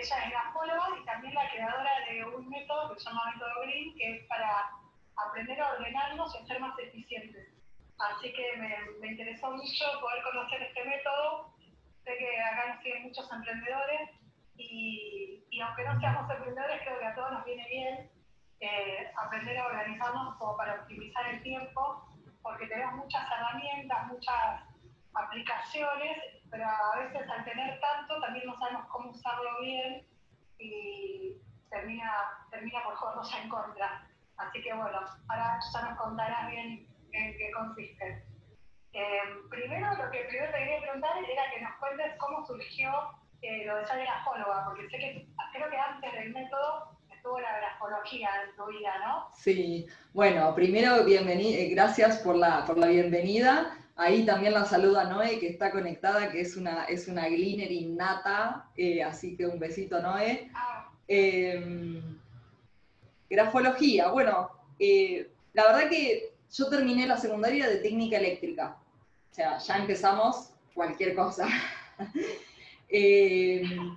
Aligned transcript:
ella 0.00 0.24
es 0.24 0.30
grafóloga 0.30 0.88
y 1.00 1.04
también 1.04 1.34
la 1.34 1.50
creadora 1.50 1.90
de 2.08 2.24
un 2.24 2.48
método 2.48 2.94
que 2.94 3.00
se 3.00 3.10
llama 3.10 3.32
método 3.34 3.62
Green, 3.62 3.94
que 3.96 4.16
es 4.16 4.26
para 4.26 4.70
aprender 5.16 5.60
a 5.60 5.72
ordenarnos 5.72 6.34
y 6.40 6.46
ser 6.46 6.60
más 6.60 6.78
eficientes. 6.78 7.48
Así 7.98 8.32
que 8.32 8.56
me, 8.56 8.76
me 9.00 9.08
interesó 9.08 9.50
mucho 9.50 9.84
poder 10.00 10.22
conocer 10.22 10.62
este 10.62 10.84
método. 10.84 11.54
Sé 12.04 12.16
que 12.16 12.40
acá 12.40 12.68
nos 12.68 12.82
siguen 12.82 13.02
muchos 13.02 13.30
emprendedores 13.30 14.10
y, 14.56 15.44
y, 15.50 15.60
aunque 15.60 15.84
no 15.84 16.00
seamos 16.00 16.30
emprendedores, 16.30 16.80
creo 16.82 16.98
que 16.98 17.06
a 17.06 17.14
todos 17.14 17.32
nos 17.32 17.44
viene 17.44 17.68
bien 17.68 18.10
eh, 18.60 19.12
aprender 19.16 19.58
a 19.58 19.66
organizarnos 19.66 20.36
como 20.36 20.56
para 20.56 20.80
optimizar 20.80 21.26
el 21.28 21.42
tiempo, 21.42 22.08
porque 22.42 22.66
tenemos 22.66 22.94
muchas 22.94 23.26
herramientas, 23.30 24.06
muchas 24.08 24.62
aplicaciones, 25.14 26.39
pero 26.50 26.64
a 26.64 26.98
veces 26.98 27.28
al 27.28 27.44
tener 27.44 27.80
tanto 27.80 28.20
también 28.20 28.46
no 28.46 28.58
sabemos 28.58 28.86
cómo 28.88 29.10
usarlo 29.10 29.60
bien 29.60 30.06
y 30.58 31.36
termina, 31.70 32.12
termina 32.50 32.82
por 32.84 32.96
jugarnos 32.96 33.34
en 33.34 33.48
contra. 33.48 34.06
Así 34.36 34.62
que 34.62 34.72
bueno, 34.72 35.00
ahora 35.28 35.58
ya 35.72 35.82
nos 35.82 35.98
contarás 35.98 36.50
bien 36.50 36.86
en 37.12 37.36
qué 37.36 37.50
consiste. 37.52 38.24
Eh, 38.92 39.20
primero, 39.48 39.94
lo 39.94 40.10
que 40.10 40.24
primero 40.28 40.50
te 40.52 40.58
quería 40.58 40.80
preguntar 40.80 41.12
era 41.18 41.50
que 41.54 41.60
nos 41.60 41.76
cuentes 41.78 42.16
cómo 42.18 42.44
surgió 42.44 42.90
eh, 43.42 43.64
lo 43.64 43.76
de 43.76 43.86
ser 43.86 44.00
grafóloga, 44.00 44.64
porque 44.64 44.88
sé 44.88 44.98
que 44.98 45.28
creo 45.52 45.70
que 45.70 45.76
antes 45.76 46.12
del 46.12 46.32
método 46.32 46.98
estuvo 47.14 47.38
la 47.38 47.56
grafología 47.58 48.30
en 48.44 48.56
tu 48.56 48.66
vida, 48.66 48.92
¿no? 49.06 49.28
Sí, 49.36 49.86
bueno, 50.12 50.54
primero, 50.54 51.04
bienvenido, 51.04 51.62
gracias 51.70 52.18
por 52.18 52.34
la, 52.34 52.64
por 52.64 52.78
la 52.78 52.88
bienvenida. 52.88 53.76
Ahí 54.00 54.24
también 54.24 54.54
la 54.54 54.64
saluda 54.64 55.04
Noé, 55.04 55.38
que 55.38 55.48
está 55.48 55.70
conectada, 55.70 56.32
que 56.32 56.40
es 56.40 56.56
una, 56.56 56.84
es 56.84 57.06
una 57.06 57.28
gleaner 57.28 57.70
innata, 57.70 58.70
eh, 58.74 59.02
así 59.02 59.36
que 59.36 59.46
un 59.46 59.58
besito, 59.58 60.00
Noé. 60.00 60.50
Em, 61.06 62.18
grafología, 63.28 64.08
bueno, 64.08 64.52
eh, 64.78 65.30
la 65.52 65.64
verdad 65.66 65.90
que 65.90 66.32
yo 66.50 66.70
terminé 66.70 67.06
la 67.06 67.18
secundaria 67.18 67.68
de 67.68 67.76
técnica 67.76 68.16
eléctrica, 68.16 68.78
o 69.30 69.34
sea, 69.34 69.58
ya 69.58 69.76
empezamos 69.76 70.54
cualquier 70.72 71.14
cosa. 71.14 71.46
Em, 72.92 73.96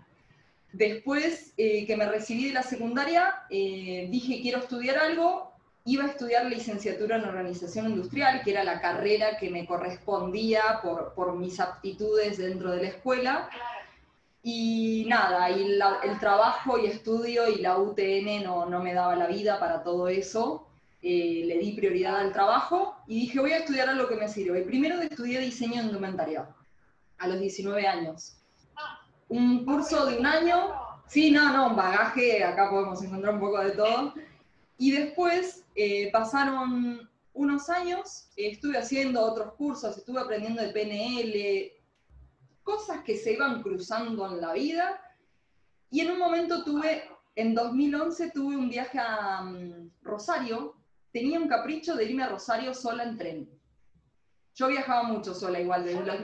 después 0.71 1.53
eh, 1.57 1.87
que 1.87 1.97
me 1.97 2.05
recibí 2.05 2.49
de 2.49 2.53
la 2.53 2.61
secundaria, 2.61 3.33
dije 3.49 4.39
quiero 4.43 4.59
estudiar 4.59 4.99
algo 4.99 5.52
iba 5.85 6.05
a 6.05 6.07
estudiar 6.07 6.45
licenciatura 6.45 7.17
en 7.17 7.25
organización 7.25 7.89
industrial, 7.89 8.41
que 8.43 8.51
era 8.51 8.63
la 8.63 8.79
carrera 8.79 9.37
que 9.37 9.49
me 9.49 9.65
correspondía 9.65 10.79
por, 10.81 11.13
por 11.13 11.35
mis 11.35 11.59
aptitudes 11.59 12.37
dentro 12.37 12.71
de 12.71 12.81
la 12.83 12.87
escuela. 12.89 13.49
Y 14.41 15.05
nada, 15.07 15.49
y 15.49 15.79
el 16.03 16.19
trabajo 16.19 16.77
y 16.77 16.87
estudio 16.87 17.47
y 17.47 17.61
la 17.61 17.77
UTN 17.77 18.43
no, 18.43 18.65
no 18.65 18.81
me 18.81 18.93
daba 18.93 19.15
la 19.15 19.27
vida 19.27 19.59
para 19.59 19.83
todo 19.83 20.07
eso. 20.07 20.67
Eh, 21.01 21.43
le 21.45 21.57
di 21.57 21.73
prioridad 21.73 22.15
al 22.17 22.31
trabajo 22.31 22.95
y 23.07 23.21
dije, 23.21 23.41
voy 23.41 23.51
a 23.51 23.57
estudiar 23.57 23.89
a 23.89 23.93
lo 23.93 24.07
que 24.07 24.15
me 24.15 24.29
sirve. 24.29 24.61
Primero 24.61 25.01
estudié 25.01 25.39
diseño 25.41 25.81
en 25.81 25.87
indumentaria, 25.87 26.47
a 27.17 27.27
los 27.27 27.41
19 27.41 27.85
años. 27.85 28.37
Un 29.27 29.65
curso 29.65 30.05
de 30.05 30.17
un 30.17 30.25
año, 30.25 30.73
sí, 31.07 31.29
no, 31.29 31.51
no, 31.51 31.67
un 31.67 31.75
bagaje, 31.75 32.41
acá 32.41 32.69
podemos 32.69 33.03
encontrar 33.03 33.33
un 33.33 33.41
poco 33.41 33.59
de 33.59 33.71
todo. 33.71 34.13
Y 34.77 34.91
después 34.91 35.65
eh, 35.75 36.11
pasaron 36.11 37.09
unos 37.33 37.69
años, 37.69 38.29
estuve 38.35 38.77
haciendo 38.77 39.21
otros 39.21 39.53
cursos, 39.53 39.97
estuve 39.97 40.19
aprendiendo 40.19 40.61
de 40.61 40.69
PNL, 40.69 41.71
cosas 42.63 43.03
que 43.03 43.17
se 43.17 43.33
iban 43.33 43.61
cruzando 43.61 44.31
en 44.31 44.41
la 44.41 44.53
vida. 44.53 45.01
Y 45.89 46.01
en 46.01 46.11
un 46.11 46.19
momento 46.19 46.63
tuve, 46.63 47.03
en 47.35 47.53
2011 47.53 48.31
tuve 48.31 48.55
un 48.55 48.69
viaje 48.69 48.99
a 48.99 49.41
mm, 49.41 49.91
Rosario, 50.01 50.75
tenía 51.11 51.39
un 51.39 51.47
capricho 51.47 51.95
de 51.95 52.05
irme 52.05 52.23
a 52.23 52.29
Rosario 52.29 52.73
sola 52.73 53.03
en 53.03 53.17
tren. 53.17 53.49
Yo 54.55 54.67
viajaba 54.67 55.03
mucho 55.03 55.33
sola 55.33 55.59
igual, 55.59 55.85
de 55.85 55.93
los, 55.95 56.17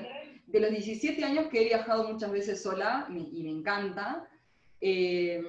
de 0.46 0.60
los 0.60 0.70
17 0.70 1.24
años 1.24 1.48
que 1.48 1.62
he 1.62 1.66
viajado 1.66 2.08
muchas 2.08 2.32
veces 2.32 2.62
sola 2.62 3.08
y 3.10 3.44
me 3.44 3.50
encanta. 3.50 4.28
Eh, 4.82 5.44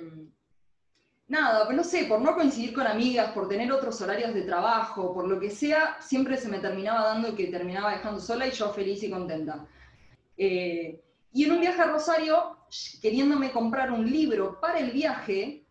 nada, 1.31 1.65
pues 1.65 1.77
no 1.77 1.85
sé, 1.85 2.05
por 2.05 2.21
no 2.21 2.35
coincidir 2.35 2.75
con 2.75 2.87
amigas, 2.87 3.31
por 3.31 3.49
tener 3.49 3.71
otros 3.71 4.01
horarios 4.03 4.35
de 4.35 4.43
trabajo, 4.43 5.15
por 5.15 5.29
lo 5.29 5.39
que 5.39 5.49
sea, 5.49 5.97
siempre 6.01 6.37
se 6.37 6.49
me 6.49 6.59
terminaba 6.59 7.05
dando 7.05 7.37
que 7.37 7.47
terminaba 7.47 7.93
dejando 7.93 8.21
sola 8.21 8.49
y 8.49 8.51
yo 8.51 8.73
feliz 8.73 9.03
y 9.05 9.11
contenta. 9.11 9.65
Eh, 10.37 11.01
y 11.33 11.45
en 11.45 11.53
un 11.53 11.61
viaje 11.61 11.81
a 11.81 11.87
Rosario, 11.87 12.57
queriéndome 13.01 13.53
comprar 13.53 13.93
un 13.93 14.11
libro 14.11 14.61
para 14.61 14.81
el 14.81 14.91
viaje, 14.91 15.65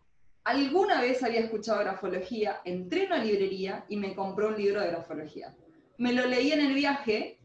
alguna 0.44 1.02
vez 1.02 1.22
había 1.22 1.40
escuchado 1.40 1.80
grafología, 1.80 2.62
entré 2.64 3.04
en 3.04 3.12
una 3.12 3.22
librería 3.22 3.84
y 3.90 3.98
me 3.98 4.14
compré 4.14 4.46
un 4.46 4.56
libro 4.56 4.80
de 4.80 4.88
grafología. 4.88 5.54
Me 5.98 6.14
lo 6.14 6.26
leí 6.26 6.52
en 6.52 6.60
el 6.60 6.72
viaje, 6.72 7.38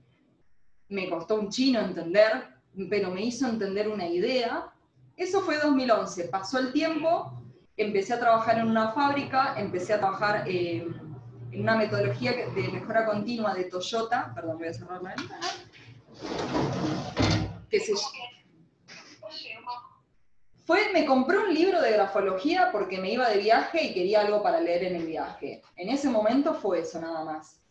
me 0.87 1.09
costó 1.09 1.35
un 1.35 1.49
chino 1.49 1.81
entender, 1.81 2.47
pero 2.89 3.11
me 3.11 3.25
hizo 3.25 3.45
entender 3.45 3.89
una 3.89 4.07
idea. 4.07 4.71
Eso 5.17 5.41
fue 5.41 5.57
2011, 5.57 6.29
pasó 6.29 6.59
el 6.59 6.71
tiempo, 6.71 7.41
empecé 7.77 8.13
a 8.13 8.19
trabajar 8.19 8.59
en 8.59 8.67
una 8.67 8.91
fábrica, 8.91 9.55
empecé 9.57 9.93
a 9.93 9.99
trabajar 9.99 10.43
eh, 10.47 10.87
en 11.51 11.61
una 11.61 11.75
metodología 11.75 12.31
de 12.31 12.67
mejora 12.69 13.05
continua 13.05 13.53
de 13.53 13.65
Toyota, 13.65 14.31
perdón, 14.33 14.57
voy 14.57 14.67
a 14.67 14.73
cerrar 14.73 15.01
la 15.01 15.15
ventana, 15.15 15.47
se 17.79 17.93
fue, 20.65 20.91
me 20.93 21.05
compré 21.05 21.37
un 21.37 21.53
libro 21.53 21.79
de 21.79 21.91
grafología 21.91 22.69
porque 22.71 22.97
me 22.99 23.11
iba 23.11 23.29
de 23.29 23.37
viaje 23.37 23.83
y 23.83 23.93
quería 23.93 24.21
algo 24.21 24.41
para 24.41 24.59
leer 24.59 24.85
en 24.85 24.95
el 24.95 25.05
viaje. 25.05 25.61
En 25.75 25.89
ese 25.89 26.09
momento 26.09 26.55
fue 26.55 26.79
eso 26.79 26.99
nada 26.99 27.23
más. 27.23 27.61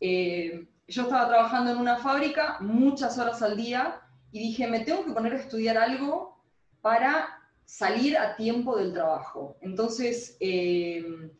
Eh, 0.00 0.66
yo 0.88 1.02
estaba 1.02 1.28
trabajando 1.28 1.72
en 1.72 1.76
una 1.76 1.98
fábrica 1.98 2.56
muchas 2.60 3.18
horas 3.18 3.42
al 3.42 3.58
día 3.58 4.00
y 4.32 4.38
dije, 4.38 4.66
me 4.66 4.80
tengo 4.80 5.04
que 5.04 5.12
poner 5.12 5.34
a 5.34 5.38
estudiar 5.38 5.76
algo 5.76 6.42
para 6.80 7.43
salir 7.64 8.16
a 8.16 8.36
tiempo 8.36 8.76
del 8.76 8.92
trabajo. 8.92 9.56
Entonces, 9.60 10.36
eh, 10.40 11.30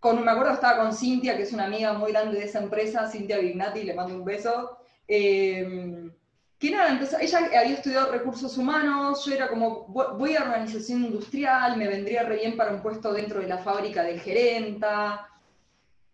con, 0.00 0.24
me 0.24 0.30
acuerdo 0.30 0.52
estaba 0.52 0.82
con 0.82 0.94
Cintia, 0.94 1.36
que 1.36 1.42
es 1.42 1.52
una 1.52 1.66
amiga 1.66 1.92
muy 1.94 2.12
grande 2.12 2.38
de 2.38 2.44
esa 2.44 2.60
empresa, 2.60 3.10
Cintia 3.10 3.38
Vignati, 3.38 3.82
le 3.82 3.94
mando 3.94 4.14
un 4.14 4.24
beso. 4.24 4.78
Eh, 5.06 6.10
que 6.58 6.70
nada, 6.72 6.98
ella 7.20 7.38
había 7.38 7.74
estudiado 7.74 8.10
recursos 8.10 8.58
humanos, 8.58 9.24
yo 9.24 9.32
era 9.32 9.48
como, 9.48 9.86
voy 9.86 10.34
a 10.34 10.42
organización 10.42 11.04
industrial, 11.04 11.76
me 11.76 11.86
vendría 11.86 12.24
re 12.24 12.36
bien 12.36 12.56
para 12.56 12.72
un 12.72 12.82
puesto 12.82 13.12
dentro 13.12 13.40
de 13.40 13.46
la 13.46 13.58
fábrica 13.58 14.02
de 14.02 14.18
gerenta, 14.18 15.27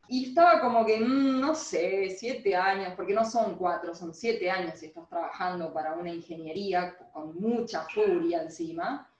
y 0.09 0.29
estaba 0.29 0.61
como 0.61 0.85
que, 0.85 1.01
mm, 1.01 1.41
no 1.41 1.55
sé, 1.55 2.11
siete 2.11 2.55
años, 2.55 2.93
porque 2.97 3.15
no 3.15 3.25
son 3.25 3.57
cuatro, 3.57 3.95
son 3.95 4.13
siete 4.15 4.51
años 4.51 4.83
y 4.83 4.87
estás 4.87 5.09
trabajando 5.09 5.73
para 5.73 5.95
una 5.95 6.11
ingeniería 6.11 6.97
con 7.13 7.41
mucha 7.41 7.83
furia 7.83 8.43
encima. 8.43 9.11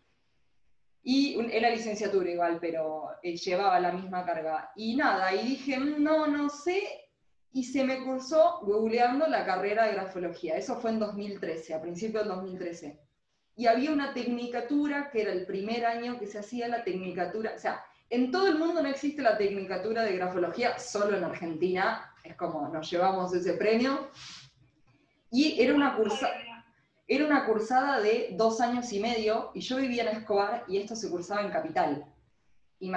Y 1.03 1.39
era 1.53 1.71
licenciatura 1.71 2.31
igual, 2.31 2.59
pero 2.61 3.11
eh, 3.23 3.37
llevaba 3.37 3.79
la 3.81 3.93
misma 3.93 4.25
carga. 4.25 4.73
Y 4.77 4.97
nada, 4.97 5.35
y 5.35 5.47
dije, 5.47 5.79
mm, 5.79 6.03
no, 6.03 6.27
no 6.27 6.49
sé, 6.49 6.83
y 7.53 7.65
se 7.65 7.85
me 7.85 8.03
cursó 8.05 8.61
googleando 8.63 9.27
la 9.29 9.45
carrera 9.45 9.87
de 9.87 9.93
grafología. 9.93 10.57
Eso 10.57 10.77
fue 10.81 10.91
en 10.91 10.99
2013, 10.99 11.75
a 11.75 11.81
principios 11.81 12.25
del 12.25 12.35
2013. 12.35 13.01
Y 13.57 13.67
había 13.67 13.93
una 13.93 14.13
tecnicatura 14.13 15.11
que 15.11 15.23
era 15.23 15.33
el 15.33 15.47
primer 15.47 15.87
año 15.87 16.19
que 16.19 16.27
se 16.27 16.39
hacía 16.39 16.69
la 16.69 16.83
tecnicatura, 16.83 17.53
o 17.55 17.59
sea, 17.59 17.85
en 18.11 18.31
todo 18.31 18.49
el 18.49 18.59
mundo 18.59 18.83
no 18.83 18.89
existe 18.89 19.23
la 19.23 19.37
tecnicatura 19.37 20.03
de 20.03 20.17
grafología, 20.17 20.79
solo 20.79 21.17
en 21.17 21.25
Argentina, 21.25 22.13
es 22.23 22.37
como 22.37 22.69
nos 22.69 22.91
llevamos 22.91 23.35
ese 23.35 23.55
premio. 23.55 24.09
Y 25.31 25.61
era 25.61 25.75
una, 25.75 25.97
cursada 27.47 28.01
de 28.01 28.29
dos 28.33 28.61
años 28.61 28.93
y 28.93 29.01
medio, 29.01 29.51
y 29.55 29.61
yo 29.61 29.77
vivía 29.77 30.03
en 30.03 30.17
Escobar 30.17 30.65
y 30.69 30.79
esto 30.79 30.95
se 30.95 31.11
cursaba 31.11 31.43
en 31.43 31.51
Capital. 31.51 32.05
Y, 32.79 32.93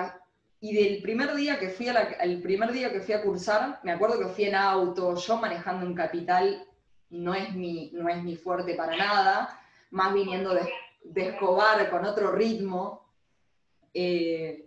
y 0.59 0.75
del 0.75 1.01
primer 1.01 1.33
día 1.36 1.57
que 1.57 1.69
fui 1.69 1.88
a 1.89 2.18
primer 2.44 2.71
día 2.71 2.92
que 2.92 3.01
fui 3.01 3.15
a 3.15 3.24
cursar, 3.24 3.80
me 3.83 3.92
acuerdo 3.92 4.19
que 4.19 4.27
fui 4.27 4.45
en 4.45 4.56
auto, 4.56 5.15
yo 5.15 5.38
manejando 5.38 5.86
en 5.86 5.95
Capital 5.95 6.63
no 7.10 7.33
es 7.33 7.56
mi, 7.56 7.92
no 7.94 8.10
es 8.10 8.21
mi 8.24 8.36
fuerte 8.36 8.75
para 8.75 8.95
nada, 8.95 9.60
más 9.92 10.13
viniendo 10.13 10.53
de, 10.53 10.69
de 11.03 11.30
Escobar 11.30 11.89
con 11.89 12.06
otro 12.06 12.31
ritmo. 12.31 13.06
Eh, 13.94 14.66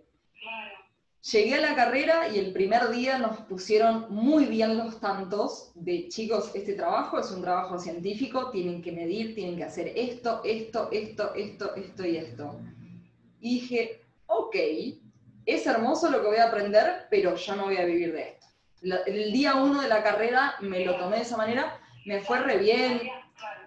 Llegué 1.29 1.53
a 1.55 1.61
la 1.61 1.75
carrera 1.75 2.29
y 2.29 2.39
el 2.39 2.51
primer 2.51 2.89
día 2.89 3.19
nos 3.19 3.37
pusieron 3.41 4.07
muy 4.09 4.45
bien 4.45 4.75
los 4.75 4.99
tantos 4.99 5.71
de 5.75 6.07
chicos, 6.07 6.49
este 6.55 6.73
trabajo 6.73 7.19
es 7.19 7.29
un 7.29 7.43
trabajo 7.43 7.77
científico, 7.77 8.49
tienen 8.49 8.81
que 8.81 8.91
medir, 8.91 9.35
tienen 9.35 9.55
que 9.55 9.63
hacer 9.63 9.91
esto, 9.95 10.41
esto, 10.43 10.89
esto, 10.91 11.35
esto, 11.35 11.75
esto 11.75 12.05
y 12.07 12.17
esto. 12.17 12.59
Y 13.39 13.59
dije, 13.59 14.01
ok, 14.25 14.55
es 15.45 15.67
hermoso 15.67 16.09
lo 16.09 16.21
que 16.21 16.27
voy 16.27 16.37
a 16.37 16.47
aprender, 16.47 17.05
pero 17.11 17.35
yo 17.35 17.55
no 17.55 17.65
voy 17.65 17.77
a 17.77 17.85
vivir 17.85 18.13
de 18.13 18.29
esto. 18.29 18.47
el 19.05 19.31
día 19.31 19.57
uno 19.57 19.79
de 19.79 19.89
la 19.89 20.01
carrera 20.01 20.55
me 20.59 20.83
lo 20.83 20.97
tomé 20.97 21.17
de 21.17 21.21
esa 21.21 21.37
manera, 21.37 21.79
me 22.03 22.21
fue 22.21 22.39
re 22.39 22.57
bien, 22.57 22.99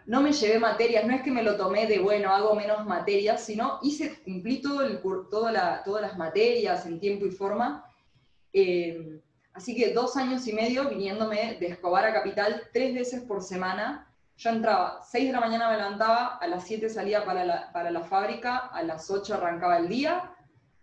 no 0.06 0.20
me 0.20 0.32
llevé 0.32 0.58
materias, 0.58 1.06
no 1.06 1.14
es 1.14 1.22
que 1.22 1.30
me 1.30 1.42
lo 1.42 1.56
tomé 1.56 1.86
de, 1.86 1.98
bueno, 1.98 2.30
hago 2.30 2.54
menos 2.54 2.84
materias, 2.84 3.42
sino 3.44 3.78
hice, 3.82 4.22
cumplí 4.22 4.60
todo 4.60 4.82
el, 4.82 5.00
toda 5.30 5.50
la, 5.50 5.82
todas 5.82 6.02
las 6.02 6.18
materias 6.18 6.84
en 6.86 7.00
tiempo 7.00 7.24
y 7.26 7.30
forma. 7.30 7.90
Eh, 8.52 9.20
así 9.54 9.74
que 9.74 9.92
dos 9.92 10.16
años 10.16 10.46
y 10.46 10.52
medio 10.52 10.88
viniéndome 10.88 11.56
de 11.58 11.68
Escobar 11.68 12.04
a 12.04 12.12
Capital 12.12 12.62
tres 12.72 12.94
veces 12.94 13.22
por 13.22 13.42
semana. 13.42 14.10
Yo 14.36 14.50
entraba, 14.50 15.00
6 15.00 15.26
de 15.26 15.32
la 15.32 15.40
mañana 15.40 15.70
me 15.70 15.76
levantaba, 15.76 16.38
a 16.38 16.46
las 16.48 16.66
7 16.66 16.88
salía 16.88 17.24
para 17.24 17.44
la, 17.44 17.72
para 17.72 17.90
la 17.92 18.02
fábrica, 18.02 18.56
a 18.56 18.82
las 18.82 19.08
8 19.08 19.34
arrancaba 19.34 19.78
el 19.78 19.88
día, 19.88 20.34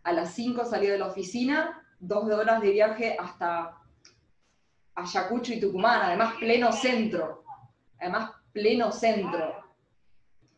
a 0.04 0.14
las 0.14 0.34
5 0.34 0.64
salía 0.66 0.94
de 0.94 0.98
la 0.98 1.08
oficina, 1.08 1.86
dos 2.00 2.24
horas 2.32 2.62
de 2.62 2.72
viaje 2.72 3.18
hasta 3.20 3.78
Ayacucho 4.96 5.54
y 5.54 5.60
Tucumán, 5.60 6.02
además 6.02 6.36
pleno 6.40 6.72
centro. 6.72 7.44
Además 8.00 8.32
pleno 8.54 8.92
centro. 8.92 9.62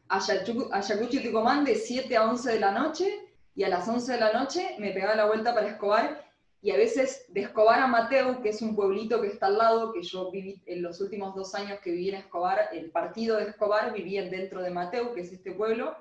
Ayacucho 0.10 1.18
y 1.18 1.24
Tucumán 1.24 1.66
de 1.66 1.76
7 1.76 2.16
a 2.18 2.30
11 2.30 2.52
de 2.54 2.60
la 2.60 2.72
noche 2.72 3.20
y 3.56 3.64
a 3.64 3.70
las 3.70 3.88
11 3.88 4.12
de 4.12 4.20
la 4.20 4.34
noche 4.34 4.76
me 4.80 4.92
pegaba 4.92 5.16
la 5.16 5.26
vuelta 5.26 5.54
para 5.54 5.68
Escobar 5.68 6.24
y 6.64 6.72
a 6.72 6.78
veces 6.78 7.26
de 7.28 7.42
Escobar 7.42 7.82
a 7.82 7.88
Mateu, 7.88 8.42
que 8.42 8.50
es 8.50 8.62
un 8.62 8.74
pueblito 8.74 9.20
que 9.22 9.28
está 9.28 9.48
al 9.48 9.58
lado, 9.58 9.92
que 9.92 10.02
yo 10.02 10.32
viví 10.32 10.62
en 10.66 10.82
los 10.82 11.02
últimos 11.02 11.36
dos 11.36 11.54
años 11.56 11.80
que 11.82 11.92
viví 11.92 12.10
en 12.10 12.16
Escobar, 12.16 12.70
el 12.72 12.90
partido 12.90 13.36
de 13.36 13.50
Escobar 13.50 13.92
vivía 13.92 14.24
dentro 14.30 14.62
de 14.62 14.70
Mateu, 14.70 15.14
que 15.14 15.22
es 15.22 15.34
este 15.34 15.52
pueblo, 15.52 15.94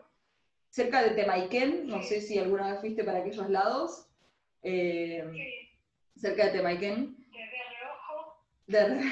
cerca 0.71 1.03
de 1.03 1.11
Temaiken, 1.11 1.89
no 1.89 2.01
sé 2.05 2.21
si 2.21 2.39
alguna 2.39 2.71
vez 2.71 2.81
fuiste 2.81 3.03
para 3.03 3.19
aquellos 3.19 3.51
lados, 3.51 4.07
eh, 4.63 5.25
cerca 6.17 6.47
de 6.47 6.53
Temaiken. 6.53 7.17
De, 8.69 9.03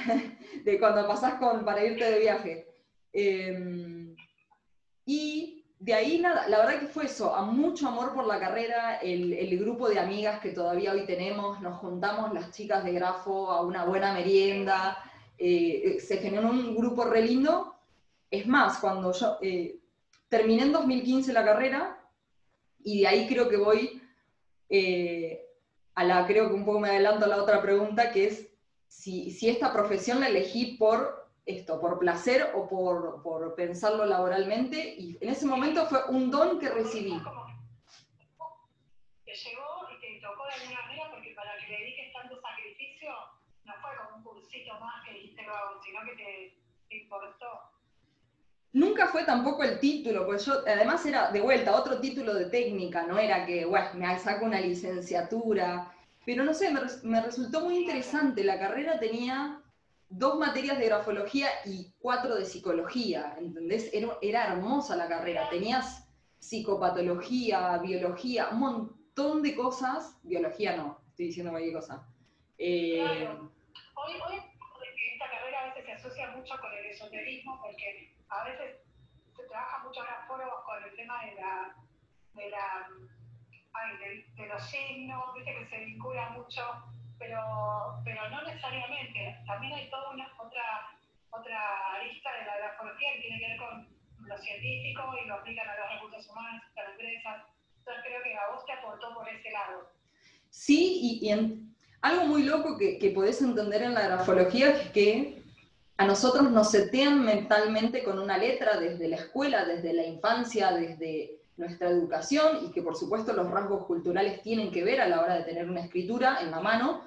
de 0.64 0.78
cuando 0.78 1.08
pasás 1.08 1.34
con, 1.40 1.64
para 1.64 1.84
irte 1.84 2.08
de 2.08 2.20
viaje. 2.20 2.69
Em, 3.12 4.14
y 5.06 5.64
de 5.80 5.94
ahí 5.94 6.18
nada, 6.20 6.46
la 6.48 6.58
verdad 6.58 6.80
que 6.80 6.86
fue 6.88 7.06
eso, 7.06 7.34
a 7.34 7.42
mucho 7.42 7.88
amor 7.88 8.12
por 8.14 8.26
la 8.26 8.38
carrera, 8.38 8.96
el, 8.96 9.58
grupo 9.58 9.88
de 9.88 9.98
amigas 9.98 10.40
que 10.40 10.50
todavía 10.50 10.92
hoy 10.92 11.06
tenemos, 11.06 11.60
nos 11.62 11.78
juntamos 11.78 12.34
las 12.34 12.50
chicas 12.52 12.84
de 12.84 12.92
grafo 12.92 13.50
a 13.50 13.62
una 13.62 13.86
buena 13.86 14.12
merienda, 14.12 14.98
eh, 15.38 15.98
se 16.00 16.18
generó 16.18 16.50
un 16.50 16.76
grupo 16.76 17.04
re 17.04 17.22
lindo. 17.22 17.74
Es 18.30 18.46
más, 18.46 18.78
cuando 18.78 19.12
yo 19.12 19.38
eh, 19.40 19.80
terminé 20.28 20.64
en 20.64 20.72
2015 20.72 21.32
la 21.32 21.44
carrera, 21.44 21.98
y 22.84 23.00
de 23.00 23.06
ahí 23.08 23.26
creo 23.26 23.48
que 23.48 23.56
voy 23.56 24.02
eh, 24.68 25.46
a 25.94 26.04
la, 26.04 26.26
creo 26.26 26.48
que 26.48 26.54
un 26.54 26.64
poco 26.64 26.80
me 26.80 26.90
adelanto 26.90 27.24
a 27.24 27.28
la 27.28 27.42
otra 27.42 27.62
pregunta, 27.62 28.12
que 28.12 28.26
es 28.26 28.48
si, 28.86 29.30
si 29.30 29.48
esta 29.48 29.72
profesión 29.72 30.20
la 30.20 30.28
elegí 30.28 30.76
por 30.76 31.19
esto, 31.56 31.80
por 31.80 31.98
placer 31.98 32.50
o 32.54 32.68
por, 32.68 33.22
por, 33.22 33.54
pensarlo 33.54 34.04
laboralmente, 34.04 34.94
y 34.96 35.18
en 35.20 35.30
ese 35.30 35.46
momento 35.46 35.86
fue 35.86 36.04
un 36.08 36.30
don 36.30 36.58
que 36.58 36.68
recibí. 36.68 37.10
Te 39.24 39.34
llegó 39.34 39.88
y 39.94 40.00
te 40.00 40.20
tocó 40.20 40.44
de 40.46 40.52
alguna 40.62 40.82
manera 40.82 41.10
porque 41.10 41.34
para 41.34 41.56
que 41.58 41.68
le 41.68 41.78
dediques 41.78 42.12
tanto 42.12 42.40
sacrificio, 42.40 43.10
no 43.64 43.72
fue 43.80 43.90
como 43.96 44.16
un 44.16 44.22
cursito 44.24 44.80
más 44.80 45.04
que 45.04 45.14
dijiste 45.14 45.42
lo 45.42 45.54
hago, 45.54 45.82
sino 45.82 46.00
que 46.04 46.12
te, 46.16 46.58
te, 46.88 46.96
importó. 46.96 47.46
Nunca 48.72 49.08
fue 49.08 49.24
tampoco 49.24 49.62
el 49.62 49.80
título, 49.80 50.26
pues 50.26 50.46
yo, 50.46 50.62
además 50.66 51.04
era 51.06 51.30
de 51.30 51.40
vuelta 51.40 51.76
otro 51.76 52.00
título 52.00 52.34
de 52.34 52.46
técnica, 52.46 53.02
no 53.02 53.18
era 53.18 53.46
que, 53.46 53.64
bueno, 53.64 53.90
me 53.94 54.18
saco 54.18 54.44
una 54.44 54.60
licenciatura, 54.60 55.92
pero 56.24 56.44
no 56.44 56.54
sé, 56.54 56.70
me, 56.72 56.80
me 57.02 57.20
resultó 57.20 57.62
muy 57.62 57.78
interesante, 57.78 58.44
la 58.44 58.58
carrera 58.58 58.98
tenía 59.00 59.60
dos 60.10 60.38
materias 60.38 60.78
de 60.78 60.86
grafología 60.86 61.48
y 61.64 61.94
cuatro 62.00 62.34
de 62.34 62.44
psicología, 62.44 63.36
¿entendés? 63.38 63.90
Era, 64.20 64.48
hermosa 64.48 64.96
la 64.96 65.08
carrera, 65.08 65.48
tenías 65.48 66.08
psicopatología, 66.40 67.78
biología, 67.78 68.48
un 68.50 68.58
montón 68.58 69.42
de 69.42 69.54
cosas, 69.54 70.18
biología 70.24 70.76
no, 70.76 71.00
estoy 71.10 71.26
diciendo 71.26 71.52
cualquier 71.52 71.74
cosa. 71.74 72.06
Eh, 72.58 72.98
claro. 73.00 73.52
Hoy, 73.94 74.14
hoy 74.28 74.36
esta 75.12 75.30
carrera 75.30 75.60
a 75.60 75.66
veces 75.66 75.84
se 75.84 75.92
asocia 75.92 76.30
mucho 76.30 76.54
con 76.60 76.72
el 76.72 76.86
esoterismo 76.86 77.60
porque 77.62 78.16
a 78.28 78.44
veces 78.44 78.80
se 79.36 79.44
trabaja 79.44 79.84
mucho 79.84 80.00
grafólogos 80.02 80.64
con 80.64 80.82
el 80.82 80.96
tema 80.96 81.24
de 81.24 81.34
la, 81.36 81.76
de 84.36 84.46
los 84.48 84.62
signos, 84.64 85.34
viste 85.34 85.54
que 85.54 85.66
se 85.66 85.84
vincula 85.84 86.30
mucho 86.30 86.62
pero, 87.20 88.00
pero 88.04 88.28
no 88.30 88.42
necesariamente. 88.42 89.36
También 89.46 89.74
hay 89.74 89.90
toda 89.90 90.10
una 90.10 90.26
otra, 90.40 90.64
otra 91.30 91.94
arista 91.94 92.32
de 92.32 92.46
la 92.46 92.56
grafología 92.56 93.12
que 93.14 93.20
tiene 93.20 93.38
que 93.38 93.48
ver 93.48 93.58
con 93.58 94.26
lo 94.26 94.38
científico 94.38 95.02
y 95.22 95.28
lo 95.28 95.34
aplican 95.34 95.68
a 95.68 95.76
los 95.76 95.90
recursos 95.94 96.28
humanos, 96.30 96.62
a 96.76 96.82
las 96.82 96.90
empresas. 96.92 97.42
Entonces 97.78 98.04
creo 98.04 98.22
que 98.24 98.34
a 98.34 98.50
vos 98.50 98.66
te 98.66 98.72
aportó 98.72 99.14
por 99.14 99.28
ese 99.28 99.50
lado. 99.50 99.92
Sí, 100.48 101.20
y, 101.22 101.30
y 101.30 101.70
algo 102.02 102.24
muy 102.24 102.42
loco 102.42 102.76
que, 102.76 102.98
que 102.98 103.10
podés 103.10 103.40
entender 103.42 103.82
en 103.82 103.94
la 103.94 104.02
grafología 104.02 104.70
es 104.70 104.90
que 104.90 105.42
a 105.98 106.06
nosotros 106.06 106.50
nos 106.50 106.70
setean 106.70 107.24
mentalmente 107.24 108.02
con 108.02 108.18
una 108.18 108.38
letra 108.38 108.80
desde 108.80 109.06
la 109.08 109.16
escuela, 109.16 109.66
desde 109.66 109.92
la 109.92 110.06
infancia, 110.06 110.72
desde 110.72 111.39
nuestra 111.60 111.90
educación 111.90 112.64
y 112.64 112.72
que 112.72 112.82
por 112.82 112.96
supuesto 112.96 113.32
los 113.32 113.50
rasgos 113.50 113.86
culturales 113.86 114.42
tienen 114.42 114.72
que 114.72 114.82
ver 114.82 115.00
a 115.00 115.08
la 115.08 115.20
hora 115.20 115.36
de 115.36 115.44
tener 115.44 115.70
una 115.70 115.82
escritura 115.82 116.38
en 116.40 116.50
la 116.50 116.60
mano, 116.60 117.02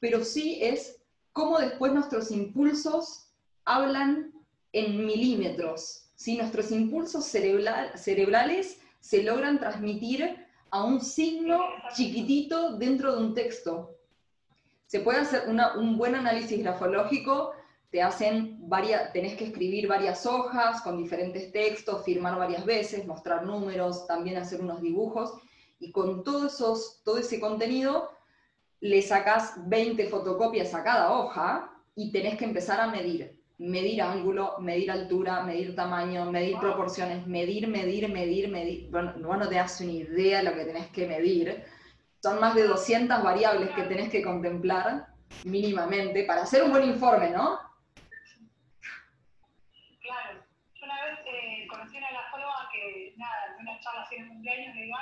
pero 0.00 0.24
sí 0.24 0.58
es 0.62 0.96
cómo 1.32 1.58
después 1.58 1.92
nuestros 1.92 2.30
impulsos 2.30 3.26
hablan 3.64 4.32
en 4.72 5.04
milímetros. 5.04 6.04
Si 6.14 6.36
nuestros 6.38 6.70
impulsos 6.70 7.26
cerebrales 7.26 8.78
se 9.00 9.22
logran 9.22 9.58
transmitir 9.58 10.36
a 10.70 10.84
un 10.84 11.00
signo 11.00 11.60
chiquitito 11.94 12.76
dentro 12.76 13.14
de 13.14 13.22
un 13.22 13.34
texto. 13.34 13.96
Se 14.86 15.00
puede 15.00 15.20
hacer 15.20 15.42
un 15.48 15.98
buen 15.98 16.14
análisis 16.14 16.58
grafológico, 16.58 17.52
te 17.96 18.02
hacen 18.02 18.58
varias, 18.68 19.10
tenés 19.14 19.36
que 19.36 19.44
escribir 19.44 19.88
varias 19.88 20.26
hojas 20.26 20.82
con 20.82 20.98
diferentes 20.98 21.50
textos, 21.50 22.04
firmar 22.04 22.36
varias 22.36 22.66
veces, 22.66 23.06
mostrar 23.06 23.46
números, 23.46 24.06
también 24.06 24.36
hacer 24.36 24.60
unos 24.60 24.82
dibujos, 24.82 25.32
y 25.80 25.92
con 25.92 26.22
todo, 26.22 26.48
esos, 26.48 27.00
todo 27.06 27.16
ese 27.16 27.40
contenido 27.40 28.10
le 28.80 29.00
sacas 29.00 29.54
20 29.66 30.08
fotocopias 30.08 30.74
a 30.74 30.84
cada 30.84 31.10
hoja 31.10 31.72
y 31.94 32.12
tenés 32.12 32.36
que 32.36 32.44
empezar 32.44 32.82
a 32.82 32.88
medir. 32.88 33.40
Medir 33.56 34.02
ángulo, 34.02 34.58
medir 34.58 34.90
altura, 34.90 35.42
medir 35.42 35.74
tamaño, 35.74 36.30
medir 36.30 36.58
proporciones, 36.58 37.26
medir, 37.26 37.66
medir, 37.66 38.10
medir, 38.10 38.50
medir. 38.50 38.90
Bueno, 38.90 39.14
no 39.16 39.48
te 39.48 39.54
das 39.54 39.80
una 39.80 39.92
idea 39.92 40.42
de 40.42 40.50
lo 40.50 40.54
que 40.54 40.66
tenés 40.66 40.88
que 40.88 41.06
medir. 41.06 41.64
Son 42.22 42.38
más 42.40 42.54
de 42.54 42.64
200 42.64 43.22
variables 43.22 43.70
que 43.70 43.84
tenés 43.84 44.10
que 44.10 44.22
contemplar 44.22 45.06
mínimamente 45.44 46.24
para 46.24 46.42
hacer 46.42 46.62
un 46.62 46.72
buen 46.72 46.84
informe, 46.84 47.30
¿no? 47.30 47.64
Claro. 50.06 50.38
Yo 50.74 50.86
una 50.86 51.04
vez 51.04 51.18
eh, 51.26 51.66
conocí 51.68 51.96
a 51.96 51.98
una 51.98 52.30
que, 52.86 53.14
nada, 53.16 53.46
en 53.46 53.60
una 53.60 53.80
charla 53.80 54.02
así 54.02 54.20
de 54.20 54.28
cumpleaños, 54.28 54.74
le 54.74 54.82
digo, 54.82 54.96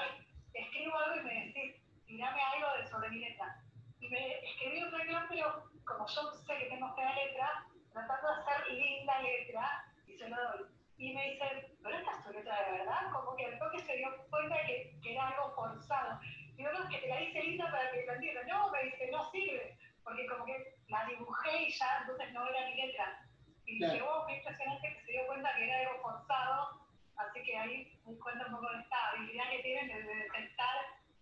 escribo 0.53 0.99
algo 0.99 1.17
y 1.17 1.25
me 1.25 1.47
decís, 1.47 1.83
tirame 2.07 2.41
algo 2.41 2.77
de 2.79 2.87
sobre 2.87 3.11
mi 3.11 3.19
letra 3.19 3.61
y 4.05 4.09
me 4.09 4.39
escribió 4.45 4.87
un 4.87 4.93
renglón, 4.93 5.25
pero 5.31 5.65
como 5.87 6.07
yo 6.07 6.33
sé 6.33 6.59
que 6.59 6.67
tengo 6.67 6.95
fea 6.95 7.15
letra, 7.15 7.67
tratando 7.93 8.35
de 8.35 8.41
hacer 8.41 8.73
linda 8.73 9.23
letra, 9.23 9.85
y 10.07 10.19
se 10.19 10.29
lo 10.29 10.37
doy. 10.37 10.67
Y 10.99 11.15
me 11.15 11.31
dice, 11.31 11.75
¿pero 11.83 11.97
esta 11.97 12.11
es 12.13 12.25
tu 12.25 12.33
letra 12.33 12.63
de 12.65 12.79
verdad? 12.79 13.11
Como 13.13 13.35
que 13.37 13.51
después 13.51 13.71
que 13.73 13.81
se 13.81 13.97
dio 13.97 14.09
cuenta 14.29 14.57
que, 14.67 14.95
que 15.03 15.13
era 15.13 15.29
algo 15.29 15.55
forzado. 15.55 16.21
Digo, 16.55 16.71
no, 16.73 16.89
que 16.89 16.99
te 16.99 17.09
la 17.09 17.21
hice 17.21 17.43
linda 17.43 17.71
para 17.71 17.91
que 17.91 18.07
lo 18.07 18.13
entienda. 18.13 18.43
No, 18.45 18.71
me 18.71 18.85
dice, 18.85 19.11
no 19.11 19.31
sirve, 19.31 19.79
porque 20.05 20.27
como 20.27 20.45
que 20.45 20.77
la 20.89 21.07
dibujé 21.07 21.63
y 21.63 21.71
ya 21.71 21.99
entonces 22.03 22.33
no 22.33 22.47
era 22.47 22.67
mi 22.67 22.75
letra. 22.77 23.27
Y 23.67 23.79
claro. 23.79 23.93
dije, 23.95 24.07
oh, 24.07 24.27
qué 24.27 24.37
impresionante 24.37 24.95
que 24.95 25.01
se 25.07 25.13
dio 25.13 25.27
cuenta 25.27 25.55
que 25.57 25.65
era 25.65 25.79
algo 25.89 26.03
forzado. 26.03 26.84
Así 27.17 27.43
que 27.45 27.57
ahí 27.57 28.01
me 28.07 28.19
cuenta 28.19 28.47
un 28.47 28.55
poco 28.55 28.67
esta 28.81 28.97
habilidad 29.11 29.45
que 29.51 29.63
tienen 29.63 29.89
de 29.89 30.15
detectar 30.15 30.75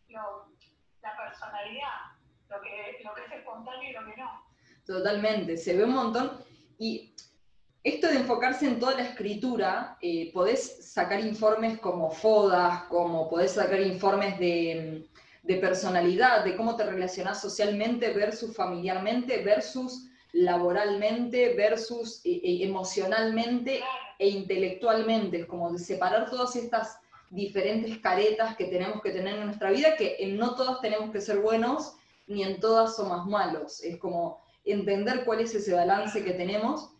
la 0.08 1.16
personalidad 1.16 2.12
lo 2.52 2.60
que, 2.60 3.02
lo 3.04 3.14
que 3.14 3.24
es 3.24 3.40
espontáneo 3.40 3.90
y 3.90 3.92
lo 3.92 4.04
que 4.06 4.20
no. 4.20 4.44
Totalmente, 4.86 5.56
se 5.56 5.76
ve 5.76 5.84
un 5.84 5.94
montón. 5.94 6.44
Y 6.78 7.14
esto 7.82 8.08
de 8.08 8.16
enfocarse 8.16 8.66
en 8.66 8.78
toda 8.78 8.94
la 8.94 9.04
escritura, 9.04 9.96
eh, 10.00 10.30
podés 10.32 10.92
sacar 10.92 11.20
informes 11.20 11.78
como 11.78 12.10
FODAS, 12.10 12.84
como 12.84 13.28
podés 13.28 13.52
sacar 13.52 13.80
informes 13.80 14.38
de, 14.38 15.08
de 15.42 15.56
personalidad, 15.56 16.44
de 16.44 16.56
cómo 16.56 16.76
te 16.76 16.84
relacionás 16.84 17.40
socialmente 17.40 18.12
versus 18.12 18.54
familiarmente, 18.54 19.42
versus 19.42 20.10
laboralmente, 20.32 21.54
versus 21.54 22.20
eh, 22.24 22.40
eh, 22.42 22.64
emocionalmente 22.64 23.82
e 24.18 24.28
intelectualmente. 24.28 25.40
Es 25.40 25.46
como 25.46 25.76
separar 25.78 26.30
todas 26.30 26.56
estas 26.56 26.98
diferentes 27.30 27.98
caretas 27.98 28.56
que 28.56 28.66
tenemos 28.66 29.02
que 29.02 29.10
tener 29.10 29.36
en 29.36 29.46
nuestra 29.46 29.70
vida, 29.70 29.96
que 29.96 30.16
en 30.18 30.36
no 30.36 30.54
todas 30.54 30.80
tenemos 30.80 31.10
que 31.10 31.20
ser 31.20 31.38
buenos 31.38 31.94
ni 32.26 32.42
en 32.42 32.60
todas 32.60 32.96
somos 32.96 33.26
malos. 33.26 33.82
Es 33.82 33.98
como 33.98 34.40
entender 34.64 35.24
cuál 35.24 35.40
es 35.40 35.54
ese 35.54 35.74
balance 35.74 36.22
que 36.22 36.32
tenemos. 36.32 36.90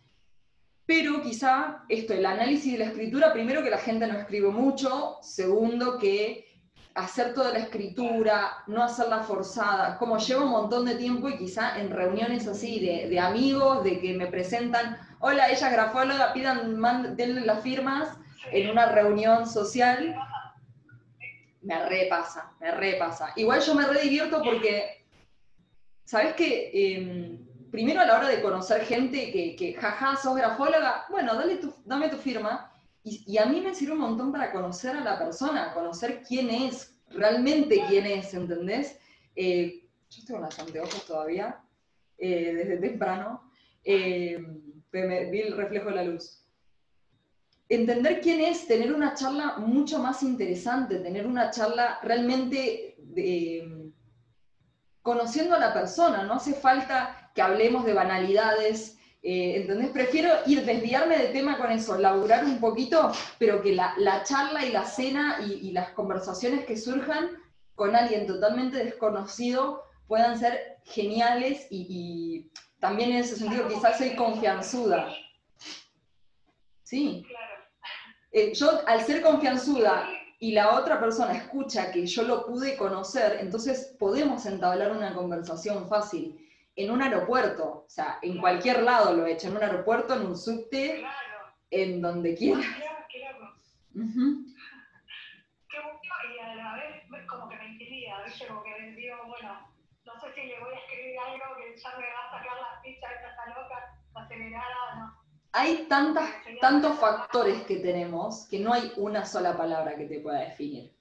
Pero 0.85 1.21
quizá 1.21 1.85
esto, 1.87 2.13
el 2.13 2.25
análisis 2.25 2.73
de 2.73 2.79
la 2.79 2.85
escritura, 2.85 3.31
primero 3.31 3.63
que 3.63 3.69
la 3.69 3.77
gente 3.77 4.05
no 4.05 4.17
escribe 4.17 4.49
mucho, 4.49 5.17
segundo 5.21 5.97
que 5.97 6.45
hacer 6.95 7.33
toda 7.33 7.51
la 7.51 7.59
escritura, 7.59 8.63
no 8.67 8.83
hacerla 8.83 9.23
forzada, 9.23 9.97
como 9.97 10.17
lleva 10.17 10.43
un 10.43 10.51
montón 10.51 10.85
de 10.85 10.95
tiempo 10.95 11.27
y 11.27 11.37
quizá 11.37 11.79
en 11.79 11.89
reuniones 11.89 12.47
así 12.47 12.79
de, 12.79 13.19
amigos, 13.19 13.83
de 13.83 13.99
que 13.99 14.13
me 14.13 14.27
presentan, 14.27 14.97
hola, 15.19 15.49
ella 15.49 15.67
es 15.67 15.73
grafóloga, 15.73 16.33
pidan, 16.33 17.15
denle 17.15 17.41
las 17.41 17.61
firmas 17.61 18.09
en 18.51 18.69
una 18.69 18.87
reunión 18.87 19.47
social, 19.47 20.15
me 21.61 21.85
repasa, 21.87 22.51
me 22.59 22.71
repasa. 22.71 23.33
Igual 23.37 23.61
yo 23.61 23.73
me 23.73 23.87
redivierto 23.87 24.43
porque, 24.43 25.05
¿sabes 26.03 26.33
qué? 26.33 26.69
Em, 26.73 27.39
primero 27.71 28.01
a 28.01 28.05
la 28.05 28.17
hora 28.17 28.27
de 28.27 28.41
conocer 28.41 28.85
gente 28.85 29.31
que, 29.31 29.55
que 29.55 29.73
jaja, 29.73 30.15
sos 30.17 30.35
grafóloga, 30.35 31.05
bueno, 31.09 31.33
dale 31.33 31.57
tu, 31.57 31.73
dame 31.85 32.09
tu 32.09 32.17
firma, 32.17 32.72
y, 33.03 33.37
a 33.37 33.45
mí 33.45 33.59
me 33.59 33.75
sirve 33.75 33.93
un 33.93 33.99
montón 33.99 34.31
para 34.31 34.51
conocer 34.51 34.95
a 34.95 35.03
la 35.03 35.19
persona, 35.19 35.73
conocer 35.73 36.23
quién 36.25 36.49
es, 36.49 36.95
realmente 37.09 37.83
quién 37.89 38.05
es, 38.05 38.33
¿entendés? 38.33 38.97
Eh, 39.35 39.89
yo 40.09 40.19
estoy 40.19 40.35
con 40.35 40.43
las 40.43 40.57
anteojos 40.57 41.05
todavía, 41.05 41.61
eh, 42.17 42.53
desde 42.53 42.77
temprano, 42.77 43.51
eh, 43.83 44.41
me, 44.91 45.29
vi 45.29 45.41
el 45.41 45.57
reflejo 45.57 45.89
de 45.89 45.95
la 45.95 46.03
luz. 46.05 46.45
Entender 47.67 48.21
quién 48.21 48.39
es, 48.39 48.67
tener 48.67 48.93
una 48.93 49.13
charla 49.15 49.57
mucho 49.57 49.99
más 49.99 50.23
interesante, 50.23 50.99
tener 50.99 51.27
una 51.27 51.49
charla 51.49 51.99
realmente 52.03 52.95
conociendo 55.01 55.55
a 55.55 55.59
la 55.59 55.73
persona, 55.73 56.23
no 56.23 56.35
hace 56.35 56.53
falta 56.53 57.31
que 57.35 57.41
hablemos 57.41 57.83
de 57.85 57.93
banalidades, 57.93 58.97
eh, 59.25 59.61
¿Entendés? 59.61 59.91
Prefiero 59.91 60.29
ir 60.45 60.65
desviarme 60.65 61.17
de 61.17 61.29
tema 61.29 61.57
con 61.57 61.71
eso, 61.71 61.97
laburar 61.97 62.43
un 62.43 62.59
poquito, 62.59 63.09
pero 63.39 63.61
que 63.61 63.73
la, 63.73 63.95
charla 64.25 64.65
y 64.65 64.71
la 64.73 64.85
cena 64.85 65.37
y, 65.47 65.71
las 65.71 65.91
conversaciones 65.91 66.65
que 66.65 66.75
surjan 66.75 67.29
con 67.73 67.95
alguien 67.95 68.27
totalmente 68.27 68.83
desconocido 68.83 69.83
puedan 70.07 70.37
ser 70.37 70.77
geniales 70.83 71.67
y, 71.69 72.51
también 72.81 73.11
en 73.11 73.17
ese 73.19 73.37
sentido 73.37 73.69
quizás 73.69 73.97
soy 73.97 74.13
confianzuda. 74.13 75.07
Sí. 76.83 77.25
Eh, 78.33 78.53
yo 78.53 78.81
al 78.85 79.05
ser 79.05 79.21
confianzuda 79.21 80.09
y 80.39 80.51
la 80.51 80.77
otra 80.77 80.99
persona 80.99 81.31
escucha 81.31 81.93
que 81.93 82.05
yo 82.05 82.23
lo 82.23 82.45
pude 82.45 82.75
conocer, 82.75 83.37
entonces 83.39 83.95
podemos 83.97 84.45
entablar 84.45 84.91
una 84.91 85.13
conversación 85.13 85.87
fácil 85.87 86.42
en 86.75 86.91
un 86.91 87.01
aeropuerto, 87.01 87.83
o 87.85 87.89
sea, 87.89 88.19
en 88.21 88.39
cualquier 88.39 88.81
lado 88.83 89.13
lo 89.13 89.25
he 89.25 89.33
hecho, 89.33 89.47
en 89.47 89.57
un 89.57 89.63
aeropuerto, 89.63 90.15
en 90.15 90.25
un 90.25 90.37
subte, 90.37 91.05
en 91.69 92.01
donde 92.01 92.35
quiera. 92.35 92.61
Claro, 92.61 93.05
Qué 95.69 95.79
bueno, 95.79 95.99
y 96.35 96.39
a 96.39 96.55
la 96.55 96.73
vez 96.75 97.27
como 97.27 97.47
que 97.49 97.57
me 97.57 97.67
intimida, 97.67 98.23
¿viste? 98.25 98.47
Como 98.47 98.63
que 98.63 98.69
me 98.79 98.95
digo, 98.95 99.17
bueno, 99.27 99.71
no 100.05 100.19
sé 100.19 100.33
si 100.33 100.47
le 100.47 100.59
voy 100.59 100.73
a 100.73 100.77
escribir 100.77 101.19
algo 101.19 101.55
que 101.57 101.79
ya 101.79 101.89
me 101.97 102.05
va 102.05 102.27
a 102.27 102.31
sacar 102.31 102.57
la 102.57 102.81
ficha, 102.81 103.07
esta 103.11 103.29
está 103.29 103.45
loca, 103.47 103.99
acelerada, 104.15 104.95
no. 104.95 105.23
Hay 105.55 105.85
tantas, 105.87 106.29
tantos 106.59 106.99
factores 106.99 107.61
que 107.63 107.77
tenemos 107.77 108.47
que 108.49 108.59
no 108.59 108.73
hay 108.73 108.91
una 108.97 109.23
sola 109.23 109.55
palabra 109.55 109.95
que 109.95 110.05
te 110.05 110.19
pueda 110.19 110.39
definir. 110.39 110.91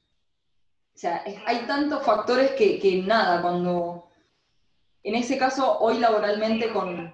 O 0.94 0.98
sea, 0.98 1.24
hay 1.46 1.66
tantos 1.66 2.04
factores 2.04 2.50
que, 2.50 2.78
que 2.78 3.02
nada, 3.02 3.40
cuando 3.40 4.11
en 5.04 5.14
ese 5.16 5.36
caso, 5.36 5.78
hoy 5.80 5.98
laboralmente 5.98 6.72
con, 6.72 7.12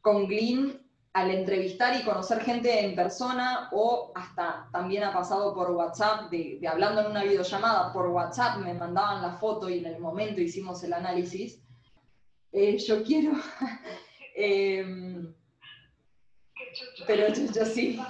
con 0.00 0.26
Glean, 0.26 0.80
al 1.12 1.30
entrevistar 1.30 2.00
y 2.00 2.04
conocer 2.04 2.40
gente 2.40 2.84
en 2.84 2.94
persona 2.94 3.68
o 3.72 4.12
hasta 4.14 4.68
también 4.72 5.02
ha 5.02 5.12
pasado 5.12 5.54
por 5.54 5.70
WhatsApp, 5.72 6.30
de, 6.30 6.60
hablando 6.68 7.00
en 7.00 7.08
una 7.08 7.24
videollamada 7.24 7.92
por 7.92 8.08
WhatsApp, 8.08 8.58
me 8.58 8.74
mandaban 8.74 9.22
la 9.22 9.32
foto 9.32 9.68
y 9.68 9.78
en 9.78 9.86
el 9.86 9.98
momento 9.98 10.40
hicimos 10.40 10.82
el 10.84 10.92
análisis. 10.92 11.60
Eh, 12.52 12.78
yo 12.78 13.02
quiero... 13.02 13.32
Em, 14.42 15.34
pero 17.06 17.28
yo, 17.28 17.66
sí. 17.66 18.00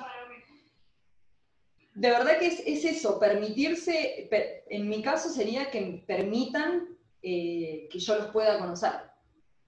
De 1.95 2.11
verdad 2.11 2.39
que 2.39 2.47
es, 2.47 2.63
es, 2.67 2.85
eso, 2.85 3.19
permitirse, 3.19 4.29
en 4.69 4.89
mi 4.89 5.03
caso 5.03 5.31
sería 5.31 5.71
que 5.71 6.05
permitan 6.07 6.99
eh, 7.23 7.89
que 7.91 7.99
yo 7.99 8.17
los 8.17 8.27
pueda 8.29 8.59
conocer. 8.59 9.10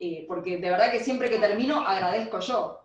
Eh, 0.05 0.25
porque 0.27 0.59
de 0.59 0.69
verdad 0.69 0.91
que 0.91 0.99
siempre 0.99 1.31
que 1.31 1.39
termino 1.39 1.79
agradezco 1.87 2.41
yo. 2.41 2.83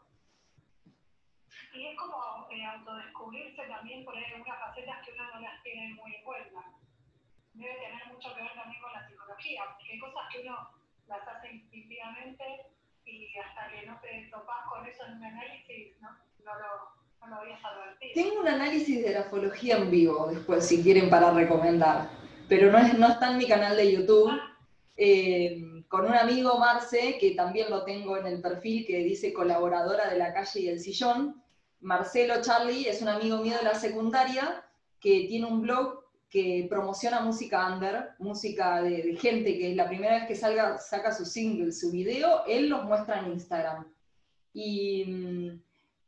Y 1.73 1.87
es 1.87 1.97
como 1.97 2.47
eh, 2.51 2.63
autodescubrirse 2.63 3.63
también 3.63 4.05
por 4.05 4.15
ahí 4.15 4.23
algunas 4.35 4.59
facetas 4.59 5.03
que 5.03 5.13
uno 5.13 5.23
no 5.33 5.39
las 5.39 5.63
tiene 5.63 5.95
muy 5.95 6.13
en 6.13 6.23
cuenta. 6.23 6.59
Debe 7.55 7.73
tener 7.73 8.05
mucho 8.13 8.35
que 8.35 8.43
ver 8.43 8.53
también 8.53 8.79
con 8.83 8.93
la 8.93 9.07
psicología, 9.07 9.63
porque 9.65 9.93
hay 9.93 9.99
cosas 9.99 10.21
que 10.31 10.41
uno 10.41 10.69
las 11.07 11.27
hace 11.27 11.53
instintivamente 11.53 12.43
y 13.03 13.35
hasta 13.39 13.71
que 13.71 13.87
no 13.87 13.99
te 13.99 14.29
topas 14.29 14.67
con 14.69 14.85
eso 14.85 15.03
en 15.07 15.17
un 15.17 15.23
análisis, 15.23 15.99
¿no? 15.99 16.09
No 16.45 16.53
lo, 16.53 17.25
no 17.25 17.27
lo 17.33 17.41
habías 17.41 17.65
advertido. 17.65 18.13
Tengo 18.13 18.41
un 18.41 18.47
análisis 18.47 19.03
de 19.03 19.11
grafología 19.11 19.77
en 19.77 19.89
vivo 19.89 20.27
después, 20.27 20.67
si 20.67 20.83
quieren, 20.83 21.09
para 21.09 21.31
recomendar, 21.31 22.09
pero 22.47 22.71
no, 22.71 22.77
es, 22.77 22.93
no 22.93 23.07
está 23.07 23.31
en 23.31 23.39
mi 23.39 23.47
canal 23.47 23.75
de 23.75 23.91
YouTube. 23.91 24.29
Ah. 24.31 24.53
Eh, 24.97 25.76
con 25.87 26.05
un 26.05 26.13
amigo, 26.13 26.57
Marce, 26.57 27.17
que 27.19 27.31
también 27.31 27.69
lo 27.69 27.83
tengo 27.83 28.17
en 28.17 28.27
el 28.27 28.41
perfil, 28.41 28.85
que 28.85 28.97
dice 28.97 29.33
colaboradora 29.33 30.09
de 30.09 30.17
la 30.17 30.33
calle 30.33 30.59
y 30.59 30.67
el 30.67 30.79
sillón. 30.79 31.41
Marcelo 31.79 32.41
Charlie 32.41 32.87
es 32.87 33.01
un 33.01 33.07
amigo 33.07 33.37
mío 33.37 33.57
de 33.57 33.63
la 33.63 33.75
secundaria 33.75 34.63
que 34.99 35.25
tiene 35.29 35.45
un 35.45 35.61
blog 35.61 36.03
que 36.29 36.67
promociona 36.69 37.21
música 37.21 37.73
under, 37.73 38.09
música 38.19 38.81
de, 38.81 39.15
gente 39.15 39.57
que 39.57 39.71
es 39.71 39.77
la 39.77 39.87
primera 39.87 40.15
vez 40.15 40.27
que 40.27 40.35
salga, 40.35 40.77
saca 40.77 41.13
su 41.13 41.25
single, 41.25 41.71
su 41.71 41.91
video, 41.91 42.43
él 42.45 42.67
los 42.67 42.83
muestra 42.83 43.19
en 43.19 43.31
Instagram. 43.31 43.87
Y 44.53 45.05
mm, 45.05 45.61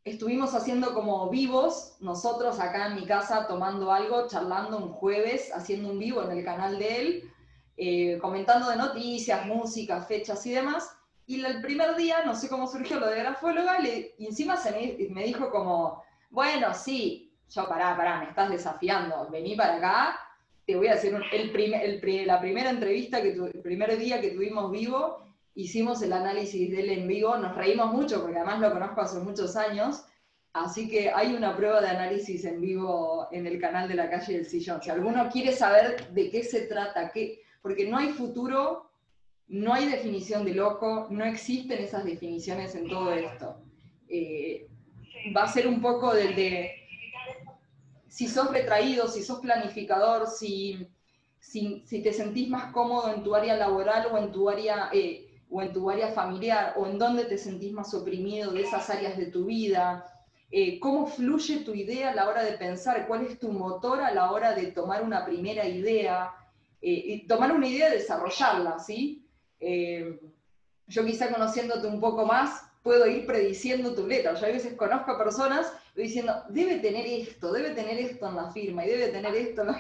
estuvimos 0.03 0.53
haciendo 0.55 0.93
como 0.93 1.29
vivos, 1.29 1.95
nosotros 2.01 2.59
acá 2.59 2.88
en 2.88 2.95
mi 2.95 3.05
casa 3.05 3.48
tomando 3.48 3.93
algo, 3.93 4.27
charlando 4.27 4.77
un 4.77 4.89
jueves, 4.89 5.51
haciendo 5.53 5.89
un 5.89 6.00
vivo 6.00 6.21
en 6.24 6.31
el 6.38 6.43
canal 6.43 6.79
de 6.79 7.01
él 7.01 7.33
eh, 7.81 8.17
comentando 8.19 8.69
de 8.69 8.75
noticias, 8.75 9.45
música, 9.45 10.01
fechas 10.01 10.45
y 10.45 10.51
demás. 10.51 10.93
Y 11.25 11.41
el 11.45 11.62
primer 11.62 11.95
día, 11.95 12.25
no 12.25 12.36
sé 12.36 12.50
cómo 12.50 12.67
surgió 12.67 13.00
lo 13.00 13.07
de 13.07 13.19
grafóloga, 13.19 13.77
y 13.81 14.25
encima 14.25 14.57
se 14.57 14.71
me, 15.09 15.24
dijo 15.24 15.50
como, 15.50 16.03
bueno, 16.29 16.74
sí, 16.74 17.31
yo 17.50 17.69
pará, 17.69 17.95
pará, 17.95 18.19
me 18.19 18.25
estás 18.25 18.50
desafiando, 18.50 19.29
vení 19.31 19.55
para 19.55 19.77
acá, 19.77 20.19
te 20.65 20.75
voy 20.75 20.88
a 20.88 20.95
hacer 20.95 21.13
el 21.31 21.55
el, 21.55 22.27
la 22.27 22.41
primera 22.41 22.69
entrevista, 22.69 23.21
que 23.21 23.29
el 23.31 23.62
primer 23.62 23.98
día 23.98 24.19
que 24.19 24.31
tuvimos 24.31 24.71
vivo, 24.71 25.24
hicimos 25.55 26.01
el 26.01 26.12
análisis 26.12 26.69
de 26.71 26.81
él 26.81 26.89
en 26.89 27.07
vivo, 27.07 27.38
nos 27.38 27.55
reímos 27.55 27.93
mucho 27.93 28.21
porque 28.21 28.39
además 28.39 28.59
lo 28.59 28.74
conozco 28.74 29.00
hace 29.00 29.19
muchos 29.19 29.55
años, 29.55 30.03
así 30.51 30.89
que 30.89 31.12
hay 31.12 31.33
una 31.33 31.55
prueba 31.55 31.79
de 31.79 31.88
análisis 31.88 32.43
en 32.43 32.59
vivo 32.59 33.29
en 33.31 33.48
el 33.48 33.57
canal 33.62 33.88
de 33.88 33.95
la 33.95 34.09
calle 34.09 34.33
del 34.33 34.45
sillón. 34.45 34.81
Si 34.81 34.89
alguno 34.89 35.29
quiere 35.29 35.53
saber 35.53 36.09
de 36.09 36.29
qué 36.29 36.43
se 36.43 36.62
trata, 36.62 37.12
qué, 37.12 37.41
porque 37.61 37.87
no 37.87 37.97
hay 37.97 38.09
futuro, 38.09 38.91
no 39.47 39.73
hay 39.73 39.87
definición 39.87 40.45
de 40.45 40.53
loco, 40.53 41.07
no 41.09 41.25
existen 41.25 41.83
esas 41.83 42.05
definiciones 42.05 42.75
en 42.75 42.87
todo 42.87 43.11
esto. 43.13 43.61
Eh, 44.07 44.67
va 45.35 45.43
a 45.43 45.51
ser 45.51 45.67
un 45.67 45.81
poco 45.81 46.13
del 46.13 46.35
de 46.35 46.71
si 48.07 48.27
sos 48.27 48.51
retraído, 48.51 49.07
si 49.07 49.23
sos 49.23 49.39
planificador, 49.39 50.27
si, 50.27 50.87
si, 51.39 51.83
te 51.85 52.11
sentís 52.11 52.49
más 52.49 52.71
cómodo 52.73 53.13
en 53.13 53.23
tu 53.23 53.35
área 53.35 53.55
laboral 53.55 54.07
o 54.11 54.17
en 54.17 54.31
tu 54.31 54.49
área, 54.49 54.89
eh, 54.91 55.41
o 55.49 55.61
en 55.61 55.71
tu 55.73 55.89
área 55.89 56.09
familiar, 56.09 56.73
o 56.77 56.87
en 56.87 56.97
dónde 56.97 57.25
te 57.25 57.37
sentís 57.37 57.71
más 57.71 57.93
oprimido 57.93 58.51
de 58.51 58.61
esas 58.61 58.89
áreas 58.89 59.17
de 59.17 59.27
tu 59.27 59.45
vida, 59.45 60.05
eh, 60.51 60.79
cómo 60.79 61.05
fluye 61.05 61.57
tu 61.57 61.75
idea 61.75 62.09
a 62.09 62.15
la 62.15 62.27
hora 62.27 62.43
de 62.43 62.53
pensar, 62.53 63.07
cuál 63.07 63.25
es 63.25 63.39
tu 63.39 63.51
motor 63.51 64.01
a 64.01 64.11
la 64.11 64.31
hora 64.31 64.53
de 64.53 64.67
tomar 64.71 65.03
una 65.03 65.23
primera 65.23 65.67
idea, 65.67 66.33
eh, 66.81 67.03
y 67.05 67.27
tomar 67.27 67.51
una 67.51 67.67
idea 67.67 67.89
y 67.89 67.98
desarrollarla, 67.98 68.79
¿sí? 68.79 69.27
Eh, 69.59 70.19
yo 70.88 71.05
quizá 71.05 71.31
conociéndote 71.31 71.88
un 71.88 72.00
poco 72.00 72.25
más, 72.25 72.69
puedo 72.81 73.05
ir 73.05 73.25
prediciendo 73.25 73.93
tu 73.93 74.07
letra. 74.07 74.33
Yo 74.33 74.45
a 74.45 74.50
veces 74.50 74.75
conozco 74.75 75.12
a 75.12 75.17
personas 75.17 75.71
diciendo, 75.95 76.43
debe 76.50 76.79
tener 76.79 77.05
esto, 77.05 77.51
debe 77.51 77.71
tener 77.71 77.98
esto 78.00 78.27
en 78.29 78.36
la 78.36 78.51
firma 78.51 78.86
y 78.86 78.89
debe 78.89 79.09
tener 79.09 79.36
esto 79.36 79.62
en 79.62 79.67
los 79.67 79.77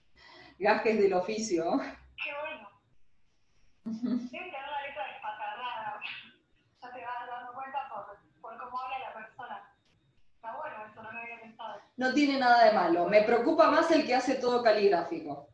gajes 0.58 0.98
del 0.98 1.14
oficio. 1.14 1.64
Qué 2.22 2.30
bueno. 2.40 2.68
Debe 3.84 4.28
tener 4.28 4.52
la 4.52 4.82
letra 4.86 5.06
despatarrada. 5.12 6.00
Ya 6.82 6.92
te 6.92 7.00
vas 7.04 7.26
dando 7.28 7.52
cuenta 7.54 7.78
por, 7.88 8.18
por 8.40 8.58
cómo 8.58 8.80
habla 8.80 8.98
la 8.98 9.14
persona. 9.14 9.76
Está 10.34 10.56
bueno, 10.56 10.76
eso 10.90 11.02
no 11.02 11.12
lo 11.12 11.18
había 11.18 11.40
pensado. 11.40 11.80
No 11.96 12.12
tiene 12.12 12.38
nada 12.40 12.64
de 12.64 12.72
malo. 12.72 13.06
Me 13.08 13.22
preocupa 13.22 13.70
más 13.70 13.90
el 13.92 14.04
que 14.04 14.14
hace 14.14 14.34
todo 14.34 14.62
caligráfico. 14.62 15.51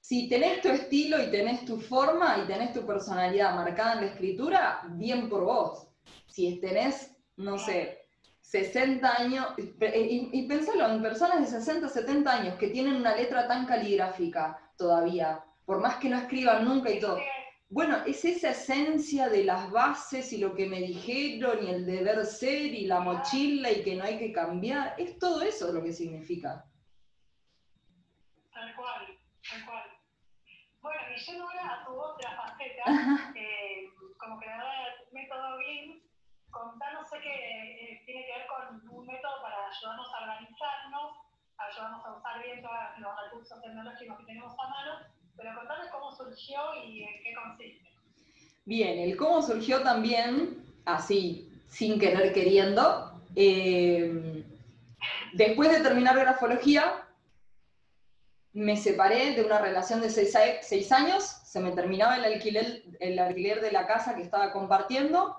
Si 0.00 0.28
tenés 0.28 0.62
tu 0.62 0.68
estilo 0.68 1.22
y 1.22 1.30
tenés 1.30 1.66
tu 1.66 1.78
forma 1.78 2.38
y 2.42 2.46
tenés 2.46 2.72
tu 2.72 2.86
personalidad 2.86 3.54
marcada 3.54 3.94
en 3.94 4.00
la 4.00 4.06
escritura, 4.12 4.82
bien 4.92 5.28
por 5.28 5.44
vos. 5.44 5.86
Si 6.26 6.58
tenés, 6.60 7.14
no 7.36 7.58
sé, 7.58 8.06
60 8.40 9.20
años, 9.20 9.46
y, 9.58 10.30
y 10.32 10.48
pensalo 10.48 10.88
en 10.88 11.02
personas 11.02 11.40
de 11.40 11.58
60, 11.58 11.88
70 11.90 12.32
años 12.32 12.54
que 12.58 12.68
tienen 12.68 12.96
una 12.96 13.14
letra 13.14 13.46
tan 13.46 13.66
caligráfica 13.66 14.58
todavía, 14.78 15.44
por 15.66 15.80
más 15.80 15.96
que 15.96 16.08
no 16.08 16.16
escriban 16.16 16.64
nunca 16.64 16.90
y 16.90 17.00
todo. 17.00 17.18
Bueno, 17.68 17.98
es 18.06 18.24
esa 18.24 18.52
esencia 18.52 19.28
de 19.28 19.44
las 19.44 19.70
bases 19.70 20.32
y 20.32 20.38
lo 20.38 20.54
que 20.54 20.66
me 20.66 20.80
dijeron 20.80 21.66
y 21.66 21.68
el 21.68 21.84
deber 21.84 22.24
ser 22.24 22.72
y 22.72 22.86
la 22.86 23.00
mochila 23.00 23.70
y 23.70 23.82
que 23.82 23.94
no 23.94 24.04
hay 24.04 24.18
que 24.18 24.32
cambiar. 24.32 24.94
Es 24.96 25.18
todo 25.18 25.42
eso 25.42 25.70
lo 25.70 25.82
que 25.82 25.92
significa. 25.92 26.64
Tal 28.58 28.74
cual, 28.74 29.06
tal 29.48 29.66
cual. 29.66 29.86
Bueno, 30.80 31.00
y 31.14 31.20
yendo 31.20 31.44
ahora 31.44 31.74
a 31.74 31.84
tu 31.84 31.92
otra 31.94 32.36
faceta, 32.36 33.30
eh, 33.36 33.86
como 34.18 34.40
creadora 34.40 34.72
del 34.82 35.12
método 35.12 35.58
BIM, 35.58 36.02
contanos, 36.50 37.08
sé 37.08 37.20
que 37.20 37.30
eh, 37.30 38.02
tiene 38.04 38.26
que 38.26 38.32
ver 38.32 38.46
con 38.48 38.82
un 38.90 39.06
método 39.06 39.42
para 39.42 39.68
ayudarnos 39.68 40.12
a 40.12 40.22
organizarnos, 40.22 41.12
ayudarnos 41.56 42.04
a 42.04 42.12
usar 42.16 42.42
bien 42.42 42.62
todos 42.62 42.98
los 42.98 43.12
recursos 43.24 43.62
tecnológicos 43.62 44.18
que 44.18 44.24
tenemos 44.24 44.52
a 44.58 44.68
mano 44.68 45.18
pero 45.36 45.54
contame 45.54 45.88
cómo 45.92 46.10
surgió 46.16 46.58
y 46.84 47.04
en 47.04 47.22
qué 47.22 47.34
consiste. 47.34 47.88
Bien, 48.64 48.98
el 48.98 49.16
cómo 49.16 49.40
surgió 49.40 49.84
también, 49.84 50.64
así, 50.84 51.48
sin 51.68 52.00
querer 52.00 52.32
queriendo. 52.32 53.12
Eh, 53.36 54.44
después 55.34 55.70
de 55.70 55.80
terminar 55.80 56.18
grafología, 56.18 57.07
me 58.58 58.76
separé 58.76 59.34
de 59.34 59.44
una 59.44 59.60
relación 59.60 60.00
de 60.00 60.10
seis, 60.10 60.92
años, 60.92 61.22
se 61.44 61.60
me 61.60 61.70
terminaba 61.70 62.16
el 62.16 62.24
alquiler, 62.24 62.82
alquiler 63.20 63.60
de 63.60 63.70
la 63.70 63.86
casa 63.86 64.16
que 64.16 64.22
estaba 64.22 64.52
compartiendo, 64.52 65.36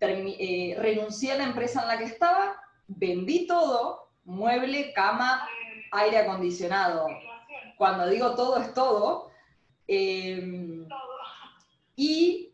eh, 0.00 0.76
renuncié 0.78 1.32
a 1.32 1.38
la 1.38 1.44
empresa 1.44 1.80
en 1.80 1.88
la 1.88 1.98
que 1.98 2.04
estaba, 2.04 2.60
vendí 2.88 3.46
todo, 3.46 4.10
mueble, 4.24 4.92
cama, 4.92 5.48
aire 5.92 6.18
acondicionado, 6.18 7.08
cuando 7.78 8.06
digo 8.06 8.34
todo 8.34 8.58
es 8.58 8.74
todo. 8.74 9.30
Em, 9.88 10.86
y 11.96 12.52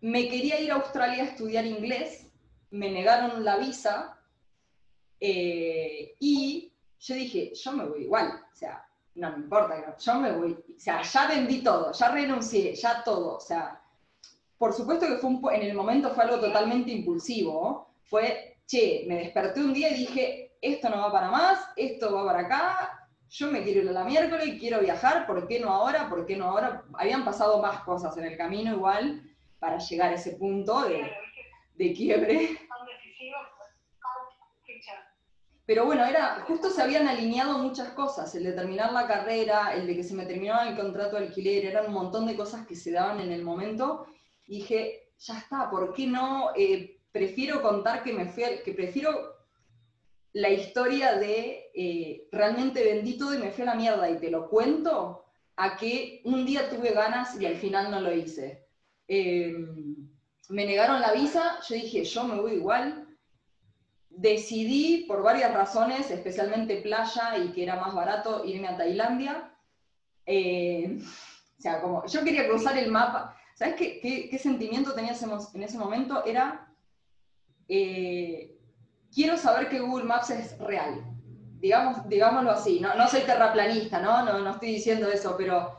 me 0.00 0.28
quería 0.28 0.60
ir 0.60 0.70
a 0.70 0.76
Australia 0.76 1.24
a 1.24 1.26
estudiar 1.26 1.66
inglés, 1.66 2.30
me 2.70 2.88
negaron 2.90 3.44
la 3.44 3.56
visa 3.56 4.20
eh, 5.18 6.14
y 6.20 6.72
yo 7.00 7.14
dije, 7.16 7.52
yo 7.54 7.72
me 7.72 7.86
voy 7.86 8.02
igual, 8.02 8.40
o 8.52 8.56
sea, 8.56 8.86
no 9.14 9.30
me 9.32 9.38
importa, 9.38 9.96
yo 9.98 10.14
me 10.14 10.32
voy, 10.32 10.52
o 10.52 10.80
sea, 10.80 11.02
ya 11.02 11.26
vendí 11.26 11.62
todo, 11.62 11.92
ya 11.92 12.08
renuncié, 12.10 12.74
ya 12.74 13.02
todo, 13.02 13.36
o 13.36 13.40
sea, 13.40 13.80
por 14.56 14.72
supuesto 14.72 15.06
que 15.06 15.16
fue 15.16 15.30
un, 15.30 15.42
en 15.52 15.62
el 15.62 15.74
momento 15.74 16.10
fue 16.10 16.24
algo 16.24 16.38
totalmente 16.38 16.90
impulsivo, 16.90 17.94
fue, 18.04 18.58
che, 18.66 19.04
me 19.08 19.16
desperté 19.16 19.60
un 19.60 19.72
día 19.72 19.90
y 19.90 20.00
dije, 20.00 20.56
esto 20.60 20.88
no 20.88 20.98
va 20.98 21.12
para 21.12 21.30
más, 21.30 21.70
esto 21.76 22.14
va 22.14 22.24
para 22.24 22.40
acá, 22.40 23.08
yo 23.30 23.50
me 23.50 23.62
quiero 23.62 23.82
ir 23.82 23.88
a 23.88 23.92
la 23.92 24.04
miércoles, 24.04 24.56
quiero 24.58 24.80
viajar, 24.80 25.26
¿por 25.26 25.46
qué 25.46 25.60
no 25.60 25.70
ahora? 25.70 26.08
¿Por 26.08 26.26
qué 26.26 26.36
no 26.36 26.46
ahora? 26.46 26.82
Habían 26.94 27.24
pasado 27.24 27.62
más 27.62 27.80
cosas 27.84 28.16
en 28.16 28.24
el 28.24 28.36
camino 28.36 28.72
igual 28.72 29.22
para 29.60 29.78
llegar 29.78 30.10
a 30.10 30.16
ese 30.16 30.32
punto 30.32 30.82
de, 30.88 31.10
de 31.76 31.92
quiebre. 31.92 32.58
Pero 35.70 35.84
bueno, 35.84 36.04
era, 36.04 36.42
justo 36.48 36.68
se 36.68 36.82
habían 36.82 37.06
alineado 37.06 37.56
muchas 37.58 37.90
cosas, 37.90 38.34
el 38.34 38.42
de 38.42 38.54
terminar 38.54 38.92
la 38.92 39.06
carrera, 39.06 39.72
el 39.72 39.86
de 39.86 39.94
que 39.94 40.02
se 40.02 40.14
me 40.14 40.26
terminaba 40.26 40.68
el 40.68 40.76
contrato 40.76 41.14
de 41.14 41.26
alquiler, 41.26 41.64
eran 41.64 41.86
un 41.86 41.92
montón 41.92 42.26
de 42.26 42.34
cosas 42.34 42.66
que 42.66 42.74
se 42.74 42.90
daban 42.90 43.20
en 43.20 43.30
el 43.30 43.44
momento. 43.44 44.04
Y 44.48 44.56
dije, 44.56 45.12
ya 45.16 45.38
está, 45.38 45.70
¿por 45.70 45.92
qué 45.92 46.08
no? 46.08 46.50
Eh, 46.56 46.98
prefiero 47.12 47.62
contar 47.62 48.02
que 48.02 48.12
me 48.12 48.26
fui, 48.26 48.42
que 48.64 48.72
prefiero 48.72 49.36
la 50.32 50.48
historia 50.48 51.14
de 51.14 51.70
eh, 51.72 52.26
realmente 52.32 52.82
vendí 52.82 53.16
todo 53.16 53.32
y 53.32 53.38
me 53.38 53.52
fui 53.52 53.62
a 53.62 53.66
la 53.66 53.76
mierda 53.76 54.10
y 54.10 54.18
te 54.18 54.28
lo 54.28 54.48
cuento, 54.48 55.24
a 55.54 55.76
que 55.76 56.20
un 56.24 56.44
día 56.44 56.68
tuve 56.68 56.90
ganas 56.90 57.40
y 57.40 57.46
al 57.46 57.54
final 57.54 57.92
no 57.92 58.00
lo 58.00 58.12
hice. 58.12 58.66
Em, 59.06 60.10
me 60.48 60.66
negaron 60.66 61.00
la 61.00 61.12
visa, 61.12 61.60
yo 61.68 61.76
dije, 61.76 62.02
yo 62.02 62.24
me 62.24 62.40
voy 62.40 62.54
igual. 62.54 63.06
Decidí, 64.20 65.06
por 65.08 65.22
varias 65.22 65.54
razones, 65.54 66.10
especialmente 66.10 66.82
playa 66.82 67.38
y 67.38 67.52
que 67.52 67.62
era 67.62 67.76
más 67.76 67.94
barato, 67.94 68.44
irme 68.44 68.68
a 68.68 68.76
Tailandia. 68.76 69.50
Em, 70.26 71.00
o 71.00 71.62
sea, 71.62 71.80
como 71.80 72.04
yo 72.06 72.22
quería 72.22 72.46
cruzar 72.46 72.76
el 72.76 72.90
mapa. 72.90 73.34
¿Sabes 73.54 73.76
qué, 73.76 74.38
sentimiento 74.38 74.92
tenía 74.92 75.14
en 75.54 75.62
ese 75.62 75.78
momento? 75.78 76.24
Era 76.24 76.70
eh, 77.72 78.58
quiero 79.14 79.36
saber 79.36 79.68
que 79.68 79.78
Google 79.78 80.04
Maps 80.04 80.30
es 80.30 80.58
real. 80.58 81.04
Digamos, 81.60 82.08
digámoslo 82.08 82.50
así, 82.50 82.80
no, 82.80 82.94
no 82.94 83.06
soy 83.06 83.20
terraplanista, 83.20 84.00
¿no? 84.00 84.24
¿no? 84.24 84.40
No 84.40 84.50
estoy 84.50 84.72
diciendo 84.72 85.08
eso, 85.08 85.36
pero, 85.38 85.76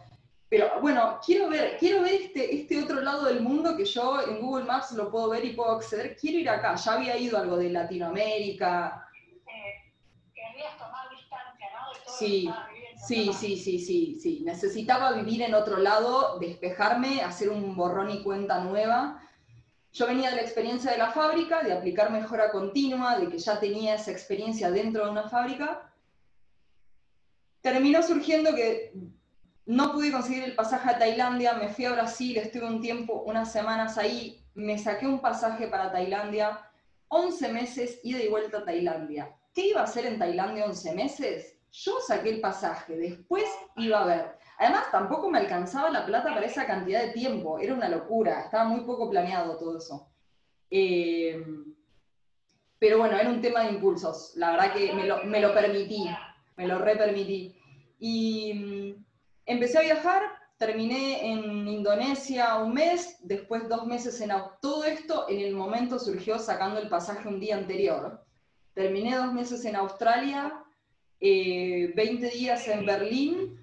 pero 0.51 0.81
bueno, 0.81 1.17
quiero 1.25 1.47
ver, 1.47 1.77
quiero 1.79 2.01
ver 2.01 2.23
este, 2.23 2.53
este 2.53 2.83
otro 2.83 2.99
lado 2.99 3.23
del 3.23 3.39
mundo 3.39 3.77
que 3.77 3.85
yo 3.85 4.21
en 4.21 4.41
Google 4.41 4.65
Maps 4.65 4.91
lo 4.91 5.09
puedo 5.09 5.29
ver 5.29 5.45
y 5.45 5.53
puedo 5.53 5.71
acceder. 5.71 6.17
Quiero 6.17 6.39
ir 6.39 6.49
acá, 6.49 6.75
ya 6.75 6.91
había 6.91 7.15
ido 7.15 7.37
algo 7.37 7.55
de 7.55 7.69
Latinoamérica. 7.69 9.07
Eh, 9.47 9.93
querías 10.35 10.77
tomar 10.77 11.09
distancia, 11.09 11.67
¿no? 11.73 11.93
De 11.93 11.99
todo 12.03 12.15
sí. 12.17 12.49
Sí, 12.97 13.31
sí, 13.31 13.55
sí, 13.55 13.79
sí, 13.79 14.19
sí. 14.21 14.41
Necesitaba 14.43 15.13
vivir 15.13 15.41
en 15.41 15.53
otro 15.53 15.77
lado, 15.77 16.37
despejarme, 16.37 17.21
hacer 17.21 17.49
un 17.49 17.73
borrón 17.73 18.11
y 18.11 18.21
cuenta 18.21 18.59
nueva 18.59 19.21
yo 19.93 20.07
venía 20.07 20.29
de 20.29 20.37
la 20.37 20.41
experiencia 20.41 20.91
de 20.91 20.97
la 20.97 21.11
fábrica, 21.11 21.63
de 21.63 21.73
aplicar 21.73 22.11
mejora 22.11 22.49
continua, 22.51 23.19
de 23.19 23.27
que 23.27 23.37
ya 23.37 23.59
tenía 23.59 23.95
esa 23.95 24.11
experiencia 24.11 24.71
dentro 24.71 25.03
de 25.05 25.11
una 25.11 25.27
fábrica. 25.27 25.93
Terminó 27.59 28.01
surgiendo 28.01 28.55
que 28.55 28.93
no 29.65 29.91
pude 29.91 30.11
conseguir 30.11 30.43
el 30.43 30.55
pasaje 30.55 30.89
a 30.89 30.99
Tailandia, 30.99 31.53
me 31.53 31.69
fui 31.69 31.85
a 31.85 31.93
Brasil, 31.93 32.37
estuve 32.37 32.65
un 32.65 32.81
tiempo, 32.81 33.23
unas 33.25 33.51
semanas 33.51 33.97
ahí, 33.97 34.43
me 34.53 34.77
saqué 34.77 35.07
un 35.07 35.19
pasaje 35.19 35.67
para 35.67 35.91
Tailandia, 35.91 36.59
11 37.07 37.53
meses 37.53 37.99
ida 38.03 38.21
y 38.21 38.27
vuelta 38.27 38.59
a 38.59 38.65
Tailandia. 38.65 39.35
¿Qué 39.53 39.67
iba 39.67 39.81
a 39.81 39.85
hacer 39.85 40.05
en 40.05 40.19
Tailandia 40.19 40.65
11 40.65 40.93
meses? 40.93 41.57
Yo 41.71 41.99
saqué 42.05 42.29
el 42.29 42.41
pasaje, 42.41 42.95
después 42.97 43.45
iba 43.75 44.01
a 44.01 44.05
ver 44.05 44.41
Además, 44.61 44.91
tampoco 44.91 45.27
me 45.27 45.39
alcanzaba 45.39 45.89
la 45.89 46.05
plata 46.05 46.35
para 46.35 46.45
esa 46.45 46.67
cantidad 46.67 47.01
de 47.01 47.13
tiempo, 47.13 47.57
era 47.57 47.73
una 47.73 47.89
locura, 47.89 48.41
estaba 48.41 48.65
muy 48.65 48.81
poco 48.81 49.09
planeado 49.09 49.57
todo 49.57 49.79
eso. 49.79 50.07
Eh, 50.69 51.43
pero 52.77 52.99
bueno, 52.99 53.17
era 53.17 53.27
un 53.27 53.41
tema 53.41 53.61
de 53.61 53.71
impulsos, 53.71 54.33
la 54.35 54.51
verdad 54.51 54.71
que 54.71 54.93
me 54.93 55.07
lo, 55.07 55.23
me 55.23 55.41
lo 55.41 55.51
permití, 55.51 56.07
me 56.57 56.67
lo 56.67 56.77
repermití. 56.77 57.57
Y 57.97 58.53
mm, 58.53 59.05
empecé 59.45 59.77
a 59.77 59.81
viajar, 59.81 60.21
terminé 60.57 61.31
en 61.31 61.67
Indonesia 61.67 62.55
un 62.57 62.73
mes, 62.73 63.17
después 63.23 63.67
dos 63.67 63.85
meses 63.85 64.19
en 64.21 64.31
todo 64.61 64.83
esto 64.83 65.25
en 65.27 65.39
el 65.39 65.55
momento 65.55 65.97
surgió 65.97 66.37
sacando 66.37 66.79
el 66.79 66.89
pasaje 66.89 67.27
un 67.27 67.39
día 67.39 67.57
anterior. 67.57 68.23
Terminé 68.73 69.15
dos 69.15 69.33
meses 69.33 69.65
en 69.65 69.75
Australia, 69.75 70.53
20 71.19 71.21
eh, 71.21 72.31
días 72.31 72.67
en 72.67 72.85
Berlín 72.85 73.59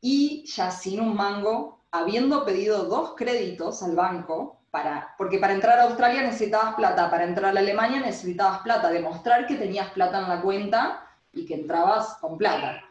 y 0.00 0.44
ya 0.46 0.70
sin 0.70 1.00
un 1.00 1.16
mango, 1.16 1.80
habiendo 1.90 2.44
pedido 2.44 2.84
dos 2.84 3.14
créditos 3.16 3.82
al 3.82 3.94
banco, 3.94 4.60
para, 4.70 5.14
porque 5.18 5.38
para 5.38 5.52
entrar 5.52 5.78
a 5.78 5.84
Australia 5.84 6.22
necesitabas 6.22 6.74
plata, 6.74 7.10
para 7.10 7.24
entrar 7.24 7.56
a 7.56 7.60
Alemania 7.60 8.00
necesitabas 8.00 8.60
plata, 8.60 8.90
demostrar 8.90 9.46
que 9.46 9.56
tenías 9.56 9.90
plata 9.90 10.20
en 10.20 10.28
la 10.28 10.40
cuenta 10.40 11.06
y 11.32 11.44
que 11.44 11.54
entrabas 11.54 12.16
con 12.20 12.38
plata. 12.38 12.82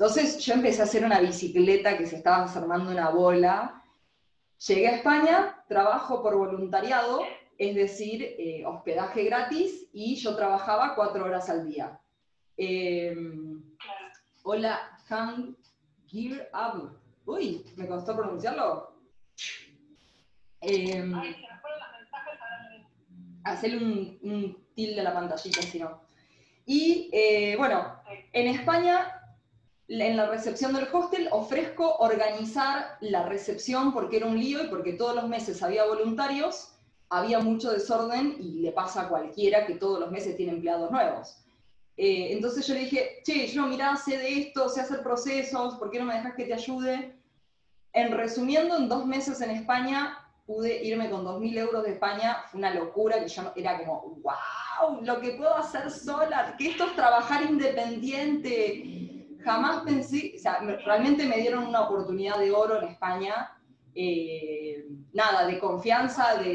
Entonces 0.00 0.38
yo 0.38 0.54
empecé 0.54 0.80
a 0.80 0.84
hacer 0.84 1.04
una 1.04 1.20
bicicleta 1.20 1.98
que 1.98 2.06
se 2.06 2.16
estaba 2.16 2.48
formando 2.48 2.90
una 2.90 3.10
bola. 3.10 3.84
Llegué 4.66 4.88
a 4.88 4.96
España, 4.96 5.62
trabajo 5.68 6.22
por 6.22 6.38
voluntariado, 6.38 7.20
es 7.58 7.74
decir, 7.74 8.22
eh, 8.38 8.64
hospedaje 8.64 9.24
gratis, 9.24 9.90
y 9.92 10.16
yo 10.16 10.34
trabajaba 10.36 10.94
cuatro 10.94 11.26
horas 11.26 11.50
al 11.50 11.68
día. 11.68 12.00
Em, 12.56 13.62
hola, 14.42 14.96
Han 15.10 15.54
Gear 16.06 16.48
Up. 16.54 16.98
Uy, 17.26 17.66
me 17.76 17.86
costó 17.86 18.16
pronunciarlo. 18.16 18.94
Eh, 20.62 21.12
hacerle 23.44 23.76
un, 23.76 24.18
un 24.22 24.66
tilde 24.74 24.98
a 24.98 25.04
la 25.04 25.12
pantallita, 25.12 25.60
si 25.60 25.78
no. 25.78 26.00
Y 26.64 27.10
eh, 27.12 27.54
bueno, 27.58 28.00
en 28.32 28.46
España, 28.46 29.19
en 29.90 30.16
la 30.16 30.26
recepción 30.26 30.72
del 30.72 30.86
hostel, 30.92 31.28
ofrezco 31.32 31.96
organizar 31.96 32.96
la 33.00 33.24
recepción 33.26 33.92
porque 33.92 34.18
era 34.18 34.26
un 34.26 34.38
lío 34.38 34.62
y 34.62 34.68
porque 34.68 34.92
todos 34.92 35.16
los 35.16 35.28
meses 35.28 35.62
había 35.64 35.84
voluntarios, 35.84 36.74
había 37.08 37.40
mucho 37.40 37.72
desorden 37.72 38.36
y 38.38 38.60
le 38.60 38.70
pasa 38.70 39.02
a 39.02 39.08
cualquiera 39.08 39.66
que 39.66 39.74
todos 39.74 39.98
los 39.98 40.12
meses 40.12 40.36
tiene 40.36 40.52
empleados 40.52 40.92
nuevos. 40.92 41.38
Eh, 41.96 42.28
entonces 42.32 42.64
yo 42.68 42.74
le 42.74 42.80
dije, 42.80 43.20
che, 43.24 43.48
yo 43.48 43.66
mirá, 43.66 43.96
sé 43.96 44.16
de 44.16 44.38
esto, 44.38 44.68
sé 44.68 44.80
hacer 44.80 45.02
procesos, 45.02 45.74
¿por 45.74 45.90
qué 45.90 45.98
no 45.98 46.04
me 46.04 46.14
dejas 46.14 46.36
que 46.36 46.44
te 46.44 46.54
ayude? 46.54 47.16
En 47.92 48.12
resumiendo, 48.12 48.76
en 48.76 48.88
dos 48.88 49.04
meses 49.04 49.40
en 49.40 49.50
España 49.50 50.16
pude 50.46 50.84
irme 50.84 51.10
con 51.10 51.24
2.000 51.24 51.58
euros 51.58 51.82
de 51.82 51.92
España, 51.92 52.44
fue 52.48 52.58
una 52.58 52.72
locura 52.72 53.20
que 53.20 53.28
yo 53.28 53.52
era 53.56 53.78
como, 53.78 54.20
wow, 54.22 55.02
lo 55.02 55.20
que 55.20 55.32
puedo 55.32 55.54
hacer 55.56 55.90
sola, 55.90 56.54
que 56.56 56.68
esto 56.70 56.86
es 56.86 56.94
trabajar 56.94 57.42
independiente. 57.42 59.19
Jamás 59.44 59.82
pensé, 59.84 60.32
o 60.36 60.38
sea, 60.38 60.60
realmente 60.60 61.26
me 61.26 61.36
dieron 61.36 61.66
una 61.66 61.82
oportunidad 61.82 62.38
de 62.38 62.52
oro 62.52 62.80
en 62.80 62.88
España, 62.88 63.56
eh, 63.94 64.84
nada, 65.12 65.46
de 65.46 65.58
confianza, 65.58 66.36
de... 66.36 66.54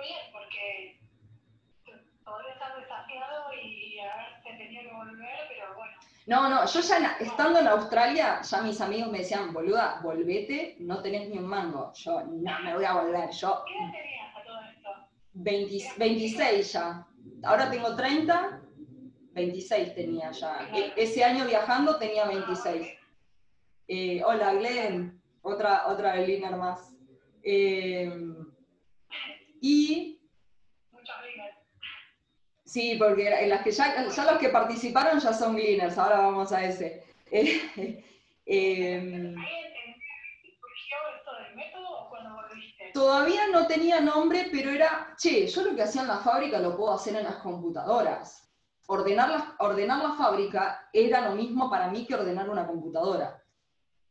bien 0.00 0.20
porque 0.32 1.00
todavía 2.24 2.52
estás 2.52 2.76
desafiado 2.76 3.52
y 3.54 3.98
a 3.98 4.16
ver, 4.16 4.42
te 4.44 4.64
tenía 4.64 4.82
que 4.82 4.92
volver, 4.92 5.38
pero 5.48 5.74
bueno. 5.74 5.92
No, 6.26 6.48
no, 6.48 6.64
yo 6.66 6.80
ya 6.80 7.16
estando 7.18 7.58
en 7.58 7.66
Australia, 7.66 8.40
ya 8.42 8.62
mis 8.62 8.80
amigos 8.80 9.10
me 9.10 9.18
decían, 9.18 9.52
boluda, 9.52 10.00
volvete, 10.02 10.76
no 10.80 11.02
tenés 11.02 11.28
ni 11.28 11.38
un 11.38 11.46
mango. 11.46 11.92
Yo, 11.94 12.22
no, 12.22 12.60
me 12.60 12.74
voy 12.74 12.84
a 12.84 12.92
volver. 12.94 13.30
Yo, 13.30 13.64
¿Qué 13.66 13.72
edad 13.74 13.92
tenías 13.92 14.36
a 14.36 14.44
todo 14.44 14.60
esto? 14.60 14.90
20 15.32 15.92
26 15.96 16.72
ya. 16.72 17.06
Ahora 17.42 17.70
tengo 17.70 17.96
30, 17.96 18.60
26 19.32 19.94
tenía 19.94 20.30
ya. 20.32 20.68
E- 20.74 20.92
ese 20.96 21.24
año 21.24 21.44
viajando 21.46 21.96
tenía 21.96 22.26
26. 22.26 22.88
Eh, 23.88 24.22
hola, 24.24 24.54
Glenn. 24.54 25.20
Otra, 25.42 25.86
otra 25.88 26.14
Berliner 26.14 26.56
más. 26.56 26.94
Eh, 27.42 28.12
y. 29.60 30.20
Sí, 32.64 32.96
porque 32.98 33.46
las 33.48 33.62
que 33.62 33.72
ya, 33.72 34.02
los 34.02 34.38
que 34.38 34.48
participaron 34.48 35.18
ya 35.18 35.32
son 35.32 35.56
gleaners, 35.56 35.98
ahora 35.98 36.18
vamos 36.18 36.52
a 36.52 36.64
ese. 36.64 37.04
Eh, 38.52 39.02
em, 39.04 39.36
todavía 42.92 43.46
no 43.52 43.66
tenía 43.68 44.00
nombre, 44.00 44.48
pero 44.50 44.70
era, 44.70 45.14
che, 45.16 45.46
yo 45.46 45.62
lo 45.62 45.76
que 45.76 45.82
hacía 45.82 46.02
en 46.02 46.08
la 46.08 46.18
fábrica 46.18 46.58
lo 46.58 46.76
puedo 46.76 46.92
hacer 46.92 47.14
en 47.16 47.24
las 47.24 47.36
computadoras. 47.36 48.49
Ordenar 48.92 49.28
la, 49.28 50.14
fábrica 50.18 50.88
era 50.92 51.28
lo 51.28 51.36
mismo 51.36 51.70
para 51.70 51.88
mí 51.88 52.06
que 52.06 52.16
ordenar 52.16 52.50
una 52.50 52.66
computadora. 52.66 53.40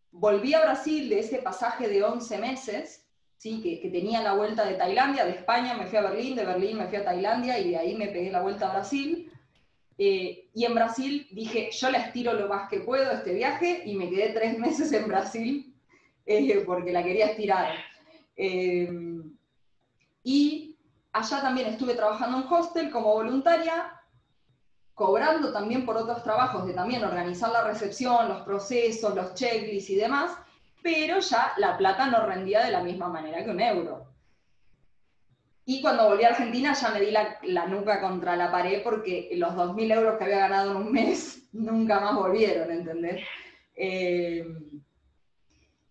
Volví 0.10 0.54
a 0.54 0.62
Brasil 0.62 1.10
de 1.10 1.20
ese 1.20 1.40
pasaje 1.40 1.90
de 1.90 2.02
11 2.02 2.38
meses, 2.38 3.06
¿sí? 3.36 3.62
que, 3.62 3.82
que 3.82 3.90
tenía 3.90 4.22
la 4.22 4.36
vuelta 4.36 4.64
de 4.64 4.76
Tailandia, 4.76 5.26
de 5.26 5.32
España 5.32 5.74
me 5.74 5.88
fui 5.88 5.98
a 5.98 6.04
Berlín, 6.04 6.34
de 6.34 6.46
Berlín 6.46 6.78
me 6.78 6.88
fui 6.88 6.98
a 6.98 7.04
Tailandia 7.04 7.60
y 7.60 7.72
de 7.72 7.78
ahí 7.78 7.96
me 7.96 8.08
pegué 8.08 8.32
la 8.32 8.42
vuelta 8.42 8.70
a 8.70 8.74
Brasil. 8.74 9.30
Eh, 9.98 10.48
y 10.54 10.64
en 10.64 10.74
Brasil 10.74 11.28
dije, 11.32 11.72
yo 11.72 11.92
la 11.92 11.98
estiro 11.98 12.32
lo 12.32 12.48
más 12.48 12.70
que 12.70 12.80
puedo 12.80 13.12
este 13.12 13.34
viaje 13.34 13.82
y 13.84 13.96
me 13.96 14.10
quedé 14.10 14.30
tres 14.30 14.58
meses 14.66 14.94
en 14.94 15.10
Brasil 15.10 15.76
eh, 16.26 16.64
porque 16.66 16.94
la 16.94 17.04
quería 17.04 17.26
estirar. 17.26 17.74
Eh, 18.38 18.90
y 20.24 20.78
allá 21.12 21.42
también 21.42 21.68
estuve 21.68 21.96
trabajando 21.96 22.38
en 22.38 22.54
hostel 22.54 22.90
como 22.90 23.14
voluntaria, 23.14 23.99
cobrando 25.00 25.54
también 25.54 25.86
por 25.86 25.96
otros 25.96 26.22
trabajos 26.24 26.66
de 26.68 26.74
también 26.74 27.02
organizar 27.06 27.52
la 27.52 27.64
recepción, 27.64 28.28
los 28.28 28.42
procesos, 28.42 29.16
los 29.16 29.34
checklists 29.34 29.90
y 29.92 29.96
demás, 29.96 30.38
pero 30.84 31.20
ya 31.22 31.54
la 31.56 31.78
plata 31.78 32.08
no 32.08 32.26
rendía 32.26 32.66
de 32.66 32.72
la 32.72 32.84
misma 32.84 33.08
manera 33.08 33.44
que 33.46 33.50
un 33.50 33.62
euro. 33.62 34.06
Y 35.64 35.82
cuando 35.82 36.10
volví 36.10 36.26
a 36.26 36.30
Argentina 36.30 36.74
ya 36.74 36.90
me 36.90 37.00
di 37.00 37.12
la, 37.12 37.38
la 37.44 37.66
nuca 37.68 38.02
contra 38.02 38.36
la 38.36 38.52
pared 38.52 38.84
porque 38.84 39.30
los 39.36 39.56
2.000 39.56 39.90
euros 39.92 40.18
que 40.18 40.26
había 40.26 40.40
ganado 40.40 40.72
en 40.72 40.78
un 40.78 40.92
mes 40.92 41.48
nunca 41.54 42.02
más 42.02 42.16
volvieron, 42.16 42.70
¿entendés? 42.70 43.24
Eh, 43.76 44.46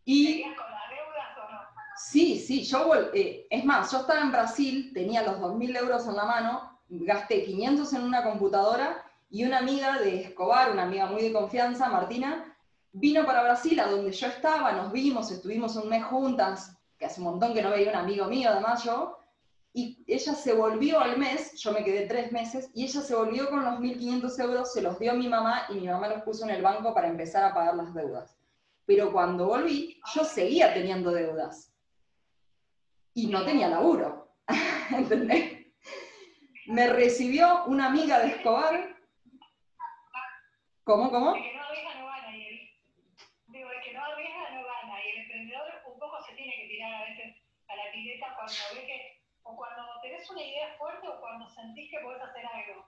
y 0.05 0.27
¿Seguías 0.27 0.55
con 0.57 0.71
las 0.71 0.91
deudas 0.91 1.39
o 1.39 1.51
no? 1.51 1.59
sí, 1.97 2.39
sí, 2.39 2.63
yo 2.65 2.89
vol- 2.91 3.11
eh, 3.15 3.47
es 3.49 3.65
más, 3.65 3.91
yo 3.91 4.01
estaba 4.01 4.21
en 4.21 4.33
Brasil, 4.33 4.91
tenía 4.93 5.23
los 5.23 5.41
2.000 5.41 5.75
euros 5.77 6.07
en 6.07 6.17
la 6.17 6.25
mano, 6.27 6.78
gasté 6.89 7.45
500 7.45 7.93
en 7.93 8.03
una 8.03 8.23
computadora 8.23 9.05
y 9.31 9.45
una 9.45 9.59
amiga 9.59 9.99
de 9.99 10.23
Escobar, 10.23 10.73
una 10.73 10.85
amiga 10.85 11.07
muy 11.07 11.23
de 11.23 11.33
confianza, 11.33 11.89
Martina, 11.89 12.57
vino 12.93 13.27
para 13.27 13.43
Brasil, 13.43 13.79
a 13.81 13.89
donde 13.89 14.13
yo 14.13 14.27
estaba, 14.27 14.73
nos 14.73 14.93
vimos, 14.93 15.31
estuvimos 15.31 15.77
un 15.77 15.89
mes 15.89 16.05
juntas, 16.05 16.77
que 16.99 17.07
hace 17.07 17.21
un 17.21 17.27
montón 17.27 17.55
que 17.55 17.63
no 17.63 17.71
veía 17.71 17.91
un 17.91 17.97
amigo 17.97 18.27
mío, 18.27 18.51
además 18.51 18.85
yo, 18.85 19.19
y 19.73 20.03
ella 20.07 20.35
se 20.35 20.55
volvió 20.55 20.99
al 20.99 21.19
mes, 21.19 21.53
yo 21.55 21.73
me 21.73 21.85
quedé 21.85 22.07
tres 22.07 22.33
meses, 22.33 22.71
y 22.75 22.85
ella 22.85 23.01
se 23.01 23.15
volvió 23.15 23.49
con 23.51 23.65
los 23.65 23.79
1.500 23.81 24.41
euros, 24.41 24.73
se 24.73 24.83
los 24.83 24.99
dio 24.99 25.13
a 25.13 25.15
mi 25.15 25.29
mamá 25.29 25.67
y 25.69 25.75
mi 25.75 25.89
mamá 25.89 26.09
los 26.09 26.23
puso 26.23 26.45
en 26.45 26.51
el 26.51 26.63
banco 26.63 26.95
para 26.95 27.09
empezar 27.09 27.45
a 27.45 27.55
pagar 27.55 27.77
las 27.77 27.95
deudas. 27.95 28.37
Pero 28.87 29.13
cuando 29.13 29.47
volví, 29.47 30.01
yo 30.15 30.25
seguía 30.25 30.73
teniendo 30.73 31.13
deudas. 31.13 31.73
Y 33.13 33.27
no 33.27 33.45
tenía 33.45 33.69
laburo. 33.69 34.33
¿Entendés? 34.91 35.58
Me 36.69 36.87
recibió 36.87 37.65
una 37.65 37.87
amiga 37.87 38.19
de 38.19 38.29
Escobar. 38.29 38.95
¿Cómo, 40.85 41.11
cómo? 41.11 41.35
El 41.35 41.43
que 41.43 41.55
no 41.57 41.63
arriesga 41.65 41.95
no 41.95 42.07
gana. 42.07 42.37
Y 42.37 42.47
el, 42.47 42.71
digo, 43.47 43.71
el 43.71 43.81
que 43.81 43.93
no 43.95 44.05
arriesga 44.05 44.51
no 44.51 44.65
gana. 44.65 45.03
Y 45.03 45.09
el 45.09 45.19
emprendedor 45.23 45.83
un 45.87 45.99
poco 45.99 46.23
se 46.25 46.35
tiene 46.35 46.55
que 46.57 46.69
tirar 46.69 46.93
a 46.93 47.05
veces 47.09 47.37
a 47.69 47.75
la 47.77 47.91
pileta 47.91 48.35
cuando 48.37 48.55
ve 48.75 48.87
que, 48.87 49.23
o 49.45 49.57
cuando 49.57 49.83
tenés 50.03 50.29
una 50.29 50.43
idea 50.43 50.75
fuerte 50.77 51.09
o 51.09 51.21
cuando 51.21 51.49
sentís 51.49 51.91
que 51.91 52.01
podés 52.01 52.21
hacer 52.21 52.45
algo. 52.45 52.85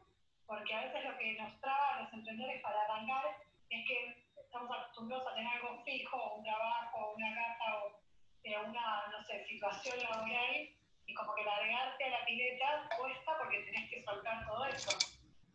Porque 0.46 0.74
a 0.74 0.84
veces 0.84 1.02
lo 1.02 1.16
que 1.16 1.32
nos 1.40 1.60
traba 1.60 1.94
a 1.94 2.00
los 2.02 2.12
emprendedores 2.12 2.60
para 2.60 2.82
arrancar 2.82 3.24
es 3.70 3.88
que 3.88 4.26
estamos 4.36 4.76
acostumbrados 4.76 5.26
a 5.26 5.34
tener 5.36 5.54
algo 5.54 5.82
fijo, 5.84 6.34
un 6.34 6.44
trabajo, 6.44 7.14
una 7.16 7.34
casa 7.34 7.78
o 7.80 7.96
eh, 8.44 8.58
una, 8.58 9.06
no 9.10 9.24
sé, 9.24 9.42
situación 9.46 9.98
laboral. 10.00 10.68
Y 11.10 11.14
como 11.14 11.34
que 11.34 11.42
largarte 11.44 12.04
a 12.04 12.10
la 12.10 12.24
pileta 12.24 12.88
cuesta 12.96 13.32
porque 13.38 13.58
tenés 13.64 13.90
que 13.90 14.04
soltar 14.04 14.46
todo 14.46 14.64
eso. 14.66 14.90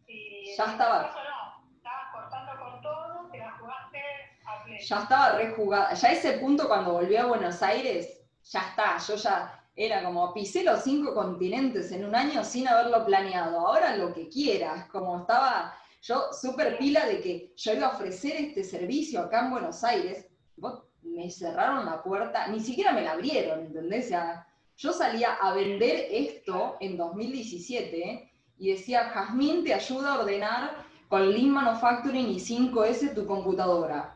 Y 0.07 0.53
Ya 0.57 0.65
estaba. 0.65 1.03
caso 1.03 1.19
no, 1.23 1.75
estabas 1.77 2.11
cortando 2.11 2.51
con 2.61 2.81
todo, 2.81 3.29
te 3.31 3.37
la 3.37 3.51
jugaste 3.57 4.01
a 4.45 4.63
pleno. 4.63 4.79
Ya 4.81 4.99
estaba 4.99 5.29
rejugada. 5.37 5.93
Ya 5.93 6.11
ese 6.11 6.33
punto 6.39 6.67
cuando 6.67 6.93
volví 6.93 7.15
a 7.15 7.25
Buenos 7.25 7.61
Aires, 7.63 8.21
ya 8.43 8.59
está. 8.69 8.97
Yo 8.97 9.15
ya 9.15 9.63
era 9.77 10.03
como 10.03 10.33
pisé 10.33 10.63
los 10.63 10.83
cinco 10.83 11.13
continentes 11.13 11.91
en 11.93 12.03
un 12.05 12.15
año 12.15 12.43
sin 12.43 12.67
haberlo 12.67 13.05
planeado. 13.05 13.59
Ahora 13.65 13.95
lo 13.95 14.13
que 14.13 14.27
quieras. 14.27 14.89
Como 14.89 15.19
estaba 15.21 15.73
yo 16.01 16.33
súper 16.33 16.77
pila 16.77 17.05
de 17.05 17.21
que 17.21 17.53
yo 17.55 17.73
iba 17.73 17.87
a 17.87 17.95
ofrecer 17.95 18.35
este 18.35 18.63
servicio 18.63 19.21
acá 19.21 19.45
en 19.45 19.51
Buenos 19.51 19.83
Aires. 19.85 20.27
Vos 20.57 20.83
me 21.01 21.29
cerraron 21.31 21.85
la 21.85 22.03
puerta, 22.03 22.47
ni 22.47 22.59
siquiera 22.59 22.91
me 22.91 23.01
la 23.03 23.11
abrieron, 23.13 23.61
¿entendés? 23.67 24.07
O 24.07 24.09
sea, 24.09 24.47
yo 24.77 24.91
salía 24.91 25.33
a 25.33 25.53
vender 25.53 26.07
esto 26.11 26.77
en 26.79 26.97
2017 26.97 28.31
y 28.57 28.71
decía, 28.71 29.09
Jazmín 29.09 29.63
te 29.63 29.73
ayuda 29.73 30.13
a 30.13 30.19
ordenar 30.19 30.85
con 31.07 31.31
Lean 31.31 31.51
Manufacturing 31.51 32.29
y 32.29 32.39
5S 32.39 33.13
tu 33.13 33.25
computadora. 33.25 34.15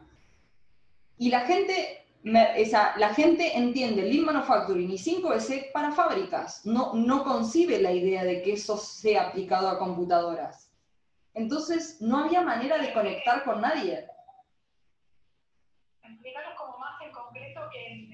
Y 1.17 1.29
la 1.29 1.41
gente, 1.41 2.05
la 2.23 3.13
gente 3.13 3.57
entiende 3.57 4.03
Lean 4.03 4.25
Manufacturing 4.25 4.89
y 4.89 4.97
5S 4.97 5.71
para 5.71 5.91
fábricas, 5.91 6.65
no, 6.65 6.93
no 6.93 7.23
concibe 7.23 7.79
la 7.81 7.91
idea 7.91 8.23
de 8.23 8.41
que 8.41 8.53
eso 8.53 8.77
sea 8.77 9.29
aplicado 9.29 9.69
a 9.69 9.79
computadoras. 9.79 10.69
Entonces, 11.33 12.01
no 12.01 12.17
había 12.19 12.41
manera 12.41 12.77
de 12.77 12.91
conectar 12.93 13.43
con 13.43 13.61
nadie. 13.61 14.05
Explícanos 16.01 16.53
como 16.57 16.77
más 16.79 17.01
en 17.01 17.11
concreto 17.11 17.61
que, 17.71 18.08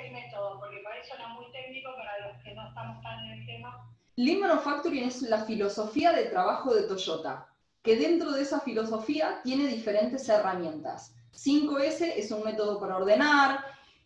el 0.00 0.12
método, 0.12 0.58
porque 0.58 0.82
suena 1.06 1.28
muy 1.28 1.50
técnico 1.52 1.90
para 1.96 2.28
los 2.28 2.42
que 2.42 2.54
no 2.54 2.68
estamos 2.68 3.02
tan 3.02 3.24
en 3.24 3.40
el 3.40 3.46
tema. 3.46 3.88
Lean 4.16 4.40
Manufacturing 4.40 5.04
es 5.04 5.22
la 5.22 5.44
filosofía 5.44 6.12
de 6.12 6.26
trabajo 6.26 6.74
de 6.74 6.82
Toyota, 6.82 7.48
que 7.82 7.96
dentro 7.96 8.32
de 8.32 8.42
esa 8.42 8.60
filosofía 8.60 9.40
tiene 9.42 9.66
diferentes 9.66 10.28
herramientas. 10.28 11.14
5S 11.32 12.12
es 12.16 12.30
un 12.30 12.44
método 12.44 12.78
para 12.78 12.96
ordenar, 12.96 13.64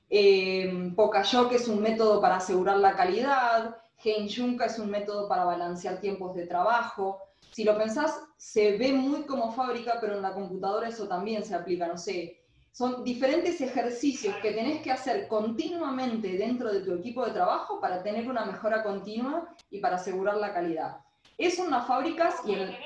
eh, 0.09 0.93
Pokayoke 0.95 1.57
es 1.57 1.69
un 1.69 1.83
método 1.83 2.21
para 2.21 2.37
asegurar 2.37 2.79
la 2.79 2.95
calidad, 2.95 3.77
Genjunka 3.99 4.67
es 4.67 4.79
un 4.79 4.91
método 4.91 5.29
para 5.29 5.45
balancear 5.45 6.01
tiempos 6.01 6.35
de 6.35 6.47
trabajo. 6.47 7.21
Si 7.51 7.65
lo 7.65 7.77
pensás, 7.77 8.21
se 8.37 8.77
ve 8.77 8.93
muy 8.93 9.23
como 9.23 9.53
fábrica, 9.53 9.99
pero 10.01 10.15
en 10.15 10.23
la 10.23 10.35
computadora 10.35 10.89
eso 10.89 11.09
también 11.09 11.45
se 11.45 11.55
aplica, 11.55 11.87
no 11.89 11.99
sé. 11.99 12.46
Son 12.77 13.03
diferentes 13.03 13.59
ejercicios 13.63 14.37
que 14.43 14.53
tenés 14.53 14.83
que 14.83 14.93
hacer 14.93 15.29
continuamente 15.29 16.37
dentro 16.37 16.71
de 16.71 16.81
tu 16.81 16.93
equipo 16.93 17.25
de 17.25 17.33
trabajo 17.33 17.81
para 17.81 18.03
tener 18.03 18.29
una 18.29 18.45
mejora 18.45 18.83
continua 18.83 19.49
y 19.71 19.81
para 19.81 19.97
asegurar 19.97 20.37
la 20.37 20.53
calidad. 20.53 20.99
Eso 21.39 21.65
en 21.65 21.71
las 21.71 21.87
fábricas 21.87 22.35
y 22.45 22.53
en... 22.53 22.77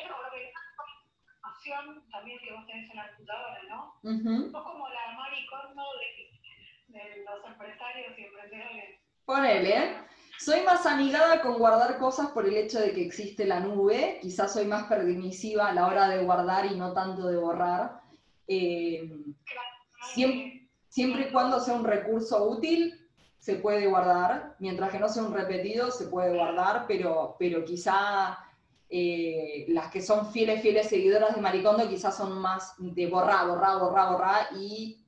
también 2.12 2.38
que 2.38 2.52
vos 2.52 2.64
tenés 2.68 2.88
en 2.88 2.96
la 2.98 3.08
computadora, 3.08 3.62
¿no? 3.68 3.94
Ujú. 4.04 4.52
Sos 4.52 4.62
como 4.62 4.88
la 4.90 5.12
Mari 5.16 5.46
Kondo 5.48 5.82
de, 5.98 6.96
de 6.96 7.24
los 7.24 7.44
empresarios 7.50 8.16
y 8.16 8.22
emprendedores. 8.26 9.00
Ponele, 9.24 9.76
¿eh? 9.76 9.96
soy 10.38 10.60
más 10.62 10.86
amigada 10.86 11.42
con 11.42 11.58
guardar 11.58 11.98
cosas 11.98 12.30
por 12.30 12.46
el 12.46 12.56
hecho 12.56 12.78
de 12.78 12.92
que 12.92 13.04
existe 13.04 13.44
la 13.44 13.58
nube. 13.58 14.20
Quizás 14.22 14.52
soy 14.52 14.66
más 14.66 14.84
permisiva 14.84 15.66
a 15.66 15.74
la 15.74 15.88
hora 15.88 16.08
de 16.08 16.22
guardar 16.22 16.66
y 16.66 16.76
no 16.76 16.92
tanto 16.92 17.26
de 17.26 17.38
borrar. 17.38 17.98
Eh, 18.46 19.08
siempre, 20.14 20.68
siempre 20.88 21.28
y 21.28 21.32
cuando 21.32 21.60
sea 21.60 21.74
un 21.74 21.84
recurso 21.84 22.44
útil, 22.48 22.94
se 23.38 23.56
puede 23.56 23.86
guardar. 23.86 24.56
Mientras 24.58 24.90
que 24.90 24.98
no 24.98 25.08
sea 25.08 25.22
un 25.22 25.34
repetido, 25.34 25.90
se 25.90 26.06
puede 26.06 26.36
guardar, 26.36 26.86
pero, 26.86 27.36
pero 27.38 27.64
quizá 27.64 28.38
eh, 28.88 29.66
las 29.68 29.90
que 29.90 30.02
son 30.02 30.32
fieles, 30.32 30.62
fieles 30.62 30.88
seguidoras 30.88 31.34
de 31.34 31.40
Maricondo 31.40 31.88
quizás 31.88 32.16
son 32.16 32.40
más 32.40 32.74
de 32.78 33.06
borrar, 33.06 33.46
borrar, 33.46 33.78
borrar, 33.78 34.12
borrar 34.12 34.46
y 34.56 35.00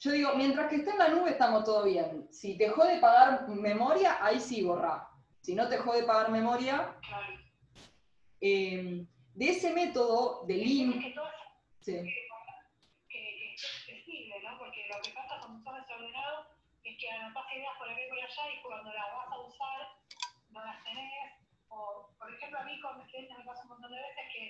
yo 0.00 0.12
digo, 0.12 0.32
mientras 0.34 0.70
que 0.70 0.76
esté 0.76 0.92
en 0.92 0.98
la 0.98 1.08
nube 1.08 1.30
estamos 1.30 1.62
todo 1.62 1.84
bien. 1.84 2.26
Si 2.32 2.56
te 2.56 2.70
jode 2.70 2.98
pagar 3.00 3.46
memoria, 3.48 4.16
ahí 4.24 4.40
sí 4.40 4.62
borra. 4.62 5.06
Si 5.42 5.54
no 5.54 5.68
te 5.68 5.76
jode 5.76 6.04
pagar 6.04 6.30
memoria, 6.30 6.96
eh, 8.40 9.06
de 9.34 9.48
ese 9.48 9.74
método 9.74 10.46
de. 10.46 10.54
Sí. 11.80 12.02
Que, 13.08 13.54
es 13.54 13.64
accesible, 13.64 14.36
¿no? 14.42 14.58
Porque 14.58 14.88
lo 14.88 15.02
que 15.02 15.10
pasa 15.10 15.38
cuando 15.40 15.58
estás 15.58 15.86
desordenado 15.86 16.46
es 16.82 16.89
que 17.00 17.10
anotas 17.10 17.52
ideas 17.52 17.76
por 17.78 17.88
aquí 17.88 18.02
y 18.04 18.08
por 18.08 18.20
allá 18.20 18.44
y 18.52 18.60
cuando 18.60 18.92
las 18.92 19.08
vas 19.10 19.32
a 19.32 19.40
usar 19.40 19.88
no 20.50 20.64
las 20.64 20.84
tenés. 20.84 21.32
O, 21.70 22.10
por 22.18 22.34
ejemplo, 22.34 22.58
a 22.58 22.64
mí 22.64 22.78
con 22.80 22.98
mis 22.98 23.08
clientes 23.08 23.38
me 23.38 23.44
pasa 23.44 23.62
un 23.62 23.68
montón 23.70 23.90
de 23.90 24.02
veces 24.02 24.24
que, 24.32 24.44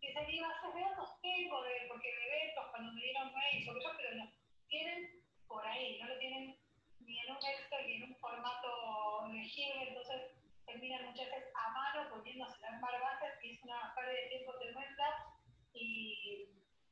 que 0.00 0.12
se 0.12 0.24
diga, 0.26 0.48
hace 0.50 0.80
datos 0.80 1.20
tengo, 1.22 1.62
de, 1.62 1.86
porque 1.88 2.12
de 2.12 2.26
eventos, 2.26 2.70
cuando 2.70 2.92
me 2.92 3.00
dieron 3.00 3.32
mail, 3.32 3.64
sobre 3.64 3.82
yo, 3.82 3.90
pero 3.96 4.16
no 4.16 4.30
tienen 4.68 5.24
por 5.48 5.64
ahí, 5.66 5.98
no 6.00 6.08
lo 6.08 6.18
tienen 6.18 6.58
ni 7.00 7.18
en 7.20 7.30
un 7.30 7.36
Excel 7.36 7.86
ni 7.86 7.94
en 7.94 8.02
un 8.04 8.16
formato 8.16 9.28
legible, 9.28 9.88
entonces 9.88 10.32
terminan 10.66 11.06
muchas 11.06 11.26
veces 11.26 11.52
a 11.54 11.68
mano 11.70 12.10
poniéndose 12.10 12.60
las 12.60 12.80
bases 12.80 13.32
y 13.42 13.54
es 13.54 13.62
una 13.62 13.94
pérdida 13.94 14.20
de 14.20 14.28
tiempo 14.28 14.58
tremenda 14.58 15.36
y 15.74 16.48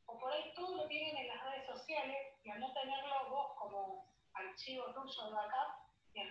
o 0.07 0.19
por 0.19 0.33
ahí 0.33 0.53
todo 0.55 0.77
lo 0.77 0.89
tienen 0.89 1.17
en 1.17 1.29
las 1.29 1.43
redes 1.45 1.67
sociales 1.67 2.35
y 2.45 2.51
al 2.51 2.61
no 2.61 2.73
tenerlo 2.73 3.31
vos 3.31 3.57
como 3.59 4.13
archivo 4.35 4.85
tuyo 4.95 5.23
de 5.31 6.21
es 6.21 6.31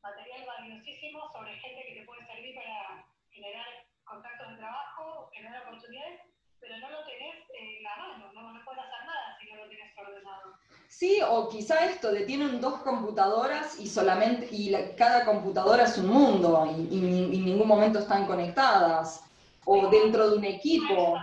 material 0.00 0.46
valiosísimo 0.46 1.30
sobre 1.32 1.58
gente 1.58 1.84
que 1.86 2.00
te 2.00 2.06
puede 2.06 2.26
servir 2.26 2.54
para 2.54 3.06
generar 3.30 3.66
contactos 4.04 4.50
de 4.50 4.56
trabajo, 4.56 5.30
generar 5.34 5.66
oportunidades 5.66 6.20
pero 6.60 6.78
no 6.78 6.90
lo 6.90 7.04
tenés 7.04 7.34
en 7.54 7.82
la 7.82 7.96
mano, 7.96 8.32
no, 8.32 8.52
no 8.52 8.64
puedes 8.64 8.80
hacer 8.80 9.06
nada 9.06 9.36
si 9.38 9.50
no 9.50 9.56
lo 9.56 9.68
tienes 9.68 9.92
ordenado. 9.96 10.54
Sí, 10.88 11.20
o 11.28 11.48
quizá 11.48 11.84
esto, 11.86 12.12
de 12.12 12.24
tienen 12.24 12.60
dos 12.60 12.80
computadoras 12.80 13.78
y 13.78 13.86
solamente, 13.86 14.48
y 14.50 14.74
cada 14.96 15.24
computadora 15.24 15.84
es 15.84 15.98
un 15.98 16.08
mundo 16.08 16.66
y, 16.90 16.98
en 16.98 17.44
ningún 17.44 17.68
momento 17.68 17.98
están 17.98 18.26
conectadas. 18.26 19.22
O 19.64 19.88
dentro 19.88 20.30
de 20.30 20.36
un 20.38 20.44
equipo, 20.44 21.18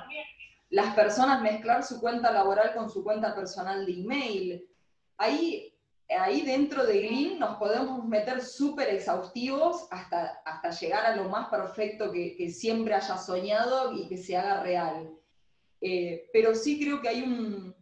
las 0.70 0.94
personas 0.96 1.42
mezclar 1.42 1.84
su 1.84 2.02
cuenta 2.02 2.30
laboral 2.32 2.74
con 2.74 2.90
su 2.90 3.02
cuenta 3.02 3.34
personal 3.34 3.86
de 3.86 3.94
email. 3.94 4.70
Ahí, 5.18 5.73
ahí 6.14 6.42
dentro 6.42 6.86
de 6.86 7.02
Green 7.02 7.40
nos 7.40 7.58
podemos 7.58 8.06
meter 8.06 8.42
súper 8.42 8.90
exhaustivos 8.90 9.88
hasta, 9.92 10.42
hasta 10.46 10.70
llegar 10.72 11.06
a 11.06 11.16
lo 11.16 11.30
más 11.30 11.50
perfecto 11.50 12.12
que, 12.12 12.36
que 12.36 12.50
siempre 12.50 12.94
haya 12.94 13.18
soñado 13.18 13.94
y 13.94 14.08
que 14.08 14.18
se 14.18 14.38
haga 14.38 14.64
real. 14.64 15.12
Eh, 15.82 16.30
pero 16.32 16.56
sí 16.56 16.80
creo 16.80 17.02
que 17.02 17.10
hay 17.10 17.22
un, 17.24 17.76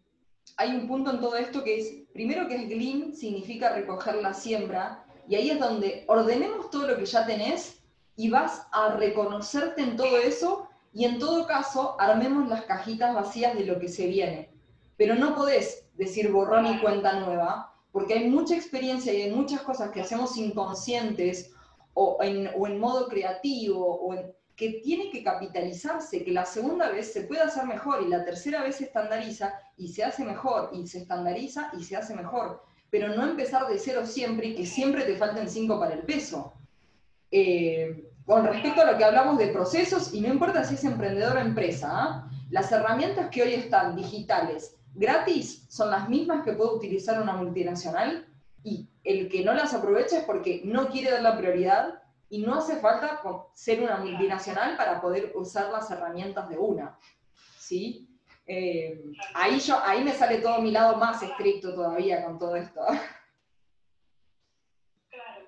hay 0.58 0.76
un 0.76 0.88
punto 0.88 1.12
en 1.12 1.20
todo 1.20 1.36
esto 1.36 1.64
que 1.64 1.80
es, 1.80 1.94
primero 2.14 2.48
que 2.48 2.56
es 2.56 2.68
glean, 2.68 3.16
significa 3.16 3.74
recoger 3.74 4.16
la 4.16 4.34
siembra, 4.34 5.06
y 5.28 5.36
ahí 5.36 5.52
es 5.52 5.60
donde 5.60 6.04
ordenemos 6.08 6.70
todo 6.72 6.88
lo 6.88 6.98
que 6.98 7.06
ya 7.06 7.26
tenés 7.26 7.80
y 8.16 8.30
vas 8.30 8.68
a 8.72 8.96
reconocerte 8.96 9.82
en 9.82 9.96
todo 9.96 10.18
eso, 10.18 10.68
y 10.94 11.06
en 11.06 11.20
todo 11.20 11.48
caso 11.48 11.96
armemos 12.00 12.50
las 12.50 12.64
cajitas 12.64 13.14
vacías 13.14 13.56
de 13.56 13.66
lo 13.66 13.80
que 13.80 13.88
se 13.88 14.08
viene. 14.08 14.50
Pero 14.98 15.16
no 15.16 15.36
podés 15.36 15.88
decir 15.94 16.32
borrón 16.32 16.66
y 16.66 16.80
cuenta 16.80 17.20
nueva, 17.20 17.71
porque 17.92 18.14
hay 18.14 18.30
mucha 18.30 18.56
experiencia 18.56 19.14
y 19.14 19.24
hay 19.24 19.32
muchas 19.32 19.62
cosas 19.62 19.92
que 19.92 20.02
hacemos 20.02 20.38
inconscientes 20.38 21.52
o 21.94 22.18
en, 22.22 22.80
modo 22.80 23.08
creativo 23.08 23.86
o 23.86 24.16
que 24.56 24.82
tiene 24.84 25.10
que 25.10 25.24
capitalizarse, 25.24 26.24
que 26.24 26.32
la 26.32 26.46
segunda 26.46 26.90
vez 26.90 27.12
se 27.12 27.22
puede 27.22 27.42
hacer 27.42 27.66
mejor 27.66 28.04
y 28.04 28.10
la 28.10 28.24
tercera 28.24 28.64
vez 28.64 28.78
se 28.78 28.86
estandariza 28.86 29.54
y 29.76 29.90
se 29.90 30.04
hace 30.04 30.24
mejor 30.24 30.70
y 30.74 30.88
se 30.88 31.00
estandariza 31.00 31.72
y 31.78 31.84
se 31.84 31.98
hace 31.98 32.16
mejor. 32.16 32.64
Pero 32.90 33.10
no 33.10 33.24
empezar 33.24 33.68
de 33.68 33.78
cero 33.78 34.06
siempre 34.06 34.48
y 34.48 34.56
que 34.56 34.66
siempre 34.66 35.04
te 35.04 35.16
falten 35.16 35.50
cinco 35.50 35.80
para 35.80 35.96
el 35.96 36.04
peso. 36.04 36.54
Eh, 37.32 38.12
con 38.26 38.46
respecto 38.46 38.82
a 38.82 38.92
lo 38.92 38.98
que 38.98 39.04
hablamos 39.04 39.38
de 39.38 39.48
procesos, 39.48 40.14
y 40.14 40.22
no 40.22 40.28
importa 40.28 40.64
si 40.64 40.76
es 40.76 40.84
emprendedor 40.84 41.38
o 41.38 41.40
empresa, 41.40 41.90
¿ah? 41.92 42.32
las 42.50 42.72
herramientas 42.72 43.30
que 43.30 43.42
hoy 43.42 43.54
están 43.56 43.96
digitales 43.96 44.78
gratis 44.94 45.66
son 45.70 45.92
las 45.92 46.10
mismas 46.10 46.44
que 46.44 46.54
puede 46.54 46.76
utilizar 46.76 47.22
una 47.22 47.34
multinacional 47.34 48.28
y 48.64 48.90
el 49.04 49.30
que 49.30 49.44
no 49.44 49.54
las 49.54 49.74
aprovecha 49.74 50.20
es 50.20 50.24
porque 50.26 50.62
no 50.64 50.90
quiere 50.90 51.12
dar 51.12 51.22
la 51.22 51.38
prioridad 51.38 52.02
y 52.30 52.40
no 52.44 52.56
hace 52.56 52.78
falta 52.78 53.22
ser 53.54 53.82
una 53.82 53.98
multinacional 53.98 54.78
para 54.78 55.02
poder 55.02 55.34
usar 55.36 55.70
las 55.70 55.90
herramientas 55.92 56.48
de 56.50 56.58
una. 56.58 56.98
¿sí? 57.58 58.08
Eh, 58.46 59.04
ahí, 59.34 59.60
yo, 59.60 59.80
ahí 59.84 60.04
me 60.04 60.14
sale 60.14 60.40
todo 60.40 60.62
mi 60.62 60.72
lado 60.72 60.98
más 60.98 61.22
estricto 61.22 61.74
todavía 61.74 62.24
con 62.24 62.40
todo 62.40 62.56
esto. 62.56 62.82
Claro. 65.10 65.46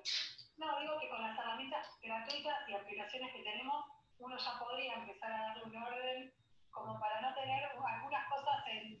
No, 0.58 0.78
digo 0.78 1.00
que 1.00 1.08
con 1.08 1.22
las 1.22 1.38
herramientas 1.38 1.86
gratuitas 2.02 2.68
y 2.68 2.74
aplicaciones 2.74 3.32
que 3.32 3.42
tenemos, 3.42 3.86
uno 4.18 4.36
ya 4.36 4.58
podría 4.58 4.94
empezar 4.94 5.32
a 5.32 5.40
darle 5.40 5.64
un 5.64 5.76
orden 5.76 6.32
como 6.70 7.00
para 7.00 7.22
no 7.22 7.34
tener 7.34 7.64
algunas 7.64 8.28
cosas 8.28 8.56
en, 8.70 9.00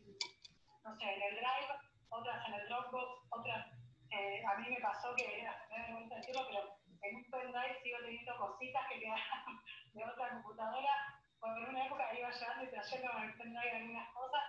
no 0.84 0.94
sé, 0.96 1.04
en 1.04 1.22
el 1.22 1.34
Drive, 1.36 1.72
otras 2.10 2.48
en 2.48 2.54
el 2.54 2.68
Dropbox, 2.68 3.26
otras, 3.30 3.66
eh, 4.10 4.42
a 4.46 4.58
mí 4.58 4.68
me 4.70 4.80
pasó 4.80 5.14
que, 5.16 5.26
me 5.26 5.44
da 5.44 5.66
vergüenza 5.70 6.16
decirlo, 6.16 6.46
pero 6.46 6.78
en 7.02 7.16
un 7.16 7.30
pendrive 7.30 7.82
sigo 7.82 7.98
teniendo 7.98 8.36
cositas 8.36 8.86
que 8.88 9.00
quedaron 9.00 9.60
de 9.94 10.04
otra 10.04 10.30
computadora, 10.30 11.20
porque 11.40 11.60
en 11.60 11.68
una 11.70 11.86
época 11.86 12.14
iba 12.16 12.30
llevando 12.30 12.64
y 12.64 12.70
trayendo 12.70 13.12
con 13.12 13.22
el 13.24 13.34
pendrive 13.34 13.76
algunas 13.76 14.08
cosas, 14.14 14.42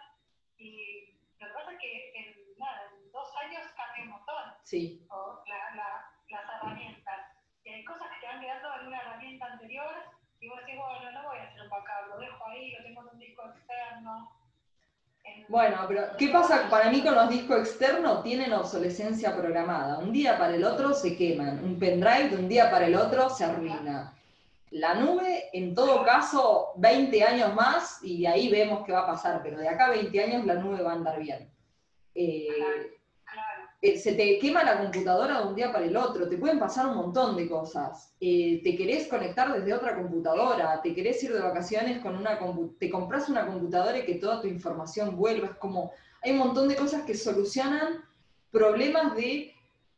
y 0.57 1.15
lo 1.39 1.47
que 1.47 1.53
pasa 1.53 1.71
es 1.71 1.79
que 1.79 2.11
en, 2.15 2.57
nada, 2.57 2.91
en 2.91 3.11
dos 3.11 3.35
años 3.37 3.63
cambia 3.75 4.03
un 4.03 4.09
montón 4.09 4.53
sí. 4.63 5.07
las 5.47 6.61
herramientas. 6.61 7.31
Y 7.63 7.69
hay 7.69 7.83
cosas 7.83 8.07
que 8.11 8.19
te 8.19 8.27
van 8.27 8.41
quedando 8.41 8.75
en 8.79 8.87
una 8.87 9.01
herramienta 9.01 9.45
anterior, 9.45 9.95
y 10.39 10.49
vos 10.49 10.59
decís, 10.59 10.77
bueno, 10.77 11.11
no 11.11 11.23
voy 11.23 11.39
a 11.39 11.43
hacer 11.43 11.61
un 11.61 11.69
backup, 11.69 12.09
lo 12.09 12.17
dejo 12.19 12.45
ahí, 12.45 12.71
lo 12.71 12.83
tengo 12.83 13.01
en 13.01 13.07
un 13.07 13.19
disco 13.19 13.49
externo, 13.49 14.44
bueno, 15.47 15.77
pero 15.87 16.03
¿qué 16.17 16.29
pasa 16.29 16.67
para 16.69 16.89
mí 16.89 17.01
con 17.01 17.15
los 17.15 17.29
discos 17.29 17.59
externos? 17.59 18.23
Tienen 18.23 18.51
obsolescencia 18.53 19.35
programada. 19.35 19.99
Un 19.99 20.11
día 20.11 20.37
para 20.37 20.55
el 20.55 20.63
otro 20.63 20.93
se 20.93 21.15
queman. 21.15 21.63
Un 21.63 21.77
pendrive 21.77 22.29
de 22.29 22.37
un 22.37 22.49
día 22.49 22.71
para 22.71 22.87
el 22.87 22.95
otro 22.95 23.29
se 23.29 23.45
arruina. 23.45 24.13
La 24.71 24.95
nube, 24.95 25.49
en 25.53 25.75
todo 25.75 26.03
caso, 26.03 26.73
20 26.77 27.23
años 27.23 27.53
más 27.53 28.03
y 28.03 28.25
ahí 28.25 28.49
vemos 28.49 28.83
qué 28.85 28.91
va 28.91 29.01
a 29.01 29.07
pasar, 29.07 29.41
pero 29.43 29.57
de 29.57 29.69
acá 29.69 29.85
a 29.85 29.91
20 29.91 30.23
años 30.23 30.45
la 30.45 30.55
nube 30.55 30.81
va 30.81 30.91
a 30.91 30.95
andar 30.95 31.19
bien. 31.19 31.49
Eh, 32.15 32.47
se 33.97 34.13
te 34.13 34.39
quema 34.39 34.63
la 34.63 34.79
computadora 34.79 35.41
de 35.41 35.47
un 35.47 35.55
día 35.55 35.71
para 35.71 35.85
el 35.85 35.95
otro, 35.95 36.27
te 36.27 36.37
pueden 36.37 36.59
pasar 36.59 36.87
un 36.87 36.95
montón 36.95 37.35
de 37.35 37.47
cosas. 37.47 38.13
Eh, 38.19 38.61
te 38.63 38.75
querés 38.75 39.07
conectar 39.07 39.53
desde 39.53 39.73
otra 39.73 39.95
computadora, 39.95 40.81
te 40.81 40.93
querés 40.93 41.21
ir 41.23 41.33
de 41.33 41.41
vacaciones 41.41 42.01
con 42.01 42.15
una 42.15 42.39
te 42.79 42.89
compras 42.89 43.29
una 43.29 43.45
computadora 43.45 43.99
y 43.99 44.05
que 44.05 44.15
toda 44.15 44.41
tu 44.41 44.47
información 44.47 45.15
vuelva. 45.15 45.47
Es 45.47 45.55
como, 45.57 45.91
hay 46.21 46.31
un 46.31 46.39
montón 46.39 46.67
de 46.67 46.75
cosas 46.75 47.03
que 47.03 47.15
solucionan 47.15 48.03
problemas 48.51 49.15
de 49.15 49.55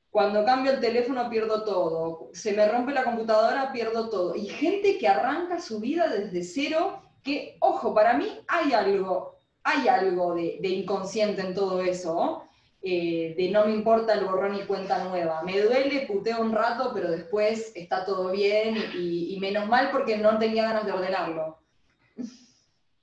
cuando 0.09 0.43
cambio 0.45 0.71
el 0.71 0.79
teléfono 0.79 1.29
pierdo 1.29 1.63
todo, 1.63 2.29
se 2.33 2.53
me 2.53 2.67
rompe 2.67 2.91
la 2.91 3.03
computadora 3.03 3.71
pierdo 3.71 4.09
todo. 4.09 4.35
Y 4.35 4.47
gente 4.47 4.97
que 4.97 5.07
arranca 5.07 5.59
su 5.59 5.79
vida 5.79 6.07
desde 6.07 6.43
cero, 6.43 7.03
que, 7.21 7.57
ojo, 7.59 7.93
para 7.93 8.13
mí 8.17 8.27
hay 8.47 8.73
algo, 8.73 9.35
hay 9.63 9.87
algo 9.87 10.33
de, 10.33 10.59
inconsciente 10.63 11.41
en 11.41 11.53
todo 11.53 11.81
eso. 11.81 12.46
Eh, 12.81 13.33
de 13.35 13.49
no 13.49 13.65
me 13.65 13.73
importa 13.73 14.13
el 14.13 14.25
borrón 14.25 14.55
y 14.55 14.65
cuenta 14.65 15.03
nueva. 15.03 15.41
Me 15.43 15.59
duele, 15.59 16.05
puteo 16.05 16.41
un 16.41 16.53
rato, 16.53 16.91
pero 16.93 17.09
después 17.09 17.71
está 17.75 18.05
todo 18.05 18.31
bien 18.31 18.77
y, 18.95 19.37
menos 19.39 19.67
mal 19.67 19.91
porque 19.91 20.17
no 20.17 20.37
tenía 20.37 20.63
ganas 20.63 20.85
de 20.85 20.91
ordenarlo. 20.91 21.59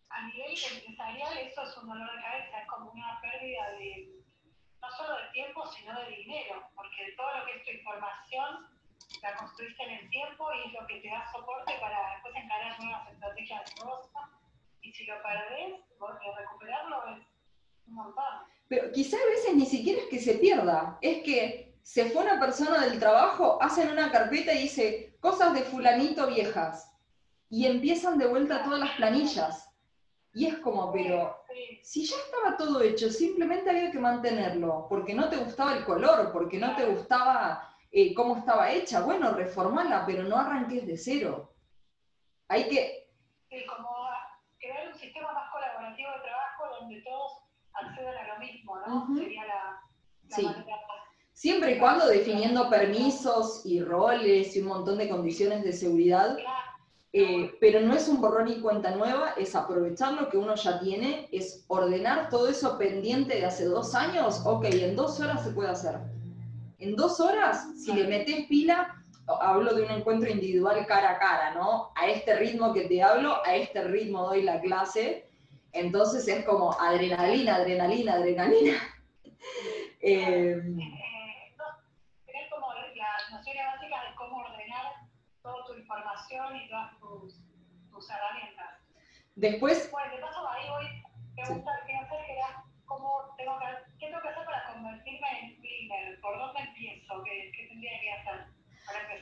A 0.08 0.26
nivel 0.26 0.52
empresarial 0.52 1.38
eso 1.38 1.62
es 1.62 1.76
un 1.76 1.88
dolor 1.88 2.08
de 2.14 2.22
cabeza, 2.22 2.60
es 2.62 2.68
como 2.68 2.90
una 2.92 3.20
pérdida 3.20 3.70
de 3.78 4.10
no 4.80 4.90
solo 4.96 5.16
de 5.16 5.32
tiempo, 5.32 5.66
sino 5.66 5.98
de 6.00 6.16
dinero, 6.16 6.68
porque 6.74 7.14
todo 7.16 7.38
lo 7.38 7.46
que 7.46 7.56
es 7.56 7.64
tu 7.64 7.70
información 7.70 8.68
la 9.22 9.36
construiste 9.36 9.82
en 9.82 9.90
el 9.90 10.10
tiempo 10.10 10.46
y 10.54 10.68
es 10.68 10.72
lo 10.72 10.86
que 10.86 11.00
te 11.00 11.08
da 11.08 11.30
soporte 11.32 11.72
para 11.80 12.14
después 12.14 12.34
encarar 12.36 12.78
nuevas 12.80 13.10
estrategias 13.10 13.64
de 13.64 13.84
negocio. 13.84 14.20
Y 14.82 14.92
si 14.92 15.06
lo 15.06 15.22
perdés, 15.22 15.80
recuperarlo 16.38 17.16
es 17.16 17.26
un 17.86 17.94
montón. 17.94 18.53
Pero 18.68 18.90
quizá 18.92 19.16
a 19.16 19.30
veces 19.30 19.54
ni 19.54 19.66
siquiera 19.66 20.00
es 20.00 20.06
que 20.06 20.20
se 20.20 20.34
pierda, 20.34 20.98
es 21.00 21.22
que 21.22 21.74
se 21.82 22.06
fue 22.06 22.22
una 22.22 22.40
persona 22.40 22.80
del 22.80 22.98
trabajo, 22.98 23.58
hacen 23.60 23.90
una 23.90 24.10
carpeta 24.10 24.54
y 24.54 24.62
dice 24.62 25.16
cosas 25.20 25.52
de 25.52 25.62
fulanito 25.62 26.26
viejas. 26.26 26.90
Y 27.50 27.66
empiezan 27.66 28.18
de 28.18 28.26
vuelta 28.26 28.64
todas 28.64 28.80
las 28.80 28.92
planillas. 28.92 29.70
Y 30.32 30.46
es 30.46 30.56
como, 30.58 30.90
pero 30.92 31.44
si 31.82 32.06
ya 32.06 32.16
estaba 32.16 32.56
todo 32.56 32.80
hecho, 32.80 33.10
simplemente 33.10 33.70
había 33.70 33.90
que 33.90 33.98
mantenerlo, 33.98 34.86
porque 34.88 35.14
no 35.14 35.28
te 35.28 35.36
gustaba 35.36 35.76
el 35.76 35.84
color, 35.84 36.32
porque 36.32 36.58
no 36.58 36.74
te 36.74 36.86
gustaba 36.86 37.68
eh, 37.92 38.14
cómo 38.14 38.38
estaba 38.38 38.72
hecha. 38.72 39.02
Bueno, 39.02 39.32
reformala, 39.32 40.04
pero 40.06 40.24
no 40.24 40.36
arranques 40.36 40.86
de 40.86 40.96
cero. 40.96 41.54
Hay 42.48 42.68
que... 42.68 43.10
Sí, 43.48 43.64
como 43.66 44.08
crear 44.58 44.88
un 44.88 44.98
sistema 44.98 45.32
más 45.32 45.52
colaborativo 45.52 46.10
de 46.10 46.22
trabajo 46.22 46.80
donde 46.80 47.02
todos 47.02 47.43
a 47.74 48.34
lo 48.34 48.38
mismo, 48.38 48.78
¿no? 48.86 49.16
Sería 49.16 49.44
la, 49.46 49.80
sí. 50.28 50.46
Siempre 51.32 51.76
y 51.76 51.78
cuando 51.78 52.06
definiendo 52.06 52.70
permisos 52.70 53.66
y 53.66 53.82
roles 53.82 54.54
y 54.56 54.60
un 54.60 54.68
montón 54.68 54.98
de 54.98 55.08
condiciones 55.08 55.64
de 55.64 55.72
seguridad. 55.72 56.36
Eh, 57.16 57.52
pero 57.60 57.80
no 57.80 57.94
es 57.94 58.08
un 58.08 58.20
borrón 58.20 58.48
y 58.48 58.60
cuenta 58.60 58.90
nueva, 58.90 59.34
es 59.36 59.54
aprovechar 59.54 60.14
lo 60.14 60.28
que 60.28 60.36
uno 60.36 60.56
ya 60.56 60.80
tiene, 60.80 61.28
es 61.30 61.64
ordenar 61.68 62.28
todo 62.28 62.48
eso 62.48 62.76
pendiente 62.76 63.36
de 63.36 63.46
hace 63.46 63.66
dos 63.66 63.94
años, 63.94 64.42
ok, 64.44 64.64
en 64.64 64.96
dos 64.96 65.20
horas 65.20 65.44
se 65.44 65.50
puede 65.50 65.68
hacer. 65.68 66.00
En 66.80 66.96
dos 66.96 67.20
horas, 67.20 67.68
si 67.78 67.92
le 67.92 68.08
metes 68.08 68.46
pila, 68.48 69.00
hablo 69.28 69.74
de 69.74 69.82
un 69.82 69.92
encuentro 69.92 70.28
individual 70.28 70.86
cara 70.86 71.12
a 71.12 71.18
cara, 71.20 71.54
¿no? 71.54 71.92
A 71.94 72.08
este 72.08 72.34
ritmo 72.34 72.72
que 72.72 72.88
te 72.88 73.00
hablo, 73.00 73.46
a 73.46 73.54
este 73.54 73.84
ritmo 73.84 74.26
doy 74.26 74.42
la 74.42 74.60
clase, 74.60 75.23
entonces 75.74 76.26
es 76.28 76.44
como 76.44 76.72
adrenalina, 76.80 77.56
adrenalina, 77.56 78.14
adrenalina. 78.14 78.74
eh, 80.00 80.54
tener 82.26 82.48
como 82.50 82.72
las 82.72 83.30
nociones 83.32 83.66
básicas 83.66 84.08
de 84.08 84.14
cómo 84.16 84.36
ordenar 84.38 84.92
toda 85.42 85.66
tu 85.66 85.74
información 85.74 86.56
y 86.56 86.68
todas 86.68 86.98
tus, 87.00 87.40
tus 87.90 88.08
herramientas. 88.08 88.70
Después... 89.34 89.90
Bueno, 89.90 90.14
de 90.14 90.22
paso 90.22 90.48
ahí 90.48 90.68
voy, 90.70 90.86
preguntar, 91.34 91.74
sí. 91.80 91.86
quiero 91.86 92.06
hacer 92.06 92.24
que 92.24 92.32
era 92.32 92.64
cómo 92.86 93.34
tengo 93.36 93.58
que, 93.58 93.66
qué 93.98 94.06
tengo 94.06 94.22
que 94.22 94.28
hacer 94.28 94.44
para 94.44 94.72
convertirme 94.72 95.28
en 95.42 95.60
cleaner, 95.60 96.20
por 96.20 96.38
dónde 96.38 96.60
empiezo, 96.60 97.22
qué, 97.24 97.50
qué 97.56 97.66
tendría 97.66 98.00
que 98.00 98.12
hacer. 98.12 98.54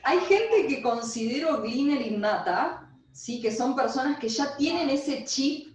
Hay 0.03 0.19
gente 0.19 0.67
que 0.67 0.83
considero 0.83 1.63
cleaner 1.63 2.01
innata, 2.05 2.91
sí, 3.11 3.41
que 3.41 3.49
son 3.49 3.75
personas 3.75 4.19
que 4.19 4.29
ya 4.29 4.55
tienen 4.55 4.91
ese 4.91 5.23
chip 5.23 5.72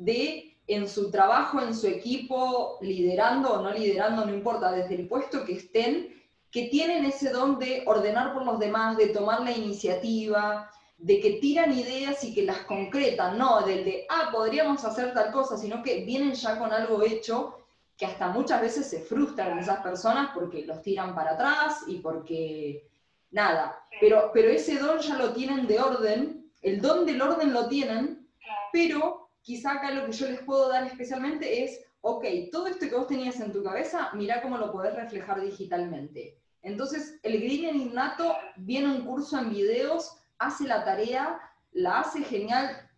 de 0.00 0.56
en 0.66 0.88
su 0.88 1.10
trabajo, 1.10 1.60
en 1.60 1.74
su 1.74 1.86
equipo, 1.86 2.78
liderando 2.80 3.52
o 3.52 3.62
no 3.62 3.72
liderando, 3.72 4.24
no 4.24 4.32
importa, 4.32 4.72
desde 4.72 4.94
el 4.94 5.08
puesto 5.08 5.44
que 5.44 5.54
estén, 5.54 6.14
que 6.50 6.68
tienen 6.68 7.04
ese 7.04 7.30
don 7.30 7.58
de 7.58 7.82
ordenar 7.86 8.32
por 8.32 8.44
los 8.44 8.58
demás, 8.58 8.96
de 8.96 9.08
tomar 9.08 9.42
la 9.42 9.52
iniciativa, 9.52 10.70
de 10.96 11.20
que 11.20 11.32
tiran 11.32 11.76
ideas 11.76 12.22
y 12.24 12.34
que 12.34 12.44
las 12.44 12.58
concretan, 12.60 13.36
no 13.36 13.62
del 13.62 13.84
de, 13.84 14.06
ah, 14.08 14.30
podríamos 14.32 14.84
hacer 14.84 15.12
tal 15.12 15.32
cosa, 15.32 15.56
sino 15.56 15.82
que 15.82 16.04
vienen 16.04 16.34
ya 16.34 16.58
con 16.58 16.72
algo 16.72 17.02
hecho, 17.02 17.56
que 17.96 18.06
hasta 18.06 18.28
muchas 18.28 18.60
veces 18.60 18.88
se 18.88 19.00
frustran 19.00 19.58
esas 19.58 19.80
personas 19.80 20.30
porque 20.34 20.64
los 20.64 20.82
tiran 20.82 21.14
para 21.14 21.32
atrás 21.32 21.84
y 21.86 21.98
porque 21.98 22.88
nada. 23.30 23.82
Pero, 24.00 24.30
pero 24.32 24.48
ese 24.50 24.78
don 24.78 24.98
ya 24.98 25.16
lo 25.16 25.32
tienen 25.32 25.66
de 25.66 25.80
orden, 25.80 26.50
el 26.62 26.80
don 26.80 27.06
del 27.06 27.20
orden 27.20 27.52
lo 27.52 27.68
tienen, 27.68 28.28
pero 28.72 29.19
quizá 29.42 29.72
acá 29.72 29.90
lo 29.90 30.06
que 30.06 30.12
yo 30.12 30.26
les 30.26 30.40
puedo 30.42 30.68
dar 30.68 30.86
especialmente 30.86 31.64
es, 31.64 31.80
ok, 32.00 32.24
todo 32.52 32.66
esto 32.66 32.88
que 32.88 32.94
vos 32.94 33.06
tenías 33.06 33.40
en 33.40 33.52
tu 33.52 33.62
cabeza, 33.62 34.10
mira 34.14 34.42
cómo 34.42 34.58
lo 34.58 34.72
podés 34.72 34.94
reflejar 34.94 35.40
digitalmente. 35.40 36.38
Entonces, 36.62 37.18
el 37.22 37.40
Green 37.40 37.76
innato 37.76 38.36
viene 38.56 38.88
un 38.88 39.04
curso 39.04 39.38
en 39.38 39.50
videos, 39.50 40.16
hace 40.38 40.64
la 40.66 40.84
tarea, 40.84 41.40
la 41.72 42.00
hace 42.00 42.22
genial. 42.22 42.88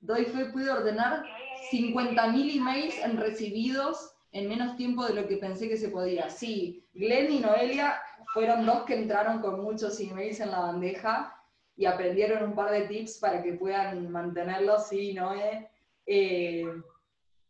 Doy 0.00 0.24
fe, 0.24 0.46
pude 0.46 0.70
ordenar 0.70 1.24
50.000 1.70 2.56
emails 2.56 2.98
en 2.98 3.16
recibidos 3.16 4.12
en 4.32 4.48
menos 4.48 4.76
tiempo 4.76 5.04
de 5.04 5.14
lo 5.14 5.26
que 5.26 5.36
pensé 5.36 5.68
que 5.68 5.76
se 5.76 5.88
podía. 5.88 6.28
Sí, 6.28 6.84
Glenn 6.94 7.32
y 7.32 7.38
Noelia 7.40 7.96
fueron 8.34 8.66
dos 8.66 8.84
que 8.84 8.94
entraron 8.94 9.40
con 9.40 9.62
muchos 9.62 9.98
emails 10.00 10.40
en 10.40 10.50
la 10.50 10.60
bandeja 10.60 11.35
y 11.76 11.84
aprendieron 11.84 12.42
un 12.42 12.54
par 12.54 12.70
de 12.70 12.88
tips 12.88 13.18
para 13.18 13.42
que 13.42 13.52
puedan 13.52 14.10
mantenerlos, 14.10 14.88
sí, 14.88 15.12
Noé. 15.12 15.68
Eh, 16.06 16.64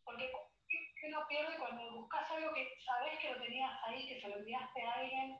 Porque, 0.04 0.30
¿qué 0.68 1.08
no 1.10 1.26
pierde 1.28 1.56
cuando 1.58 2.00
buscas 2.00 2.28
algo 2.32 2.52
que 2.52 2.66
sabes 2.84 3.18
que 3.20 3.32
lo 3.32 3.42
tenías 3.42 3.70
ahí, 3.86 4.08
que 4.08 4.20
se 4.20 4.28
lo 4.28 4.36
enviaste 4.36 4.82
a 4.82 4.92
alguien? 4.94 5.38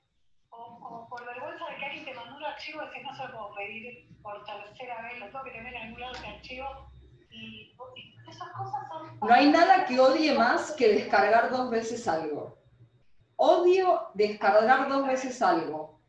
O, 0.51 1.07
por 1.11 1.27
vergüenza 1.27 1.67
de 1.69 1.77
que 1.77 1.85
alguien 1.85 2.05
te 2.05 2.15
mandó 2.15 2.37
un 2.37 2.45
archivo 2.45 2.83
y 2.85 2.91
que 2.91 3.03
no 3.03 3.15
se 3.15 3.25
lo 3.25 3.33
puedo 3.33 3.55
pedir 3.57 4.09
por 4.23 4.45
tercera 4.45 5.03
vez, 5.03 5.19
lo 5.19 5.27
tengo 5.27 5.45
que 5.45 5.51
tener 5.51 5.75
en 5.75 5.83
algún 5.83 6.01
lado 6.01 6.15
ese 6.15 6.27
archivo. 6.29 6.91
Y, 7.31 7.75
y 7.97 8.15
esas 8.31 8.49
cosas 8.53 8.89
son... 8.89 9.19
No 9.19 9.35
hay 9.35 9.51
nada 9.51 9.85
que 9.85 9.99
odie 9.99 10.33
más 10.35 10.73
que 10.73 10.89
descargar 10.89 11.51
dos 11.51 11.71
veces 11.71 12.07
algo. 12.07 12.57
Odio 13.35 14.09
descargar 14.15 14.89
dos 14.89 15.07
veces 15.07 15.43
algo. 15.43 16.01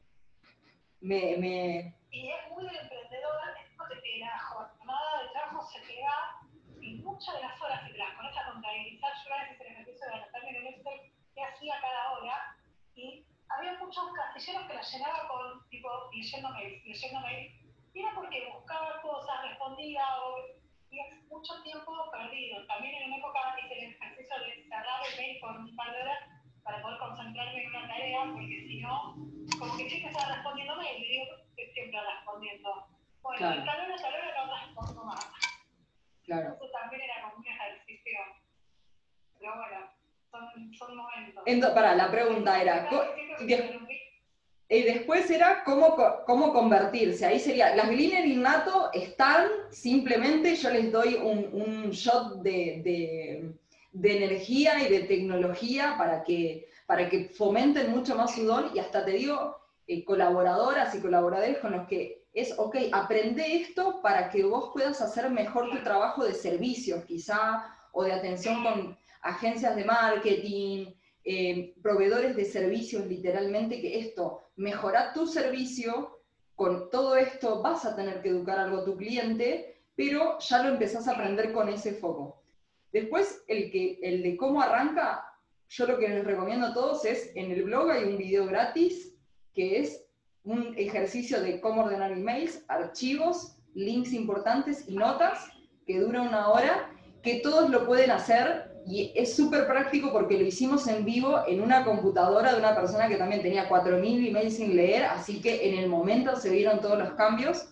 Me, 1.02 1.36
me... 1.38 1.97
Y 2.12 2.30
es 2.32 2.50
muy 2.50 2.66
del 2.66 2.78
emprendedor 2.78 3.36
esto 3.64 3.84
de 3.88 4.02
que 4.02 4.18
la 4.20 4.40
jornada 4.40 5.22
de 5.22 5.30
trabajo 5.30 5.68
se 5.68 5.80
pega 5.82 6.40
y 6.82 6.96
muchas 7.02 7.36
de 7.36 7.42
las 7.42 7.62
horas 7.62 7.84
que 7.86 7.94
te 7.94 7.98
las 7.98 8.16
pones 8.16 8.38
a 8.38 8.52
contabilizar, 8.52 9.12
yo 9.26 9.34
a 9.34 9.44
el 9.44 9.72
ejercicio 9.72 10.08
de 10.08 10.14
anotarme 10.14 10.50
en 10.50 10.56
el 10.56 10.68
Excel 10.68 11.14
que 11.36 11.44
hacía 11.44 11.82
cada 11.82 12.12
hora 12.14 12.56
y 12.96 13.26
había 13.50 13.78
muchos 13.80 14.04
casilleros 14.14 14.68
que 14.68 14.74
la 14.74 14.82
llenaba 14.82 15.28
con 15.28 15.70
tipo 15.70 15.90
leyendo 16.14 16.50
mails, 16.50 16.86
leyendo 16.86 17.20
mails. 17.20 17.54
Y 17.94 18.00
era 18.02 18.14
porque 18.14 18.50
buscaba 18.54 19.02
cosas, 19.02 19.44
respondía 19.44 20.04
o 20.24 20.38
y 20.90 21.00
es 21.00 21.28
mucho 21.30 21.62
tiempo 21.64 21.92
perdido. 22.12 22.66
También 22.68 22.96
en 22.96 23.08
una 23.08 23.18
época 23.18 23.40
hice 23.62 23.74
el 23.74 23.94
ejercicio 23.94 24.36
de 24.40 24.64
cerrar 24.64 25.02
el 25.12 25.18
mail 25.18 25.40
por 25.40 25.58
un 25.58 25.76
par 25.76 25.92
de 25.92 26.02
horas 26.02 26.20
para 26.64 26.82
poder 26.82 26.98
concentrarme 27.00 27.64
en 27.64 27.70
una 27.70 27.88
tarea, 27.88 28.24
porque 28.34 28.68
si 28.68 28.82
no, 28.82 29.16
como 29.60 29.78
que 29.78 29.90
siempre 29.90 30.12
estaba 30.12 30.36
respondiéndome 30.36 30.98
y 30.98 31.02
le 31.02 31.08
digo 31.08 31.26
que 31.56 31.72
siempre 31.74 32.00
respondiendo. 32.02 32.88
Bueno, 33.22 33.38
claro. 33.38 33.64
tal 33.66 33.80
hora, 33.80 33.96
tal 33.96 34.14
hora 34.14 34.46
no 34.46 34.66
respondo 34.66 35.04
más. 35.04 35.28
Claro. 36.24 36.56
Eso 36.56 36.72
también 36.72 37.02
era 37.02 37.22
como 37.24 37.38
un 37.38 37.48
ejercicio. 37.48 38.20
Pero 39.40 39.56
bueno, 39.56 39.92
son, 40.32 40.74
son 40.74 40.98
momentos. 40.98 41.44
Entonces, 41.46 41.76
para, 41.76 41.96
la 41.96 42.12
pregunta 42.12 42.62
era. 42.62 42.90
Y 44.70 44.84
después 44.84 45.30
era 45.32 45.64
cómo, 45.64 45.96
cómo 46.26 46.52
convertirse. 46.52 47.26
Ahí 47.26 47.40
sería, 47.40 47.74
las 47.76 47.90
Gleaner 47.90 48.26
innato 48.26 48.92
están, 48.94 49.48
simplemente 49.72 50.56
yo 50.56 50.70
les 50.70 50.92
doy 50.92 51.16
un, 51.16 51.50
un 51.54 51.90
shot 51.92 52.42
de, 52.42 52.82
de 52.84 53.54
de 54.00 54.18
energía 54.18 54.88
y 54.88 54.92
de 54.92 55.02
tecnología 55.02 55.96
para 55.98 56.24
que, 56.24 56.70
para 56.86 57.10
que 57.10 57.30
fomenten 57.30 57.90
mucho 57.92 58.16
más 58.16 58.36
su 58.36 58.46
don 58.46 58.70
y 58.76 58.80
hasta 58.80 59.04
te 59.04 59.12
digo, 59.12 59.58
eh, 59.88 60.04
colaboradoras 60.04 60.94
y 60.94 61.02
colaboradores 61.02 61.58
con 61.58 61.72
los 61.72 61.88
que 61.88 62.28
es, 62.34 62.54
ok, 62.58 62.76
aprende 62.92 63.56
esto 63.56 64.02
para 64.04 64.30
que 64.30 64.44
vos 64.44 64.70
puedas 64.72 65.02
hacer 65.02 65.32
mejor 65.32 65.72
tu 65.72 65.84
trabajo 65.84 66.24
de 66.24 66.36
servicios 66.36 67.04
quizá, 67.06 67.74
o 67.92 68.04
de 68.04 68.14
atención 68.14 68.64
con 68.64 68.98
agencias 69.22 69.76
de 69.76 69.86
marketing, 69.86 70.94
eh, 71.24 71.74
proveedores 71.82 72.36
de 72.36 72.46
servicios 72.46 73.08
literalmente, 73.08 73.82
que 73.82 73.98
esto, 73.98 74.44
mejora 74.58 75.14
tu 75.14 75.26
servicio, 75.26 76.20
con 76.56 76.92
todo 76.92 77.16
esto 77.16 77.64
vas 77.64 77.86
a 77.86 77.96
tener 77.96 78.22
que 78.22 78.30
educar 78.30 78.60
algo 78.60 78.78
a 78.78 78.86
tu 78.86 78.96
cliente, 78.96 79.82
pero 79.96 80.38
ya 80.38 80.62
lo 80.62 80.70
empezás 80.70 81.08
a 81.08 81.14
aprender 81.14 81.52
con 81.52 81.70
ese 81.70 81.94
foco. 81.94 82.44
Después, 82.92 83.44
el, 83.48 83.72
que, 83.72 84.00
el 84.02 84.24
de 84.24 84.38
cómo 84.38 84.62
arranca, 84.62 85.24
yo 85.70 85.86
lo 85.86 85.98
que 85.98 86.08
les 86.08 86.24
recomiendo 86.24 86.68
a 86.68 86.74
todos 86.74 87.06
es, 87.06 87.32
en 87.36 87.52
el 87.52 87.64
blog 87.64 87.92
hay 87.92 88.06
un 88.06 88.18
video 88.18 88.46
gratis 88.46 89.14
que 89.54 89.80
es 89.80 90.06
un 90.44 90.74
ejercicio 90.78 91.42
de 91.42 91.60
cómo 91.60 91.84
ordenar 91.84 92.12
emails, 92.12 92.64
archivos, 92.68 93.58
links 93.74 94.14
importantes 94.14 94.86
y 94.88 94.96
notas, 94.96 95.50
que 95.86 96.00
dura 96.00 96.22
una 96.22 96.50
hora, 96.50 96.90
que 97.22 97.40
todos 97.42 97.70
lo 97.70 97.86
pueden 97.86 98.12
hacer 98.12 98.72
y 98.88 99.12
es 99.16 99.36
súper 99.36 99.68
práctico 99.68 100.14
porque 100.14 100.38
lo 100.38 100.46
hicimos 100.46 100.88
en 100.88 101.04
vivo 101.04 101.44
en 101.46 101.62
una 101.62 101.84
computadora 101.84 102.54
de 102.54 102.60
una 102.60 102.74
persona 102.74 103.10
que 103.10 103.18
también 103.18 103.42
tenía 103.42 103.68
4.000 103.68 104.30
emails 104.30 104.56
sin 104.56 104.76
leer, 104.78 105.04
así 105.04 105.42
que 105.42 105.70
en 105.70 105.78
el 105.78 105.90
momento 105.90 106.38
se 106.38 106.50
vieron 106.50 106.80
todos 106.80 106.98
los 106.98 107.12
cambios 107.12 107.68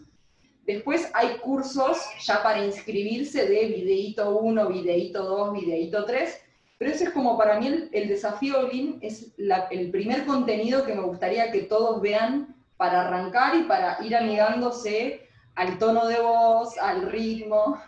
Después 0.65 1.11
hay 1.13 1.37
cursos 1.37 1.97
ya 2.21 2.41
para 2.41 2.65
inscribirse 2.65 3.47
de 3.47 3.67
videíto 3.67 4.37
1, 4.37 4.67
videíto 4.69 5.23
2, 5.23 5.53
videíto 5.53 6.05
3, 6.05 6.41
pero 6.77 6.91
ese 6.91 7.05
es 7.05 7.09
como 7.11 7.37
para 7.37 7.59
mí 7.59 7.89
el, 7.91 8.07
desafío 8.07 8.63
Lean, 8.63 8.97
es 9.01 9.31
el 9.69 9.91
primer 9.91 10.25
contenido 10.25 10.83
que 10.83 10.95
me 10.95 11.03
gustaría 11.03 11.51
que 11.51 11.61
todos 11.61 12.01
vean 12.01 12.55
para 12.77 13.07
arrancar 13.07 13.55
y 13.55 13.63
para 13.63 14.03
ir 14.03 14.15
amigándose 14.15 15.29
al 15.53 15.77
tono 15.77 16.07
de 16.07 16.19
voz, 16.19 16.77
al 16.79 17.11
ritmo 17.11 17.79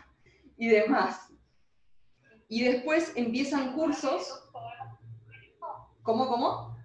y 0.56 0.68
demás. 0.70 1.34
Y 2.48 2.64
después 2.64 3.12
empiezan 3.16 3.74
cursos. 3.74 4.44
¿Cómo, 6.04 6.28
cómo? 6.30 6.77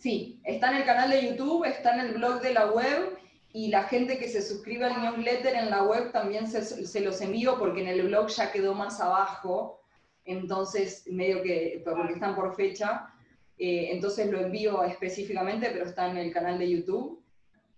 Sí, 0.00 0.40
está 0.44 0.70
en 0.70 0.78
el 0.78 0.86
canal 0.86 1.10
de 1.10 1.28
YouTube, 1.28 1.64
está 1.64 1.92
en 1.92 2.00
el 2.00 2.14
blog 2.14 2.40
de 2.40 2.54
la 2.54 2.70
web 2.70 3.18
y 3.52 3.68
la 3.68 3.82
gente 3.82 4.18
que 4.18 4.28
se 4.28 4.40
suscribe 4.40 4.86
al 4.86 5.02
newsletter 5.02 5.54
en 5.54 5.68
la 5.68 5.82
web 5.82 6.10
también 6.10 6.46
se, 6.46 7.00
los 7.00 7.20
envío 7.20 7.58
porque 7.58 7.82
en 7.82 7.88
el 7.88 8.06
blog 8.06 8.28
ya 8.28 8.50
quedó 8.50 8.72
más 8.72 8.98
abajo, 8.98 9.82
entonces 10.24 11.04
medio 11.06 11.42
que, 11.42 11.82
porque 11.84 12.14
están 12.14 12.34
por 12.34 12.56
fecha, 12.56 13.12
eh, 13.58 13.90
entonces 13.92 14.30
lo 14.30 14.40
envío 14.40 14.82
específicamente, 14.84 15.68
pero 15.70 15.84
está 15.84 16.10
en 16.10 16.16
el 16.16 16.32
canal 16.32 16.58
de 16.58 16.70
YouTube. 16.70 17.22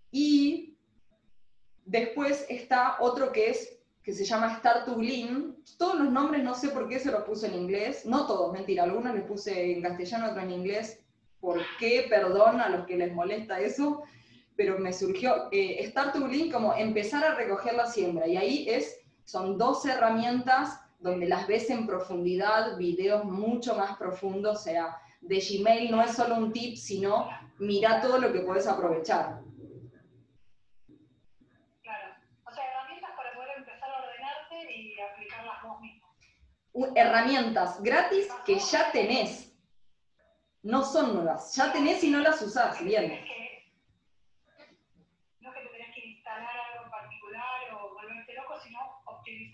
Y 0.09 0.77
después 1.83 2.45
está 2.47 2.95
otro 3.01 3.33
que 3.33 3.49
es 3.49 3.79
que 4.01 4.13
se 4.13 4.23
llama 4.23 4.59
Start 4.59 4.85
to. 4.85 4.97
Todos 5.77 5.99
los 5.99 6.09
nombres 6.09 6.41
no 6.41 6.55
sé 6.55 6.69
por 6.69 6.87
qué 6.87 6.99
se 6.99 7.11
los 7.11 7.23
puse 7.23 7.47
en 7.47 7.55
inglés, 7.55 8.05
no 8.05 8.27
todos, 8.27 8.53
mentira, 8.53 8.83
algunos 8.83 9.13
les 9.13 9.25
puse 9.25 9.73
en 9.73 9.81
castellano, 9.81 10.29
otros 10.29 10.43
en 10.43 10.51
inglés. 10.51 11.02
¿Por 11.43 11.59
qué? 11.77 12.05
Perdón 12.09 12.61
a 12.61 12.69
los 12.69 12.85
que 12.85 12.95
les 12.95 13.13
molesta 13.13 13.59
eso 13.59 14.03
pero 14.55 14.77
me 14.77 14.93
surgió 14.93 15.47
eh, 15.51 15.85
Start 15.89 16.13
to 16.13 16.29
como 16.51 16.73
empezar 16.73 17.23
a 17.23 17.35
recoger 17.35 17.73
la 17.73 17.87
siembra. 17.87 18.27
Y 18.27 18.37
ahí 18.37 18.69
es, 18.69 18.99
son 19.25 19.57
dos 19.57 19.85
herramientas 19.85 20.79
donde 20.99 21.27
las 21.27 21.47
ves 21.47 21.69
en 21.69 21.85
profundidad, 21.85 22.77
videos 22.77 23.25
mucho 23.25 23.75
más 23.75 23.97
profundos, 23.97 24.59
o 24.59 24.63
sea, 24.63 24.97
de 25.21 25.39
Gmail 25.39 25.91
no 25.91 26.01
es 26.01 26.11
solo 26.11 26.35
un 26.35 26.53
tip, 26.53 26.77
sino 26.77 27.29
mira 27.59 28.01
todo 28.01 28.19
lo 28.19 28.31
que 28.31 28.41
puedes 28.41 28.67
aprovechar. 28.67 29.41
Claro, 31.81 32.15
o 32.45 32.51
sea, 32.53 32.63
herramientas 32.71 33.11
para 33.17 33.33
poder 33.33 33.57
empezar 33.57 33.89
a 33.89 34.01
ordenarte 34.01 34.73
y 34.73 34.99
aplicarlas 35.01 35.63
vos 35.63 35.81
mismo. 35.81 36.07
Herramientas 36.95 37.81
gratis 37.83 38.29
que 38.45 38.59
ya 38.59 38.91
tenés. 38.91 39.52
No 40.63 40.83
son 40.83 41.13
nuevas, 41.13 41.55
ya 41.55 41.71
tenés 41.71 42.03
y 42.03 42.09
no 42.09 42.19
las 42.19 42.41
usás, 42.41 42.83
bien. 42.83 43.23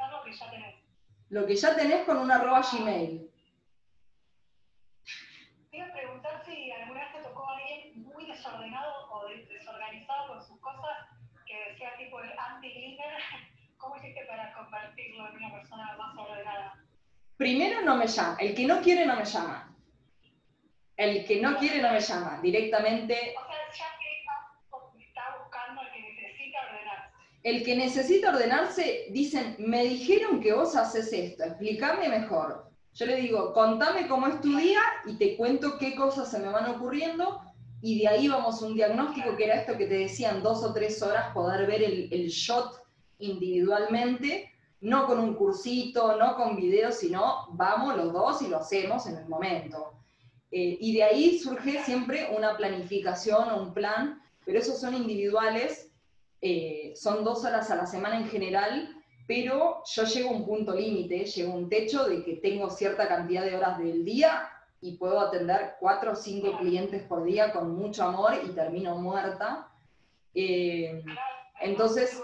lo 0.07 0.23
que 0.23 0.33
ya 0.33 0.49
tenés. 0.49 0.75
Lo 1.29 1.45
que 1.45 1.55
ya 1.55 1.75
tenés 1.75 2.05
con 2.05 2.17
un 2.17 2.31
arroba 2.31 2.61
Gmail. 2.61 3.29
Te 5.71 5.77
iba 5.77 5.85
a 5.85 5.93
preguntar 5.93 6.43
si 6.45 6.71
alguna 6.71 7.01
vez 7.01 7.13
te 7.13 7.21
tocó 7.21 7.47
alguien 7.49 8.03
muy 8.03 8.25
desordenado 8.25 9.09
o 9.11 9.27
desorganizado 9.27 10.27
con 10.29 10.41
sus 10.41 10.59
cosas, 10.59 11.07
que 11.45 11.77
sea 11.77 11.95
tipo 11.97 12.19
el 12.21 12.31
anti-glitter. 12.37 13.13
¿Cómo 13.77 13.95
hiciste 13.95 14.25
para 14.25 14.53
convertirlo 14.53 15.29
en 15.29 15.37
una 15.37 15.51
persona 15.53 15.95
más 15.97 16.17
ordenada? 16.17 16.83
Primero 17.37 17.81
no 17.81 17.95
me 17.95 18.07
llama. 18.07 18.35
El 18.39 18.55
que 18.55 18.65
no 18.65 18.81
quiere 18.81 19.05
no 19.05 19.15
me 19.15 19.23
llama. 19.23 19.73
El 20.99 21.25
que 21.25 21.41
no 21.41 21.57
quiere 21.57 21.81
no 21.81 21.93
me 21.93 22.01
llama. 22.01 22.39
Directamente. 22.43 23.13
O 23.13 23.47
sea, 23.47 23.57
ya 23.79 23.85
que 23.99 25.01
está 25.05 25.37
buscando 25.41 25.81
el 25.81 25.91
que 25.93 26.01
necesita 26.01 26.57
ordenar 26.67 27.09
el 27.41 27.63
que 27.63 27.75
necesita 27.75 28.29
ordenarse, 28.31 29.07
dicen, 29.11 29.55
me 29.59 29.85
dijeron 29.85 30.41
que 30.41 30.51
vos 30.51 30.75
haces 30.75 31.13
esto, 31.13 31.45
explícame 31.45 32.09
mejor. 32.09 32.69
Yo 32.93 33.05
le 33.05 33.15
digo, 33.15 33.53
contame 33.53 34.09
cómo 34.09 34.27
es 34.27 34.41
tu 34.41 34.57
día 34.57 34.81
y 35.05 35.15
te 35.15 35.37
cuento 35.37 35.77
qué 35.77 35.95
cosas 35.95 36.29
se 36.29 36.39
me 36.39 36.49
van 36.49 36.69
ocurriendo 36.69 37.41
y 37.81 37.99
de 37.99 38.09
ahí 38.09 38.27
vamos 38.27 38.61
a 38.61 38.65
un 38.65 38.75
diagnóstico 38.75 39.37
que 39.37 39.45
era 39.45 39.61
esto 39.61 39.77
que 39.77 39.85
te 39.85 39.99
decían, 39.99 40.43
dos 40.43 40.63
o 40.63 40.73
tres 40.73 41.01
horas 41.01 41.33
poder 41.33 41.65
ver 41.65 41.81
el, 41.81 42.27
shot 42.27 42.83
individualmente, 43.19 44.51
no 44.81 45.07
con 45.07 45.19
un 45.19 45.35
cursito, 45.35 46.17
no 46.17 46.35
con 46.35 46.57
videos, 46.57 46.95
sino 46.95 47.47
vamos 47.51 47.95
los 47.95 48.11
dos 48.11 48.41
y 48.41 48.47
lo 48.49 48.57
hacemos 48.57 49.07
en 49.07 49.15
el 49.15 49.29
momento. 49.29 49.98
Eh, 50.51 50.77
y 50.79 50.95
de 50.95 51.03
ahí 51.03 51.39
surge 51.39 51.83
siempre 51.83 52.29
una 52.35 52.57
planificación 52.57 53.49
o 53.49 53.61
un 53.61 53.73
plan, 53.73 54.21
pero 54.45 54.59
esos 54.59 54.79
son 54.79 54.95
individuales 54.95 55.89
eh, 56.41 56.93
son 56.95 57.23
dos 57.23 57.43
horas 57.43 57.69
a 57.69 57.75
la 57.75 57.85
semana 57.85 58.17
en 58.17 58.29
general, 58.29 58.95
pero 59.27 59.83
yo 59.85 60.03
llego 60.05 60.29
a 60.29 60.33
un 60.33 60.45
punto 60.45 60.73
límite, 60.73 61.25
llego 61.25 61.53
a 61.53 61.55
un 61.55 61.69
techo 61.69 62.05
de 62.05 62.23
que 62.23 62.37
tengo 62.37 62.69
cierta 62.69 63.07
cantidad 63.07 63.43
de 63.43 63.55
horas 63.55 63.77
del 63.77 64.05
día 64.05 64.49
y 64.81 64.95
puedo 64.95 65.19
atender 65.19 65.75
cuatro 65.79 66.13
o 66.13 66.15
cinco 66.15 66.57
clientes 66.57 67.03
por 67.03 67.23
día 67.23 67.51
con 67.51 67.75
mucho 67.75 68.03
amor 68.03 68.39
y 68.45 68.49
termino 68.51 68.95
muerta. 68.95 69.67
Eh, 70.33 71.03
entonces, 71.59 72.21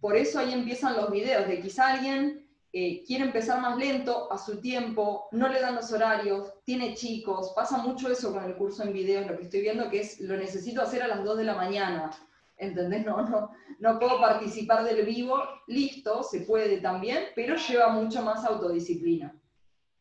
por 0.00 0.16
eso 0.16 0.38
ahí 0.38 0.54
empiezan 0.54 0.96
los 0.96 1.10
videos, 1.10 1.46
de 1.46 1.60
quizá 1.60 1.92
alguien 1.92 2.39
eh, 2.72 3.02
quiere 3.04 3.24
empezar 3.24 3.60
más 3.60 3.76
lento, 3.76 4.32
a 4.32 4.38
su 4.38 4.60
tiempo, 4.60 5.28
no 5.32 5.48
le 5.48 5.60
dan 5.60 5.74
los 5.74 5.92
horarios, 5.92 6.52
tiene 6.64 6.94
chicos, 6.94 7.52
pasa 7.54 7.78
mucho 7.78 8.08
eso 8.08 8.32
con 8.32 8.44
el 8.44 8.54
curso 8.54 8.84
en 8.84 8.92
videos, 8.92 9.26
lo 9.26 9.36
que 9.36 9.44
estoy 9.44 9.62
viendo 9.62 9.90
que 9.90 10.00
es, 10.00 10.20
lo 10.20 10.36
necesito 10.36 10.80
hacer 10.80 11.02
a 11.02 11.08
las 11.08 11.24
2 11.24 11.38
de 11.38 11.44
la 11.44 11.56
mañana, 11.56 12.10
¿entendés? 12.56 13.04
No, 13.04 13.28
no, 13.28 13.50
no 13.80 13.98
puedo 13.98 14.20
participar 14.20 14.84
del 14.84 15.04
vivo, 15.04 15.42
listo, 15.66 16.22
se 16.22 16.42
puede 16.42 16.80
también, 16.80 17.24
pero 17.34 17.56
lleva 17.56 17.88
mucho 17.88 18.22
más 18.22 18.44
autodisciplina. 18.44 19.34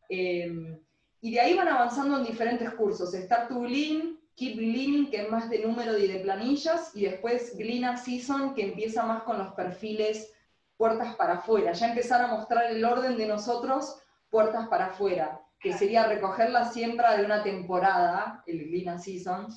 Em, 0.07 0.80
y 1.22 1.32
de 1.32 1.39
ahí 1.39 1.55
van 1.55 1.70
avanzando 1.70 2.17
en 2.17 2.26
diferentes 2.26 2.70
cursos. 2.76 3.13
Start 3.13 3.49
to 3.49 3.61
Glean, 3.61 4.20
Keep 4.36 4.57
Gleaning, 4.57 5.09
que 5.09 5.24
es 5.24 5.30
más 5.30 5.49
de 5.49 5.65
número 5.65 5.97
y 5.97 6.07
de 6.07 6.20
planillas, 6.20 6.95
y 6.95 7.05
después 7.05 7.57
Glean 7.57 7.97
Season, 7.97 8.53
que 8.53 8.63
empieza 8.63 9.03
más 9.03 9.24
con 9.24 9.39
los 9.39 9.53
perfiles 9.53 10.32
puertas 10.80 11.14
para 11.16 11.34
afuera. 11.34 11.74
Ya 11.74 11.90
empezar 11.90 12.22
a 12.22 12.28
mostrar 12.28 12.72
el 12.72 12.86
orden 12.86 13.18
de 13.18 13.28
nosotros 13.28 14.02
puertas 14.30 14.70
para 14.70 14.86
afuera, 14.86 15.42
que 15.60 15.74
sería 15.74 16.08
recoger 16.08 16.52
la 16.52 16.72
siembra 16.72 17.18
de 17.18 17.26
una 17.26 17.44
temporada, 17.44 18.42
el 18.48 18.64
Glean 18.70 18.98
Season. 18.98 19.48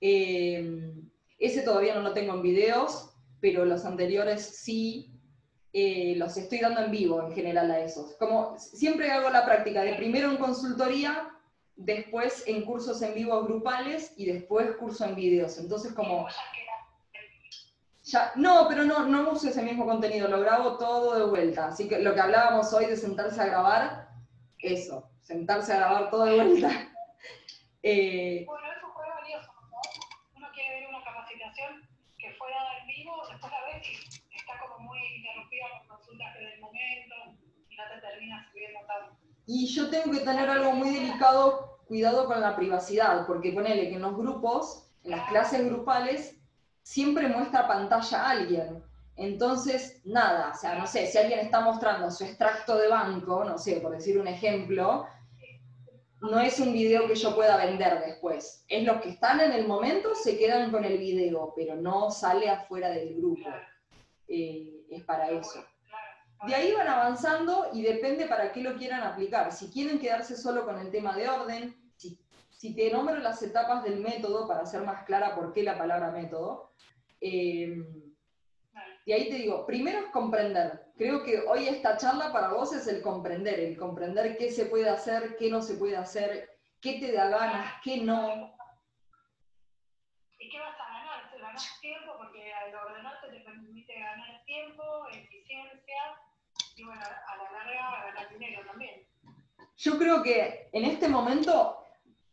Eh, 0.00 0.94
ese 1.36 1.62
todavía 1.62 1.96
no 1.96 2.02
lo 2.02 2.12
tengo 2.12 2.34
en 2.34 2.42
videos, 2.42 3.10
pero 3.40 3.64
los 3.64 3.84
anteriores 3.84 4.40
sí 4.62 5.20
eh, 5.72 6.14
los 6.16 6.36
estoy 6.36 6.60
dando 6.60 6.84
en 6.84 6.92
vivo 6.92 7.20
en 7.20 7.32
general 7.32 7.68
a 7.72 7.80
esos. 7.80 8.14
Como 8.14 8.56
siempre 8.56 9.10
hago 9.10 9.30
la 9.30 9.44
práctica 9.44 9.82
de 9.82 9.96
primero 9.96 10.30
en 10.30 10.36
consultoría, 10.36 11.28
después 11.74 12.44
en 12.46 12.64
cursos 12.64 13.02
en 13.02 13.14
vivo 13.14 13.42
grupales 13.42 14.12
y 14.16 14.26
después 14.26 14.76
curso 14.76 15.06
en 15.06 15.16
videos. 15.16 15.58
Entonces 15.58 15.92
como... 15.92 16.28
Ya, 18.04 18.32
no, 18.36 18.66
pero 18.68 18.84
no, 18.84 19.06
no 19.06 19.30
uso 19.30 19.48
ese 19.48 19.62
mismo 19.62 19.86
contenido, 19.86 20.28
lo 20.28 20.40
grabo 20.40 20.76
todo 20.76 21.18
de 21.18 21.24
vuelta. 21.24 21.68
Así 21.68 21.88
que 21.88 22.00
lo 22.00 22.14
que 22.14 22.20
hablábamos 22.20 22.72
hoy 22.74 22.86
de 22.86 22.96
sentarse 22.96 23.40
a 23.40 23.46
grabar, 23.46 24.08
eso, 24.58 25.10
sentarse 25.22 25.72
a 25.72 25.76
grabar 25.76 26.10
todo 26.10 26.24
de 26.26 26.34
vuelta. 26.34 26.70
Eh, 27.86 28.46
que 32.24 32.32
fue 32.38 32.50
dada 32.50 32.78
en 32.80 32.86
vivo, 32.86 33.22
después 33.30 33.52
la 33.52 33.60
ves 33.66 33.86
y 33.86 34.36
está 34.36 34.58
como 34.60 34.78
muy 34.88 34.98
interrumpida 35.16 35.64
por 35.78 35.96
consultas 35.98 36.34
que 36.34 36.44
del 36.44 36.60
momento 36.60 37.14
y 37.68 37.76
no 37.76 37.82
te 37.92 38.00
termina 38.00 38.50
subiendo 38.50 38.80
tanto. 38.86 39.16
Y 39.46 39.66
yo 39.66 39.90
tengo 39.90 40.10
que 40.10 40.24
tener 40.24 40.48
algo 40.48 40.72
muy 40.72 40.94
delicado, 40.94 41.80
cuidado 41.86 42.26
con 42.26 42.40
la 42.40 42.56
privacidad, 42.56 43.26
porque 43.26 43.52
ponele 43.52 43.88
que 43.88 43.96
en 43.96 44.02
los 44.02 44.16
grupos, 44.16 44.90
en 45.02 45.10
las 45.10 45.28
clases 45.28 45.66
grupales, 45.66 46.40
siempre 46.84 47.26
muestra 47.28 47.66
pantalla 47.66 48.22
a 48.22 48.30
alguien. 48.30 48.84
Entonces, 49.16 50.00
nada, 50.04 50.52
o 50.54 50.58
sea, 50.58 50.76
no 50.76 50.86
sé, 50.86 51.06
si 51.06 51.18
alguien 51.18 51.40
está 51.40 51.60
mostrando 51.60 52.10
su 52.10 52.24
extracto 52.24 52.76
de 52.76 52.88
banco, 52.88 53.44
no 53.44 53.58
sé, 53.58 53.80
por 53.80 53.92
decir 53.92 54.18
un 54.18 54.28
ejemplo, 54.28 55.06
no 56.20 56.40
es 56.40 56.58
un 56.60 56.72
video 56.72 57.06
que 57.06 57.14
yo 57.14 57.34
pueda 57.34 57.56
vender 57.56 58.00
después. 58.04 58.64
Es 58.68 58.84
los 58.84 59.00
que 59.00 59.10
están 59.10 59.40
en 59.40 59.52
el 59.52 59.66
momento, 59.66 60.14
se 60.14 60.36
quedan 60.36 60.70
con 60.70 60.84
el 60.84 60.98
video, 60.98 61.52
pero 61.56 61.76
no 61.76 62.10
sale 62.10 62.50
afuera 62.50 62.90
del 62.90 63.16
grupo. 63.16 63.48
Eh, 64.28 64.84
es 64.90 65.02
para 65.04 65.30
eso. 65.30 65.64
De 66.46 66.54
ahí 66.54 66.72
van 66.72 66.88
avanzando 66.88 67.68
y 67.72 67.82
depende 67.82 68.26
para 68.26 68.52
qué 68.52 68.62
lo 68.62 68.76
quieran 68.76 69.02
aplicar. 69.02 69.52
Si 69.52 69.70
quieren 69.70 69.98
quedarse 69.98 70.36
solo 70.36 70.64
con 70.64 70.78
el 70.78 70.90
tema 70.90 71.16
de 71.16 71.28
orden, 71.28 71.83
si, 72.64 72.74
te 72.74 72.90
nombro 72.90 73.16
las 73.18 73.42
etapas 73.42 73.84
del 73.84 74.00
método 74.00 74.48
para 74.48 74.62
hacer 74.62 74.80
más 74.84 75.04
clara 75.04 75.34
por 75.34 75.52
qué 75.52 75.62
la 75.62 75.76
palabra 75.76 76.10
método, 76.10 76.72
eh, 77.20 77.76
y 79.04 79.12
ahí 79.12 79.28
te 79.28 79.34
digo, 79.34 79.66
primero 79.66 79.98
es 79.98 80.06
comprender. 80.06 80.86
Creo 80.96 81.22
que 81.22 81.40
hoy 81.40 81.68
esta 81.68 81.98
charla 81.98 82.32
para 82.32 82.54
vos 82.54 82.72
es 82.72 82.86
el 82.86 83.02
comprender, 83.02 83.60
el 83.60 83.76
comprender 83.76 84.38
qué 84.38 84.50
se 84.50 84.64
puede 84.64 84.88
hacer, 84.88 85.36
qué 85.36 85.50
no 85.50 85.60
se 85.60 85.74
puede 85.74 85.98
hacer, 85.98 86.58
qué 86.80 86.98
te 87.00 87.12
da 87.12 87.28
ganas, 87.28 87.74
qué 87.82 87.98
no. 87.98 88.56
¿Y 90.38 90.48
qué 90.48 90.58
vas 90.58 90.80
a 90.80 90.86
ganar? 90.86 91.30
Te 91.30 91.38
ganas 91.38 91.80
tiempo 91.82 92.12
porque 92.16 92.50
al 92.50 92.74
ordenarte 92.74 93.28
te 93.28 93.40
permite 93.40 93.92
ganar 93.92 94.42
tiempo, 94.46 94.82
eficiencia 95.12 96.00
y 96.76 96.84
bueno, 96.84 97.02
a 97.02 97.36
la 97.36 97.50
larga 97.52 98.06
ganar 98.06 98.30
dinero 98.30 98.62
también. 98.66 99.06
Yo 99.76 99.98
creo 99.98 100.22
que 100.22 100.70
en 100.72 100.84
este 100.84 101.08
momento 101.08 101.83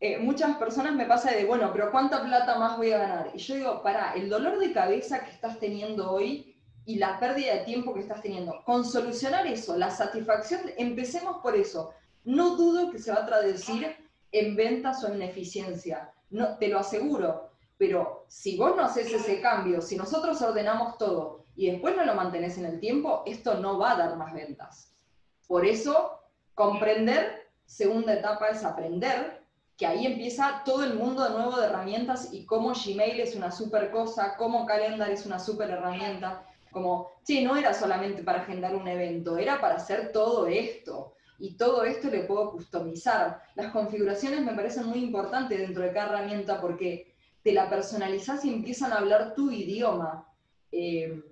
eh, 0.03 0.17
muchas 0.17 0.57
personas 0.57 0.95
me 0.95 1.05
pasa 1.05 1.29
de, 1.29 1.45
bueno, 1.45 1.69
pero 1.71 1.91
¿cuánta 1.91 2.23
plata 2.23 2.57
más 2.57 2.75
voy 2.75 2.91
a 2.91 2.97
ganar? 2.97 3.31
Y 3.35 3.37
yo 3.37 3.53
digo, 3.53 3.83
para, 3.83 4.13
el 4.13 4.29
dolor 4.29 4.57
de 4.57 4.73
cabeza 4.73 5.23
que 5.23 5.29
estás 5.29 5.59
teniendo 5.59 6.11
hoy 6.11 6.55
y 6.85 6.95
la 6.95 7.19
pérdida 7.19 7.53
de 7.53 7.65
tiempo 7.65 7.93
que 7.93 7.99
estás 7.99 8.23
teniendo. 8.23 8.63
Con 8.65 8.83
solucionar 8.83 9.45
eso, 9.45 9.77
la 9.77 9.91
satisfacción, 9.91 10.61
empecemos 10.75 11.37
por 11.43 11.55
eso. 11.55 11.93
No 12.23 12.55
dudo 12.55 12.89
que 12.89 12.97
se 12.97 13.11
va 13.11 13.19
a 13.19 13.25
traducir 13.27 13.95
en 14.31 14.55
ventas 14.55 15.03
o 15.03 15.07
en 15.07 15.21
eficiencia, 15.21 16.11
no, 16.31 16.57
te 16.57 16.69
lo 16.69 16.79
aseguro. 16.79 17.51
Pero 17.77 18.25
si 18.27 18.57
vos 18.57 18.75
no 18.75 18.85
haces 18.85 19.13
ese 19.13 19.39
cambio, 19.39 19.81
si 19.81 19.97
nosotros 19.97 20.41
ordenamos 20.41 20.97
todo 20.97 21.45
y 21.55 21.69
después 21.69 21.95
no 21.95 22.05
lo 22.05 22.15
mantenés 22.15 22.57
en 22.57 22.65
el 22.65 22.79
tiempo, 22.79 23.21
esto 23.27 23.59
no 23.59 23.77
va 23.77 23.91
a 23.91 23.97
dar 23.97 24.17
más 24.17 24.33
ventas. 24.33 24.95
Por 25.47 25.63
eso, 25.63 26.23
comprender, 26.55 27.51
segunda 27.65 28.13
etapa 28.13 28.47
es 28.47 28.63
aprender, 28.63 29.40
que 29.81 29.87
ahí 29.87 30.05
empieza 30.05 30.61
todo 30.63 30.83
el 30.83 30.93
mundo 30.93 31.23
de 31.23 31.31
nuevo 31.31 31.59
de 31.59 31.65
herramientas 31.65 32.31
y 32.31 32.45
cómo 32.45 32.71
Gmail 32.71 33.19
es 33.19 33.35
una 33.35 33.49
super 33.49 33.89
cosa, 33.89 34.35
cómo 34.37 34.63
Calendar 34.67 35.09
es 35.09 35.25
una 35.25 35.39
super 35.39 35.71
herramienta. 35.71 36.45
Como, 36.69 37.09
sí, 37.23 37.43
no 37.43 37.55
era 37.55 37.73
solamente 37.73 38.21
para 38.21 38.41
agendar 38.43 38.75
un 38.75 38.87
evento, 38.87 39.39
era 39.39 39.59
para 39.59 39.77
hacer 39.77 40.11
todo 40.11 40.45
esto. 40.45 41.15
Y 41.39 41.55
todo 41.55 41.83
esto 41.83 42.11
le 42.11 42.25
puedo 42.25 42.51
customizar. 42.51 43.41
Las 43.55 43.71
configuraciones 43.71 44.41
me 44.41 44.53
parecen 44.53 44.85
muy 44.85 44.99
importantes 44.99 45.57
dentro 45.57 45.81
de 45.81 45.91
cada 45.91 46.09
herramienta 46.09 46.61
porque 46.61 47.15
te 47.41 47.51
la 47.51 47.67
personalizás 47.67 48.45
y 48.45 48.53
empiezan 48.53 48.93
a 48.93 48.99
hablar 48.99 49.33
tu 49.33 49.49
idioma. 49.49 50.27
Eh, 50.71 51.23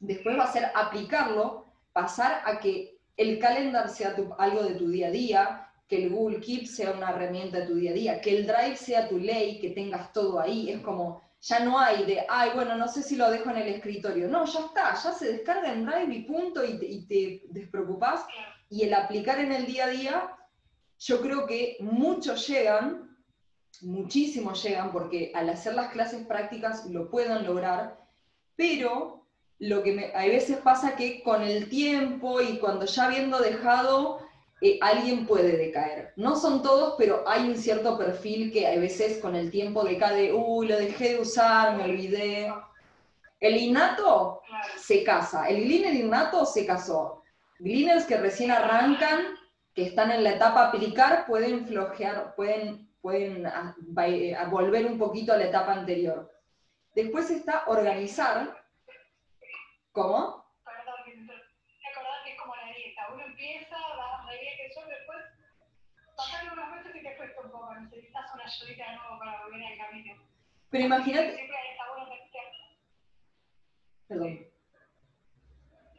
después 0.00 0.38
va 0.38 0.44
a 0.44 0.52
ser 0.52 0.70
aplicarlo, 0.74 1.66
pasar 1.92 2.40
a 2.46 2.58
que 2.58 2.96
el 3.18 3.38
calendar 3.38 3.90
sea 3.90 4.16
algo 4.38 4.62
de 4.62 4.76
tu 4.76 4.88
día 4.88 5.08
a 5.08 5.10
día, 5.10 5.66
que 5.88 6.04
el 6.04 6.10
Google 6.10 6.40
Keep 6.40 6.66
sea 6.66 6.92
una 6.92 7.10
herramienta 7.10 7.60
de 7.60 7.66
tu 7.66 7.74
día 7.74 7.92
a 7.92 7.94
día, 7.94 8.20
que 8.20 8.36
el 8.36 8.46
Drive 8.46 8.76
sea 8.76 9.08
tu 9.08 9.18
ley, 9.18 9.60
que 9.60 9.70
tengas 9.70 10.12
todo 10.12 10.40
ahí. 10.40 10.70
Es 10.70 10.80
como, 10.80 11.22
ya 11.40 11.60
no 11.60 11.78
hay 11.78 12.04
de, 12.04 12.26
ay, 12.28 12.50
bueno, 12.54 12.76
no 12.76 12.88
sé 12.88 13.02
si 13.02 13.16
lo 13.16 13.30
dejo 13.30 13.50
en 13.50 13.58
el 13.58 13.68
escritorio. 13.68 14.28
No, 14.28 14.44
ya 14.46 14.60
está, 14.60 14.94
ya 14.94 15.12
se 15.12 15.32
descarga 15.32 15.72
en 15.72 15.86
Drive 15.86 16.14
y 16.14 16.22
punto, 16.22 16.64
y 16.64 16.78
te, 16.78 16.86
y 16.86 17.42
despreocupás. 17.50 18.26
Y 18.68 18.82
el 18.82 18.94
aplicar 18.94 19.38
en 19.38 19.52
el 19.52 19.66
día 19.66 19.84
a 19.84 19.90
día, 19.90 20.36
yo 20.98 21.20
creo 21.20 21.46
que 21.46 21.76
muchos 21.80 22.48
llegan, 22.48 23.16
muchísimos 23.82 24.62
llegan, 24.64 24.90
porque 24.90 25.30
al 25.34 25.48
hacer 25.50 25.74
las 25.74 25.92
clases 25.92 26.26
prácticas 26.26 26.86
lo 26.86 27.10
pueden 27.10 27.44
lograr, 27.44 27.96
pero 28.56 29.26
lo 29.58 29.82
que 29.82 29.92
me, 29.92 30.06
hay 30.14 30.30
veces 30.30 30.58
pasa 30.58 30.96
que 30.96 31.22
con 31.22 31.42
el 31.42 31.68
tiempo 31.68 32.40
y 32.40 32.58
cuando 32.58 32.86
ya 32.86 33.06
habiendo 33.06 33.38
dejado 33.38 34.25
eh, 34.60 34.78
alguien 34.80 35.26
puede 35.26 35.56
decaer. 35.56 36.12
No 36.16 36.36
son 36.36 36.62
todos, 36.62 36.94
pero 36.96 37.24
hay 37.26 37.48
un 37.48 37.56
cierto 37.56 37.98
perfil 37.98 38.50
que 38.52 38.66
a 38.66 38.78
veces 38.78 39.18
con 39.18 39.36
el 39.36 39.50
tiempo 39.50 39.84
decae, 39.84 40.32
uy, 40.32 40.68
lo 40.68 40.78
dejé 40.78 41.14
de 41.14 41.20
usar, 41.20 41.76
me 41.76 41.84
olvidé. 41.84 42.52
El 43.38 43.56
innato 43.56 44.40
se 44.78 45.04
casa, 45.04 45.48
el 45.48 45.62
gleaner 45.62 45.94
innato 45.94 46.46
se 46.46 46.64
casó. 46.64 47.22
Gleaners 47.58 48.06
que 48.06 48.16
recién 48.16 48.50
arrancan, 48.50 49.26
que 49.74 49.84
están 49.84 50.10
en 50.10 50.24
la 50.24 50.32
etapa 50.32 50.68
aplicar, 50.68 51.26
pueden 51.26 51.66
flojear, 51.66 52.34
pueden, 52.34 52.90
pueden 53.02 53.46
eh, 53.46 54.36
volver 54.50 54.86
un 54.86 54.98
poquito 54.98 55.34
a 55.34 55.36
la 55.36 55.44
etapa 55.44 55.74
anterior. 55.74 56.32
Después 56.94 57.30
está 57.30 57.64
organizar. 57.66 58.56
¿Cómo? 59.92 60.45
Necesitas 67.80 68.34
una 68.34 68.44
ayudita 68.44 68.90
de 68.90 68.96
nuevo 68.96 69.18
para 69.18 69.42
volver 69.42 69.64
al 69.64 69.78
camino. 69.78 70.22
Pero 70.70 70.84
imagínate. 70.84 71.34
Siempre 71.34 71.56
está 71.72 71.84
bueno 71.94 72.06
Perdón. 74.08 74.38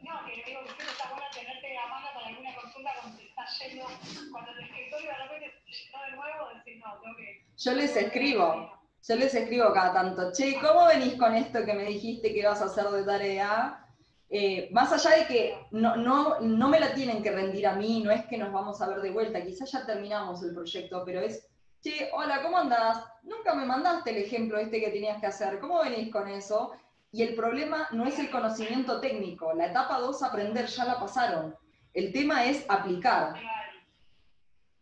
No, 0.00 0.24
que 0.24 0.42
digo 0.46 0.60
que 0.62 0.68
siempre 0.68 0.86
está 0.86 1.10
bueno 1.10 1.26
tenerte 1.32 1.74
la 1.74 1.86
mano 1.88 2.06
para 2.14 2.26
alguna 2.28 2.54
consulta 2.54 2.90
cuando 3.00 3.18
te 3.18 3.28
estás 3.28 3.58
yendo, 3.58 3.84
cuando 4.32 4.50
el 4.52 4.64
escritorio 4.64 5.08
de 5.10 5.16
repente 5.16 5.62
se 5.66 5.84
llenó 5.84 6.02
de 6.04 6.10
nuevo, 6.12 6.48
decís, 6.54 6.80
no, 6.80 7.00
tengo 7.00 7.16
que. 7.16 7.46
Yo 7.56 7.72
les 7.72 7.96
escribo. 7.96 8.78
Yo 9.06 9.16
les 9.16 9.34
escribo 9.34 9.72
cada 9.72 9.92
tanto, 9.92 10.32
che, 10.32 10.58
¿cómo 10.60 10.86
venís 10.86 11.14
con 11.14 11.34
esto 11.34 11.64
que 11.64 11.72
me 11.72 11.84
dijiste 11.84 12.32
que 12.32 12.40
ibas 12.40 12.60
a 12.60 12.66
hacer 12.66 12.86
de 12.86 13.04
tarea? 13.04 13.84
Eh, 14.28 14.68
más 14.72 14.92
allá 14.92 15.16
de 15.18 15.26
que 15.26 15.66
no, 15.70 15.96
no, 15.96 16.40
no, 16.40 16.68
me 16.68 16.80
la 16.80 16.92
tienen 16.92 17.22
que 17.22 17.30
rendir 17.30 17.66
a 17.66 17.74
mí, 17.74 18.02
no 18.02 18.10
es 18.10 18.26
que 18.26 18.36
nos 18.36 18.52
vamos 18.52 18.82
a 18.82 18.88
ver 18.88 19.00
de 19.00 19.10
vuelta, 19.10 19.42
quizás 19.42 19.72
ya 19.72 19.86
terminamos 19.86 20.42
el 20.42 20.52
proyecto, 20.52 21.02
pero 21.06 21.20
es 21.20 21.48
che, 21.82 22.10
hola, 22.12 22.42
¿cómo 22.42 22.58
andás? 22.58 23.04
Nunca 23.22 23.54
me 23.54 23.64
mandaste 23.64 24.10
el 24.10 24.18
ejemplo 24.18 24.58
este 24.58 24.80
que 24.80 24.90
tenías 24.90 25.20
que 25.20 25.26
hacer, 25.26 25.60
¿cómo 25.60 25.80
venís 25.80 26.12
con 26.12 26.28
eso? 26.28 26.72
Y 27.12 27.22
el 27.22 27.34
problema 27.34 27.88
no 27.92 28.06
es 28.06 28.18
el 28.18 28.30
conocimiento 28.30 29.00
técnico, 29.00 29.52
la 29.54 29.66
etapa 29.66 29.98
2, 29.98 30.22
aprender, 30.22 30.66
ya 30.66 30.84
la 30.84 31.00
pasaron. 31.00 31.56
El 31.94 32.12
tema 32.12 32.44
es 32.44 32.64
aplicar. 32.68 33.34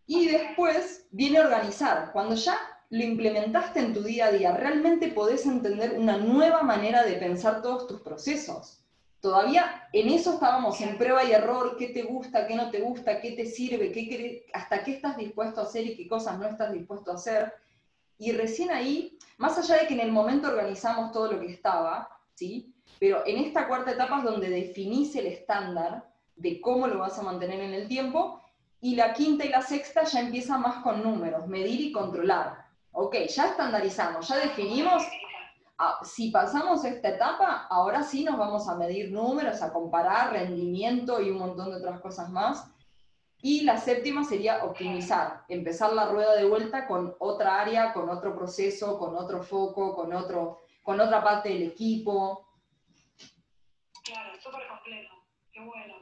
Y 0.06 0.28
después 0.28 1.06
viene 1.10 1.40
organizar. 1.40 2.10
Cuando 2.12 2.34
ya 2.34 2.58
lo 2.90 3.02
implementaste 3.02 3.80
en 3.80 3.94
tu 3.94 4.02
día 4.02 4.26
a 4.26 4.32
día, 4.32 4.56
realmente 4.56 5.08
podés 5.08 5.46
entender 5.46 5.94
una 5.98 6.16
nueva 6.16 6.62
manera 6.62 7.04
de 7.04 7.14
pensar 7.14 7.62
todos 7.62 7.86
tus 7.86 8.00
procesos 8.00 8.85
todavía 9.20 9.88
en 9.92 10.08
eso 10.08 10.34
estábamos 10.34 10.80
en 10.80 10.98
prueba 10.98 11.24
y 11.24 11.32
error, 11.32 11.76
qué 11.78 11.88
te 11.88 12.02
gusta, 12.02 12.46
qué 12.46 12.54
no 12.54 12.70
te 12.70 12.80
gusta, 12.80 13.20
qué 13.20 13.32
te 13.32 13.46
sirve, 13.46 13.92
qué, 13.92 14.46
hasta 14.52 14.84
qué 14.84 14.92
estás 14.92 15.16
dispuesto 15.16 15.60
a 15.60 15.64
hacer 15.64 15.86
y 15.86 15.96
qué 15.96 16.06
cosas 16.08 16.38
no 16.38 16.46
estás 16.46 16.72
dispuesto 16.72 17.10
a 17.10 17.14
hacer. 17.14 17.52
Y 18.18 18.32
recién 18.32 18.70
ahí, 18.70 19.18
más 19.38 19.58
allá 19.58 19.82
de 19.82 19.86
que 19.86 19.94
en 19.94 20.00
el 20.00 20.12
momento 20.12 20.48
organizamos 20.48 21.12
todo 21.12 21.32
lo 21.32 21.40
que 21.40 21.52
estaba, 21.52 22.08
¿sí? 22.34 22.72
pero 22.98 23.26
en 23.26 23.38
esta 23.38 23.68
cuarta 23.68 23.92
etapa 23.92 24.18
es 24.18 24.24
donde 24.24 24.48
definís 24.48 25.14
el 25.16 25.26
estándar 25.26 26.08
de 26.36 26.60
cómo 26.60 26.86
lo 26.86 26.98
vas 26.98 27.18
a 27.18 27.22
mantener 27.22 27.60
en 27.60 27.74
el 27.74 27.88
tiempo, 27.88 28.42
y 28.80 28.94
la 28.94 29.12
quinta 29.12 29.44
y 29.44 29.48
la 29.48 29.62
sexta 29.62 30.04
ya 30.04 30.20
empiezan 30.20 30.60
más 30.62 30.82
con 30.82 31.02
números, 31.02 31.46
medir 31.46 31.80
y 31.80 31.92
controlar. 31.92 32.66
Ok, 32.92 33.16
ya 33.28 33.46
estandarizamos, 33.46 34.28
ya 34.28 34.36
definimos 34.36 35.02
si 36.02 36.30
pasamos 36.30 36.84
esta 36.84 37.08
etapa, 37.08 37.66
ahora 37.68 38.02
sí 38.02 38.24
nos 38.24 38.38
vamos 38.38 38.68
a 38.68 38.76
medir 38.76 39.12
números, 39.12 39.62
a 39.62 39.72
comparar 39.72 40.32
rendimiento 40.32 41.20
y 41.20 41.30
un 41.30 41.38
montón 41.38 41.70
de 41.70 41.76
otras 41.76 42.00
cosas 42.00 42.30
más. 42.30 42.70
Y 43.42 43.62
la 43.62 43.76
séptima 43.76 44.24
sería 44.24 44.64
optimizar, 44.64 45.44
empezar 45.48 45.92
la 45.92 46.06
rueda 46.06 46.34
de 46.34 46.46
vuelta 46.46 46.86
con 46.86 47.14
otra 47.18 47.60
área, 47.60 47.92
con 47.92 48.08
otro 48.08 48.34
proceso, 48.34 48.98
con 48.98 49.14
otro 49.14 49.42
foco, 49.42 49.94
con, 49.94 50.12
otro, 50.14 50.60
con 50.82 50.98
otra 50.98 51.22
parte 51.22 51.50
del 51.50 51.64
equipo. 51.64 52.48
Claro, 54.02 54.40
súper 54.40 54.66
completo, 54.68 55.12
qué 55.52 55.60
bueno. 55.60 55.94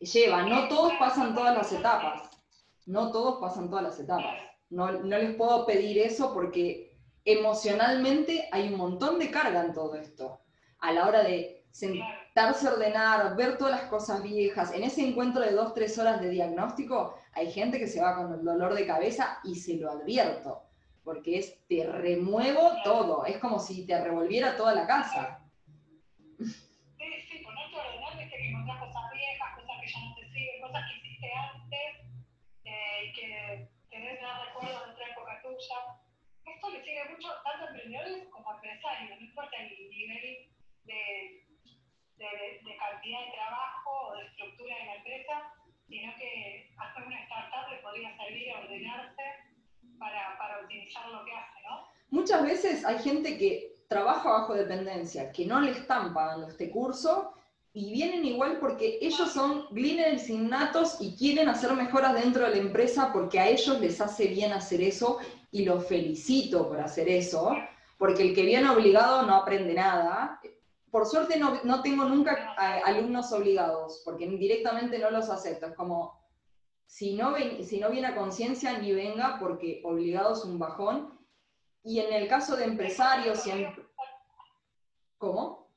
Lleva, 0.00 0.42
no 0.42 0.68
todos 0.68 0.94
pasan 0.98 1.34
todas 1.34 1.56
las 1.56 1.72
etapas, 1.72 2.28
no 2.86 3.12
todos 3.12 3.40
pasan 3.40 3.70
todas 3.70 3.84
las 3.84 4.00
etapas. 4.00 4.40
No, 4.70 4.90
no 4.90 5.18
les 5.18 5.36
puedo 5.36 5.66
pedir 5.66 5.98
eso 5.98 6.32
porque 6.32 6.89
emocionalmente 7.32 8.48
hay 8.52 8.68
un 8.68 8.78
montón 8.78 9.18
de 9.18 9.30
carga 9.30 9.64
en 9.64 9.72
todo 9.72 9.94
esto. 9.94 10.40
A 10.78 10.92
la 10.92 11.06
hora 11.06 11.22
de 11.22 11.64
sentarse 11.70 12.66
a 12.66 12.72
ordenar, 12.72 13.36
ver 13.36 13.58
todas 13.58 13.80
las 13.80 13.90
cosas 13.90 14.22
viejas, 14.22 14.72
en 14.72 14.82
ese 14.82 15.06
encuentro 15.06 15.42
de 15.42 15.52
dos, 15.52 15.74
tres 15.74 15.98
horas 15.98 16.20
de 16.20 16.30
diagnóstico, 16.30 17.18
hay 17.32 17.50
gente 17.52 17.78
que 17.78 17.86
se 17.86 18.00
va 18.00 18.16
con 18.16 18.32
el 18.32 18.44
dolor 18.44 18.74
de 18.74 18.86
cabeza 18.86 19.38
y 19.44 19.54
se 19.54 19.76
lo 19.76 19.90
advierto, 19.90 20.62
porque 21.04 21.38
es, 21.38 21.66
te 21.68 21.86
remuevo 21.86 22.72
todo, 22.82 23.24
es 23.24 23.38
como 23.38 23.58
si 23.58 23.86
te 23.86 24.02
revolviera 24.02 24.56
toda 24.56 24.74
la 24.74 24.86
casa. 24.86 25.42
Sí, 26.38 27.06
sí, 27.28 27.44
ponerte 27.44 27.76
a 27.76 27.86
ordenar, 27.86 28.18
viste 28.18 28.36
que 28.36 28.48
encontrás 28.48 28.80
cosas 28.80 29.02
viejas, 29.12 29.54
cosas 29.54 29.76
que 29.80 29.92
ya 29.92 30.00
no 30.00 30.14
te 30.16 30.22
siguen, 30.32 30.60
cosas 30.60 30.82
que 30.88 30.96
hiciste 30.98 31.32
antes, 31.32 31.90
eh, 32.64 33.12
que 33.14 33.68
tenés 33.90 34.20
dar 34.20 34.46
recuerdos 34.46 34.86
de 34.86 34.92
otra 34.92 35.06
época 35.06 35.42
tuya 35.42 36.00
mucho 37.08 37.28
tanto 37.44 37.68
emprendedores 37.68 38.28
como 38.28 38.54
empresarios, 38.54 39.18
no 39.18 39.26
importa 39.26 39.56
el 39.56 39.90
nivel 39.90 40.50
de, 40.84 41.44
de, 42.16 42.76
cantidad 42.76 43.20
de 43.26 43.32
trabajo 43.32 43.90
o 44.08 44.16
de 44.16 44.26
estructura 44.26 44.76
de 44.76 44.84
la 44.84 44.94
empresa, 44.96 45.52
sino 45.88 46.14
que 46.16 46.70
hasta 46.78 47.04
una 47.04 47.22
startup 47.24 47.70
le 47.70 47.78
podría 47.78 48.16
servir 48.16 48.50
a 48.50 48.60
ordenarse 48.60 49.22
para, 49.98 50.38
para 50.38 50.60
optimizar 50.60 51.08
lo 51.08 51.24
que 51.24 51.32
hace, 51.32 51.62
¿no? 51.68 51.88
Muchas 52.10 52.42
veces 52.42 52.84
hay 52.84 52.98
gente 52.98 53.38
que 53.38 53.72
trabaja 53.88 54.30
bajo 54.30 54.54
dependencia, 54.54 55.32
que 55.32 55.46
no 55.46 55.60
le 55.60 55.72
están 55.72 56.14
pagando 56.14 56.48
este 56.48 56.70
curso 56.70 57.34
y 57.72 57.92
vienen 57.92 58.24
igual 58.24 58.58
porque 58.58 58.98
ellos 59.00 59.32
son 59.32 59.66
gleaners 59.70 60.28
innatos 60.28 60.96
y 61.00 61.16
quieren 61.16 61.48
hacer 61.48 61.72
mejoras 61.72 62.14
dentro 62.14 62.44
de 62.44 62.50
la 62.50 62.56
empresa 62.56 63.12
porque 63.12 63.38
a 63.38 63.48
ellos 63.48 63.80
les 63.80 64.00
hace 64.00 64.26
bien 64.26 64.52
hacer 64.52 64.80
eso 64.80 65.18
y 65.52 65.64
los 65.64 65.86
felicito 65.86 66.68
por 66.68 66.80
hacer 66.80 67.08
eso, 67.08 67.56
porque 67.98 68.22
el 68.22 68.34
que 68.34 68.42
viene 68.42 68.70
obligado 68.70 69.22
no 69.22 69.34
aprende 69.34 69.74
nada. 69.74 70.40
Por 70.90 71.06
suerte 71.06 71.38
no, 71.38 71.60
no 71.64 71.82
tengo 71.82 72.04
nunca 72.04 72.54
alumnos 72.84 73.32
obligados, 73.32 74.02
porque 74.04 74.26
directamente 74.26 74.98
no 74.98 75.10
los 75.10 75.28
acepto. 75.28 75.66
Es 75.66 75.74
como, 75.74 76.20
si 76.86 77.14
no, 77.14 77.32
ven, 77.32 77.64
si 77.64 77.78
no 77.78 77.90
viene 77.90 78.08
a 78.08 78.16
conciencia, 78.16 78.78
ni 78.78 78.92
venga, 78.92 79.38
porque 79.38 79.80
obligado 79.84 80.34
es 80.34 80.44
un 80.44 80.58
bajón. 80.58 81.18
Y 81.82 82.00
en 82.00 82.12
el 82.12 82.28
caso 82.28 82.56
de 82.56 82.64
empresarios, 82.64 83.40
siempre... 83.40 83.84
¿Cómo? 85.18 85.68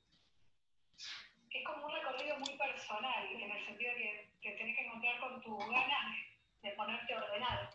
Es 1.52 1.66
como 1.66 1.86
un 1.86 1.91
recorrido 1.91 2.38
muy 2.39 2.58
personal, 2.58 3.28
en 3.32 3.52
el 3.52 3.66
sentido 3.66 3.91
que 3.96 4.30
te 4.41 4.58
tenés 4.58 4.76
que 4.78 4.84
tu 5.66 5.72
ganas 5.72 6.05
de 6.61 6.72
ponerte 6.72 7.16
ordenado. 7.16 7.70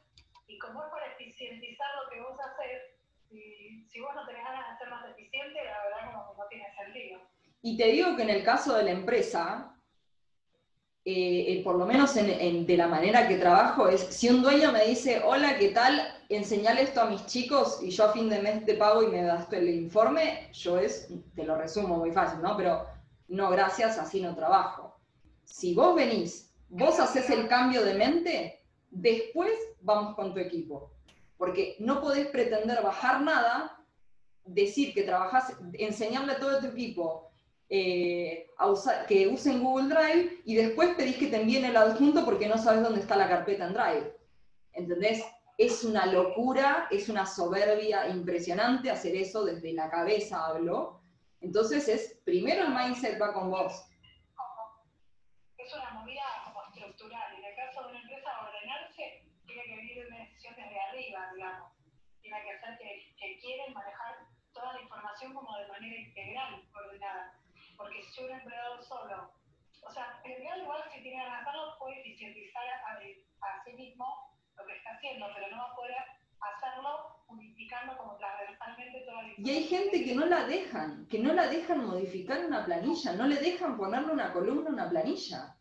Y 0.47 0.59
como 0.59 0.82
es 0.82 0.91
para 0.91 1.07
eficientizar 1.12 1.89
lo 2.03 2.11
que 2.11 2.20
vos 2.20 2.39
haces, 2.41 2.99
Y 3.30 3.84
si 3.91 4.01
vos 4.01 4.14
no 4.14 4.26
tenés 4.26 4.43
ganas 4.43 4.70
de 4.70 4.78
ser 4.78 4.89
más 4.89 5.05
eficiente, 5.11 5.62
la 5.62 5.84
verdad 5.84 6.12
como 6.14 6.32
que 6.32 6.39
no 6.39 6.49
tiene 6.49 6.74
sentido. 6.74 7.20
Y 7.61 7.76
te 7.76 7.89
digo 7.89 8.16
que 8.16 8.22
en 8.22 8.30
el 8.30 8.43
caso 8.43 8.74
de 8.74 8.84
la 8.84 8.93
empresa, 8.93 9.74
eh, 11.05 11.45
eh, 11.49 11.62
por 11.64 11.76
lo 11.76 11.86
menos 11.86 12.14
de 12.14 12.76
la 12.76 12.86
manera 12.86 13.26
que 13.28 13.36
trabajo, 13.36 13.89
es 13.89 14.01
si 14.01 14.28
un 14.28 14.43
dueño 14.43 14.72
me 14.72 14.84
dice, 14.86 15.22
hola, 15.24 15.59
¿qué 15.59 15.70
tal? 15.70 16.01
Enseñale 16.28 16.82
esto 16.82 17.01
a 17.01 17.07
mis 17.07 17.26
chicos 17.26 17.80
y 17.82 17.91
yo 17.91 18.05
a 18.05 18.12
fin 18.12 18.28
de 18.28 18.41
mes 18.41 18.64
te 18.64 18.74
pago 18.74 19.03
y 19.03 19.09
me 19.09 19.22
das 19.22 19.53
el 19.53 19.68
informe, 19.68 20.51
yo 20.53 20.78
es, 20.78 21.09
te 21.34 21.45
lo 21.45 21.57
resumo 21.57 21.97
muy 21.97 22.12
fácil, 22.12 22.41
¿no? 22.43 22.57
Pero 22.57 22.86
no, 23.28 23.51
gracias, 23.51 23.99
así 23.99 24.20
no 24.20 24.34
trabajo. 24.34 24.99
Si 25.45 25.74
vos 25.74 25.95
venís, 25.95 26.47
vos 26.69 26.99
haces 27.01 27.29
el 27.31 27.49
cambio 27.49 27.85
de 27.85 27.95
mente, 27.95 28.61
después 28.91 29.53
vamos 29.81 30.14
con 30.14 30.33
tu 30.33 30.41
equipo. 30.41 30.93
Porque 31.37 31.77
no 31.79 32.01
podés 32.01 32.27
pretender 32.29 32.83
bajar 32.83 33.23
nada, 33.23 33.85
decir 34.45 34.93
que 34.95 35.03
trabajás, 35.03 35.57
enseñarle 35.75 36.33
a 36.33 36.39
todo 36.39 36.61
tu 36.61 36.66
equipo 36.66 37.29
eh, 37.69 38.51
que 39.07 39.29
usen 39.29 39.62
Google 39.62 39.95
Drive 39.95 40.41
y 40.45 40.57
después 40.57 40.95
pedís 40.97 41.16
que 41.16 41.27
te 41.27 41.41
envíen 41.41 41.66
el 41.66 41.77
adjunto 41.77 42.25
porque 42.25 42.49
no 42.49 42.57
sabes 42.57 42.83
dónde 42.83 43.01
está 43.01 43.16
la 43.16 43.29
carpeta 43.29 43.66
en 43.66 43.75
Drive. 43.75 44.16
¿Entendés? 44.73 45.23
Es 45.59 45.85
una 45.85 46.07
locura, 46.07 46.89
es 46.91 47.09
una 47.09 47.27
soberbia 47.27 48.09
impresionante 48.09 48.91
hacer 48.91 49.16
eso 49.16 49.45
desde 49.45 49.73
la 49.73 49.91
cabeza, 49.91 50.47
hablo. 50.47 51.03
Entonces 51.41 51.89
es, 51.89 52.21
primero 52.25 52.64
el 52.64 52.75
mindset 52.75 53.21
va 53.21 53.33
con 53.33 53.51
vos. 53.51 53.85
Es 55.57 55.75
una 55.75 55.91
movida 55.91 56.23
como 56.45 56.62
estructural. 56.64 57.37
En 57.37 57.45
el 57.45 57.55
caso 57.55 57.83
de 57.83 57.89
una 57.91 58.01
empresa, 58.01 58.31
ordenarse 58.47 59.25
tiene 59.47 59.62
que 59.64 59.77
venir 59.77 59.95
de 59.97 60.07
una 60.07 60.19
decisión 60.19 60.55
desde 60.57 60.81
arriba, 60.81 61.33
digamos. 61.35 61.73
Tiene 62.23 62.43
que 62.43 62.59
ser 62.61 62.79
que, 62.79 63.14
que 63.19 63.39
quieren 63.39 63.73
manejar 63.73 64.27
toda 64.53 64.73
la 64.75 64.81
información 64.81 65.35
como 65.35 65.57
de 65.59 65.69
manera 65.69 65.97
integral, 65.97 66.62
ordenada 66.75 67.39
porque 67.79 68.03
si 68.03 68.25
un 68.25 68.33
empleado 68.33 68.83
solo, 68.83 69.31
o 69.87 69.93
sea, 69.93 70.21
el 70.25 70.33
empleado 70.33 70.62
igual 70.62 70.83
si 70.93 71.01
tiene 71.01 71.25
ganas 71.25 71.47
puede 71.79 72.01
eficientizar 72.01 72.64
a, 72.66 73.64
sí 73.64 73.73
mismo 73.73 74.05
lo 74.57 74.66
que 74.66 74.77
está 74.77 74.91
haciendo, 74.91 75.27
pero 75.35 75.49
no 75.49 75.62
va 75.62 75.71
a 75.71 75.77
poder 75.77 75.95
hacerlo 76.41 77.23
unificando 77.29 77.97
como 77.97 78.16
transversalmente 78.16 79.01
toda 79.07 79.23
la 79.23 79.29
Y 79.39 79.51
hay 79.51 79.64
gente 79.64 80.05
que 80.05 80.14
no 80.14 80.27
la 80.27 80.45
dejan, 80.47 81.07
que 81.07 81.21
no 81.21 81.33
la 81.33 81.47
dejan 81.47 81.87
modificar 81.87 82.45
una 82.45 82.64
planilla, 82.64 83.12
no 83.12 83.27
le 83.27 83.37
dejan 83.37 83.77
ponerle 83.77 84.12
una 84.12 84.33
columna 84.33 84.71
a 84.71 84.73
una 84.73 84.91
planilla. 84.91 85.55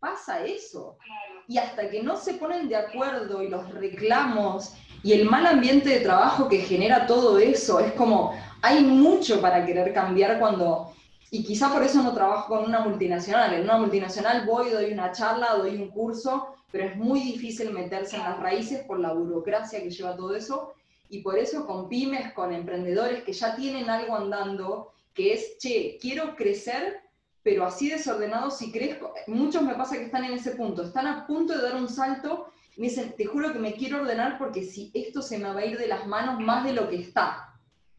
Pasa 0.00 0.44
eso. 0.44 0.98
Y 1.46 1.58
hasta 1.58 1.88
que 1.88 2.02
no 2.02 2.16
se 2.16 2.34
ponen 2.34 2.68
de 2.68 2.74
acuerdo 2.74 3.40
y 3.40 3.48
los 3.48 3.72
reclamos 3.72 4.76
y 5.02 5.12
el 5.12 5.24
mal 5.28 5.46
ambiente 5.46 5.88
de 5.90 6.00
trabajo 6.00 6.48
que 6.48 6.58
genera 6.58 7.06
todo 7.06 7.38
eso, 7.38 7.80
es 7.80 7.92
como, 7.92 8.34
hay 8.62 8.82
mucho 8.84 9.40
para 9.40 9.64
querer 9.66 9.92
cambiar 9.92 10.38
cuando 10.38 10.92
y 11.34 11.44
quizá 11.44 11.72
por 11.72 11.82
eso 11.82 12.02
no 12.02 12.12
trabajo 12.12 12.48
con 12.48 12.66
una 12.66 12.80
multinacional. 12.80 13.54
En 13.54 13.62
una 13.62 13.78
multinacional 13.78 14.44
voy, 14.44 14.68
doy 14.68 14.92
una 14.92 15.12
charla, 15.12 15.54
doy 15.54 15.76
un 15.76 15.88
curso, 15.88 16.54
pero 16.70 16.84
es 16.84 16.94
muy 16.94 17.20
difícil 17.20 17.72
meterse 17.72 18.16
en 18.16 18.24
las 18.24 18.38
raíces 18.38 18.84
por 18.84 19.00
la 19.00 19.14
burocracia 19.14 19.80
que 19.82 19.90
lleva 19.90 20.14
todo 20.14 20.36
eso. 20.36 20.74
Y 21.08 21.22
por 21.22 21.38
eso 21.38 21.66
con 21.66 21.88
pymes, 21.88 22.34
con 22.34 22.52
emprendedores 22.52 23.24
que 23.24 23.32
ya 23.32 23.56
tienen 23.56 23.88
algo 23.88 24.14
andando, 24.14 24.92
que 25.14 25.32
es, 25.32 25.56
che, 25.56 25.96
quiero 25.98 26.36
crecer, 26.36 27.00
pero 27.42 27.64
así 27.64 27.88
desordenado 27.88 28.50
si 28.50 28.70
crezco. 28.70 29.14
Muchos 29.26 29.62
me 29.62 29.74
pasa 29.74 29.96
que 29.96 30.04
están 30.04 30.26
en 30.26 30.34
ese 30.34 30.50
punto, 30.50 30.82
están 30.82 31.06
a 31.06 31.26
punto 31.26 31.56
de 31.56 31.62
dar 31.62 31.76
un 31.76 31.88
salto 31.88 32.52
me 32.76 32.88
dicen, 32.88 33.14
te 33.16 33.26
juro 33.26 33.52
que 33.52 33.58
me 33.58 33.74
quiero 33.74 34.00
ordenar 34.00 34.38
porque 34.38 34.64
si 34.64 34.90
esto 34.94 35.22
se 35.22 35.38
me 35.38 35.52
va 35.52 35.60
a 35.60 35.66
ir 35.66 35.78
de 35.78 35.88
las 35.88 36.06
manos 36.06 36.40
más 36.40 36.64
de 36.64 36.72
lo 36.72 36.88
que 36.88 36.96
está 36.96 37.52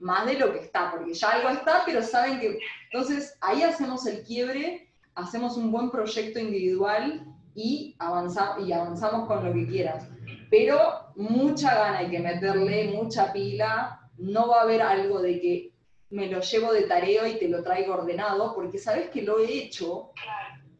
más 0.03 0.26
de 0.26 0.38
lo 0.38 0.51
que 0.51 0.59
está, 0.59 0.91
porque 0.91 1.13
ya 1.13 1.30
algo 1.30 1.49
está, 1.49 1.84
pero 1.86 2.03
saben 2.03 2.39
que... 2.39 2.59
Entonces 2.91 3.38
ahí 3.41 3.63
hacemos 3.63 4.05
el 4.05 4.24
quiebre, 4.24 4.89
hacemos 5.15 5.57
un 5.57 5.71
buen 5.71 5.89
proyecto 5.89 6.39
individual 6.39 7.26
y, 7.55 7.95
avanza, 7.99 8.55
y 8.59 8.71
avanzamos 8.71 9.28
con 9.28 9.45
lo 9.45 9.53
que 9.53 9.65
quieras. 9.65 10.09
Pero 10.49 10.78
mucha 11.15 11.74
gana 11.74 11.97
hay 11.99 12.09
que 12.09 12.19
meterle, 12.19 12.91
mucha 12.93 13.32
pila, 13.32 13.99
no 14.17 14.49
va 14.49 14.59
a 14.59 14.63
haber 14.63 14.82
algo 14.82 15.21
de 15.21 15.39
que 15.39 15.74
me 16.09 16.28
lo 16.28 16.41
llevo 16.41 16.74
de 16.74 16.84
tareo 16.84 17.26
y 17.26 17.39
te 17.39 17.47
lo 17.47 17.63
traigo 17.63 17.93
ordenado, 17.93 18.53
porque 18.53 18.78
sabes 18.78 19.09
que 19.09 19.24
lo 19.24 19.39
he 19.39 19.63
hecho 19.63 20.11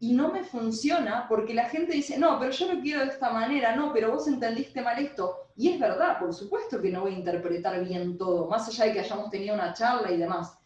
y 0.04 0.12
no 0.12 0.30
me 0.30 0.44
funciona 0.44 1.26
porque 1.30 1.54
la 1.54 1.70
gente 1.70 1.94
dice, 1.94 2.18
no, 2.18 2.38
pero 2.38 2.50
yo 2.50 2.74
lo 2.74 2.82
quiero 2.82 3.00
de 3.00 3.06
esta 3.10 3.30
manera, 3.30 3.74
no, 3.74 3.90
pero 3.90 4.12
vos 4.12 4.28
entendiste 4.28 4.82
mal 4.82 4.98
esto. 4.98 5.48
Y 5.56 5.70
es 5.70 5.80
verdad, 5.80 6.18
por 6.18 6.34
supuesto 6.34 6.82
que 6.82 6.90
no 6.90 7.00
voy 7.00 7.14
a 7.14 7.18
interpretar 7.18 7.82
bien 7.82 8.18
todo, 8.18 8.46
más 8.46 8.68
allá 8.68 8.84
de 8.84 8.92
que 8.92 9.00
hayamos 9.00 9.30
tenido 9.30 9.54
una 9.54 9.72
charla 9.72 10.10
y 10.10 10.18
demás. 10.18 10.58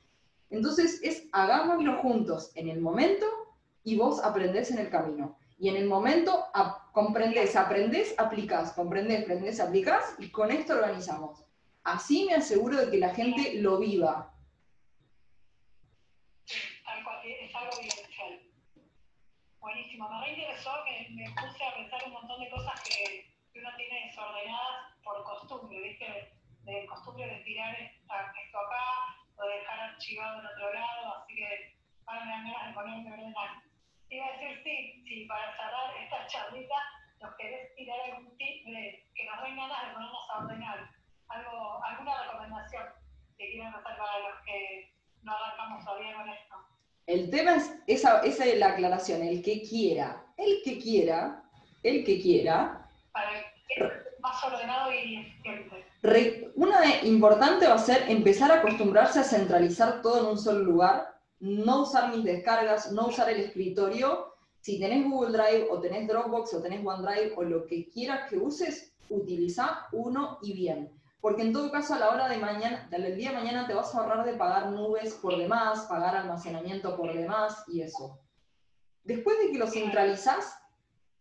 Entonces 0.51 0.99
es 1.05 1.29
hagámoslo 1.31 1.99
juntos 1.99 2.51
en 2.57 2.69
el 2.69 2.81
momento 2.81 3.27
y 3.85 3.97
vos 3.97 4.21
aprendés 4.25 4.73
en 4.73 4.79
el 4.79 4.91
camino. 4.91 5.39
Y 5.57 5.69
en 5.69 5.77
el 5.77 5.87
momento 5.87 6.47
comprendés, 6.93 7.55
aprendés, 7.55 8.17
aplicás, 8.19 8.73
comprendés, 8.73 9.23
aprendés, 9.23 9.61
aplicás 9.61 10.17
y 10.19 10.33
con 10.33 10.51
esto 10.51 10.73
organizamos. 10.73 11.45
Así 11.85 12.25
me 12.25 12.35
aseguro 12.35 12.77
de 12.77 12.91
que 12.91 12.99
la 12.99 13.15
gente 13.15 13.55
lo 13.61 13.79
viva. 13.79 14.35
Es 16.45 17.55
algo 17.55 17.71
Buenísimo, 19.69 20.09
me 20.09 20.31
interesó 20.31 20.71
que 20.87 21.11
me 21.11 21.29
puse 21.33 21.63
a 21.63 21.75
pensar 21.75 22.01
un 22.07 22.15
montón 22.15 22.41
de 22.41 22.49
cosas 22.49 22.73
que, 22.85 23.29
uno 23.55 23.69
tiene 23.77 24.07
desordenadas 24.07 24.97
por 25.05 25.23
costumbre, 25.25 25.79
¿viste? 25.79 26.33
De 26.63 26.87
costumbre 26.87 27.27
de 27.27 27.45
tirar 27.45 27.79
esto 27.79 28.15
acá 28.15 29.15
o 29.37 29.47
de 29.47 29.57
dejar 29.57 29.81
archivado 29.81 30.41
en 30.41 30.47
otro 30.47 30.73
lado, 30.73 31.17
así 31.17 31.35
que 31.35 31.77
ahora 32.07 32.25
me 32.25 32.51
dan 32.51 32.69
de 32.69 32.75
ponerme 32.75 33.11
a 33.11 33.13
ordenar. 33.13 33.63
Iba 34.09 34.25
a 34.25 34.33
decir, 34.39 34.63
sí, 34.65 35.05
sí, 35.07 35.27
para 35.27 35.55
cerrar 35.55 35.95
esta 36.01 36.27
charlita, 36.29 36.77
nos 37.21 37.37
querés 37.37 37.75
tirar 37.77 38.01
algún 38.07 38.39
tip 38.39 38.65
de 38.65 39.05
que 39.15 39.25
nos 39.27 39.43
den 39.43 39.57
ganas 39.57 39.87
de 39.87 39.93
ponernos 39.93 40.31
a 40.31 40.39
ordenar. 40.39 40.91
Algo, 41.29 41.85
alguna 41.85 42.23
recomendación 42.23 42.87
que 43.37 43.51
quieran 43.51 43.75
hacer 43.75 43.99
para 43.99 44.19
los 44.21 44.41
que 44.47 44.95
no 45.21 45.37
arrancamos 45.37 45.85
todavía 45.85 46.15
con 46.15 46.29
esto. 46.31 46.57
El 47.09 47.31
tema 47.31 47.57
es, 47.57 47.73
esa, 47.87 48.21
esa 48.21 48.45
es 48.45 48.59
la 48.59 48.69
aclaración, 48.69 49.23
el 49.23 49.43
que 49.43 49.63
quiera, 49.63 50.27
el 50.37 50.61
que 50.63 50.79
quiera, 50.79 51.43
el 51.83 52.05
que 52.05 52.21
quiera. 52.21 52.87
Para 53.13 53.31
más 54.21 54.45
ordenado 54.45 54.93
y 54.93 55.27
Una 56.55 57.01
importante 57.05 57.67
va 57.67 57.77
a 57.77 57.79
ser 57.79 58.11
empezar 58.11 58.53
a 58.53 58.57
acostumbrarse 58.57 59.21
a 59.21 59.25
centralizar 59.25 60.03
todo 60.03 60.21
en 60.21 60.27
un 60.27 60.39
solo 60.39 60.59
lugar, 60.59 61.19
no 61.41 61.85
usar 61.85 62.15
mis 62.15 62.25
descargas, 62.25 62.93
no 62.93 63.07
usar 63.07 63.31
el 63.31 63.41
escritorio. 63.41 64.35
Si 64.61 64.79
tenés 64.79 65.09
Google 65.09 65.33
Drive 65.33 65.69
o 65.71 65.81
tenés 65.81 66.07
Dropbox 66.09 66.53
o 66.53 66.63
tenés 66.63 66.85
OneDrive 66.85 67.33
o 67.37 67.43
lo 67.43 67.67
que 67.67 67.89
quieras 67.89 68.29
que 68.29 68.37
uses, 68.37 68.93
utiliza 69.09 69.87
uno 69.93 70.41
y 70.43 70.53
bien 70.53 70.98
porque 71.21 71.43
en 71.43 71.53
todo 71.53 71.71
caso 71.71 71.95
a 71.95 71.99
la 71.99 72.11
hora 72.11 72.29
de 72.29 72.39
mañana, 72.39 72.87
del 72.91 73.17
día 73.17 73.31
de 73.31 73.37
mañana 73.37 73.67
te 73.67 73.75
vas 73.75 73.95
a 73.95 73.99
ahorrar 73.99 74.25
de 74.25 74.35
pagar 74.35 74.71
nubes 74.71 75.15
por 75.15 75.37
demás, 75.37 75.87
pagar 75.89 76.17
almacenamiento 76.17 76.97
por 76.97 77.13
demás 77.13 77.65
y 77.67 77.83
eso. 77.83 78.21
Después 79.05 79.39
de 79.39 79.51
que 79.51 79.59
lo 79.59 79.67
centralizas, 79.67 80.59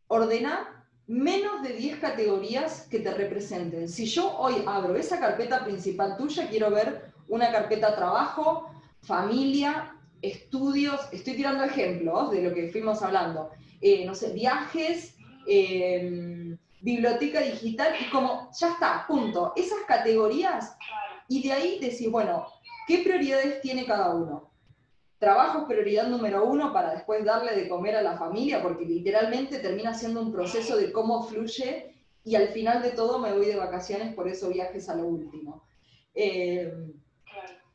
ordena 0.08 0.86
menos 1.08 1.64
de 1.64 1.74
10 1.74 2.00
categorías 2.00 2.88
que 2.92 3.00
te 3.00 3.14
representen. 3.14 3.90
Si 3.90 4.06
yo 4.06 4.38
hoy 4.38 4.64
abro 4.68 4.96
esa 4.96 5.20
carpeta 5.20 5.64
principal 5.64 6.18
tuya, 6.18 6.50
quiero 6.50 6.70
ver 6.70 7.12
una 7.30 7.52
carpeta 7.52 7.96
trabajo, 7.96 8.70
familia, 9.02 9.96
estudios, 10.22 11.02
estoy 11.12 11.36
tirando 11.36 11.64
ejemplos 11.64 12.32
de 12.32 12.42
lo 12.44 12.54
que 12.54 12.70
fuimos 12.70 13.02
hablando, 13.02 13.52
eh, 13.82 14.06
no 14.06 14.16
sé, 14.16 14.34
viajes, 14.34 15.16
eh, 15.48 16.58
biblioteca 16.88 17.42
digital 17.42 17.96
y 18.00 18.10
como, 18.10 18.50
ya 18.58 18.72
está, 18.72 19.04
punto. 19.06 19.52
Esas 19.58 19.80
categorías 19.86 20.78
y 21.28 21.44
de 21.44 21.52
ahí 21.52 21.80
decir, 21.80 22.10
bueno, 22.10 22.48
¿qué 22.88 23.00
prioridades 23.00 23.60
tiene 23.60 23.86
cada 23.86 24.16
uno? 24.16 24.50
Trabajo 25.20 25.60
es 25.60 25.66
prioridad 25.66 26.08
número 26.08 26.46
uno 26.46 26.72
para 26.72 26.94
después 26.94 27.26
darle 27.26 27.58
de 27.58 27.68
comer 27.68 27.98
a 27.98 28.02
la 28.02 28.18
familia, 28.18 28.62
porque 28.64 28.86
literalmente 28.86 29.60
termina 29.60 29.94
siendo 29.94 30.22
un 30.22 30.32
proceso 30.32 30.78
de 30.78 30.94
cómo 30.94 31.24
fluye 31.24 31.94
y 32.24 32.36
al 32.36 32.48
final 32.50 32.82
de 32.82 32.92
todo 32.92 33.20
me 33.20 33.34
voy 33.34 33.48
de 33.48 33.58
vacaciones, 33.58 34.16
por 34.16 34.30
eso 34.30 34.48
viajes 34.48 34.88
a 34.88 34.96
lo 34.96 35.08
último. 35.08 35.64
Eh, 36.16 36.72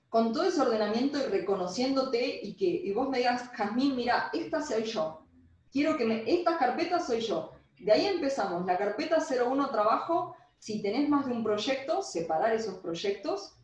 con 0.09 0.33
todo 0.33 0.45
ese 0.45 0.63
ordenamiento 0.63 1.19
y 1.19 1.31
reconociéndote 1.31 2.41
y 2.43 2.55
que 2.57 2.65
y 2.65 2.91
vos 2.93 3.11
me 3.11 3.19
digas, 3.19 3.51
Jazmín, 3.51 3.95
mira, 3.95 4.31
esta 4.33 4.63
soy 4.63 4.85
yo. 4.85 5.27
Quiero 5.71 5.99
que 5.99 6.07
me, 6.07 6.25
estas 6.27 6.57
carpetas 6.57 7.07
soy 7.07 7.21
yo 7.21 7.53
de 7.83 7.93
ahí 7.93 8.07
empezamos, 8.07 8.65
la 8.65 8.79
carpeta 8.79 9.19
01 9.19 9.71
trabajo, 9.71 10.37
si 10.59 10.81
tenés 10.81 11.09
más 11.09 11.27
de 11.27 11.33
un 11.33 11.43
proyecto, 11.43 12.01
separar 12.01 12.55
esos 12.55 12.79
proyectos 12.79 13.57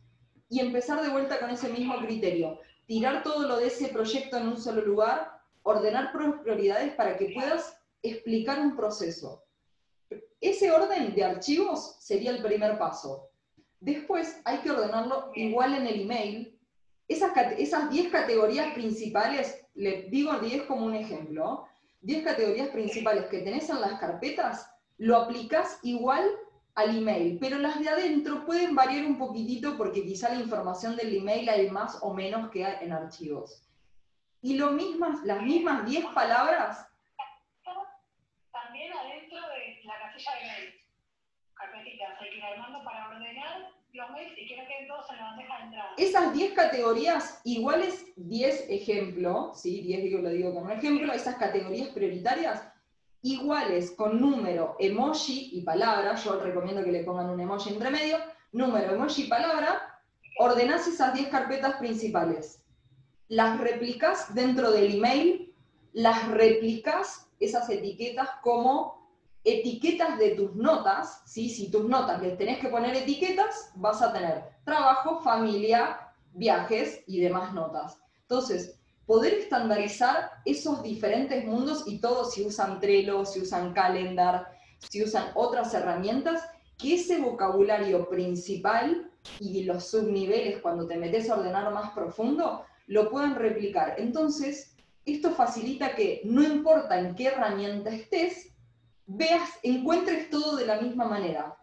y 0.49 0.59
empezar 0.59 1.01
de 1.01 1.09
vuelta 1.09 1.39
con 1.39 1.49
ese 1.49 1.69
mismo 1.69 1.97
criterio. 1.99 2.59
Tirar 2.85 3.23
todo 3.23 3.47
lo 3.47 3.57
de 3.57 3.67
ese 3.67 3.87
proyecto 3.87 4.35
en 4.35 4.49
un 4.49 4.57
solo 4.57 4.81
lugar, 4.81 5.39
ordenar 5.63 6.11
prioridades 6.11 6.93
para 6.95 7.15
que 7.15 7.31
puedas 7.33 7.77
explicar 8.01 8.59
un 8.59 8.75
proceso. 8.75 9.45
Ese 10.41 10.69
orden 10.69 11.15
de 11.15 11.23
archivos 11.23 11.95
sería 11.99 12.31
el 12.31 12.41
primer 12.41 12.77
paso. 12.77 13.29
Después 13.79 14.41
hay 14.43 14.57
que 14.57 14.71
ordenarlo 14.71 15.31
igual 15.35 15.75
en 15.75 15.87
el 15.87 16.01
email. 16.01 16.59
Esas, 17.07 17.31
esas 17.57 17.89
10 17.89 18.11
categorías 18.11 18.73
principales, 18.73 19.65
le 19.75 20.09
digo 20.09 20.37
10 20.37 20.63
como 20.63 20.85
un 20.85 20.95
ejemplo, 20.95 21.68
10 22.01 22.23
categorías 22.23 22.69
principales 22.69 23.25
que 23.25 23.39
tenés 23.39 23.69
en 23.69 23.81
las 23.81 23.99
carpetas, 23.99 24.71
lo 24.97 25.17
aplicás 25.17 25.79
igual 25.83 26.29
al 26.75 26.97
email, 26.97 27.37
pero 27.39 27.57
las 27.57 27.79
de 27.79 27.89
adentro 27.89 28.45
pueden 28.45 28.75
variar 28.75 29.05
un 29.05 29.17
poquitito 29.17 29.75
porque 29.77 30.05
quizá 30.05 30.29
la 30.29 30.39
información 30.39 30.95
del 30.95 31.15
email 31.15 31.49
hay 31.49 31.69
más 31.69 31.99
o 32.01 32.13
menos 32.13 32.49
que 32.51 32.63
en 32.63 32.93
archivos. 32.93 33.63
Y 34.41 34.55
lo 34.55 34.71
mismas, 34.71 35.21
las 35.25 35.41
mismas 35.41 35.85
10 35.85 36.05
palabras. 36.07 36.87
También 38.51 38.93
adentro 38.93 39.37
de 39.37 39.81
la 39.83 39.99
casilla 39.99 40.31
de 40.35 40.47
mail, 40.47 40.73
carpetitas, 41.53 42.21
hay 42.21 42.29
que 42.29 42.37
ir 42.37 42.43
armando 42.43 42.83
para 42.83 43.09
ordenar 43.09 43.78
Esas 45.97 46.33
10 46.33 46.53
categorías, 46.53 47.41
iguales 47.43 48.05
10 48.15 48.69
ejemplos, 48.69 49.59
¿sí? 49.61 49.81
10 49.81 50.03
digo, 50.03 50.19
lo 50.19 50.29
digo 50.29 50.53
como 50.53 50.69
ejemplo, 50.69 51.11
esas 51.11 51.35
categorías 51.35 51.89
prioritarias, 51.89 52.63
iguales 53.21 53.91
con 53.91 54.19
número, 54.19 54.75
emoji 54.79 55.49
y 55.53 55.61
palabra, 55.61 56.15
yo 56.15 56.39
recomiendo 56.39 56.83
que 56.83 56.91
le 56.91 57.03
pongan 57.03 57.29
un 57.29 57.39
emoji 57.39 57.69
entre 57.69 57.89
medio, 57.89 58.17
número, 58.51 58.93
emoji 58.93 59.23
y 59.23 59.27
palabra, 59.27 60.01
ordenás 60.37 60.87
esas 60.87 61.13
10 61.13 61.29
carpetas 61.29 61.75
principales. 61.75 62.63
Las 63.27 63.59
replicas 63.59 64.33
dentro 64.33 64.71
del 64.71 64.95
email, 64.95 65.53
las 65.93 66.27
replicas 66.29 67.29
esas 67.39 67.69
etiquetas 67.69 68.29
como 68.41 68.98
etiquetas 69.43 70.17
de 70.17 70.31
tus 70.31 70.55
notas, 70.55 71.21
¿sí? 71.25 71.49
si 71.49 71.71
tus 71.71 71.85
notas 71.85 72.21
les 72.21 72.37
tenés 72.37 72.59
que 72.59 72.69
poner 72.69 72.95
etiquetas, 72.95 73.71
vas 73.75 74.01
a 74.01 74.11
tener 74.11 74.43
trabajo, 74.63 75.21
familia, 75.21 76.13
viajes 76.33 77.03
y 77.07 77.19
demás 77.19 77.53
notas. 77.53 77.97
Entonces, 78.21 78.79
poder 79.05 79.33
estandarizar 79.33 80.31
esos 80.45 80.83
diferentes 80.83 81.43
mundos 81.45 81.83
y 81.87 81.99
todos 81.99 82.33
si 82.33 82.45
usan 82.45 82.79
Trello, 82.79 83.25
si 83.25 83.41
usan 83.41 83.73
Calendar, 83.73 84.47
si 84.77 85.03
usan 85.03 85.31
otras 85.35 85.73
herramientas, 85.73 86.43
que 86.77 86.95
ese 86.95 87.19
vocabulario 87.19 88.07
principal 88.07 89.11
y 89.39 89.63
los 89.63 89.89
subniveles 89.89 90.61
cuando 90.61 90.87
te 90.87 90.95
metes 90.95 91.29
a 91.29 91.35
ordenar 91.35 91.73
más 91.73 91.91
profundo, 91.91 92.63
lo 92.87 93.09
puedan 93.09 93.35
replicar. 93.35 93.95
Entonces, 93.97 94.75
esto 95.05 95.31
facilita 95.31 95.95
que 95.95 96.21
no 96.23 96.43
importa 96.43 96.99
en 96.99 97.15
qué 97.15 97.27
herramienta 97.27 97.89
estés, 97.89 98.48
veas, 99.09 99.59
encuentres 99.63 100.29
todo 100.29 100.55
de 100.55 100.67
la 100.67 100.79
misma 100.79 101.05
manera. 101.05 101.57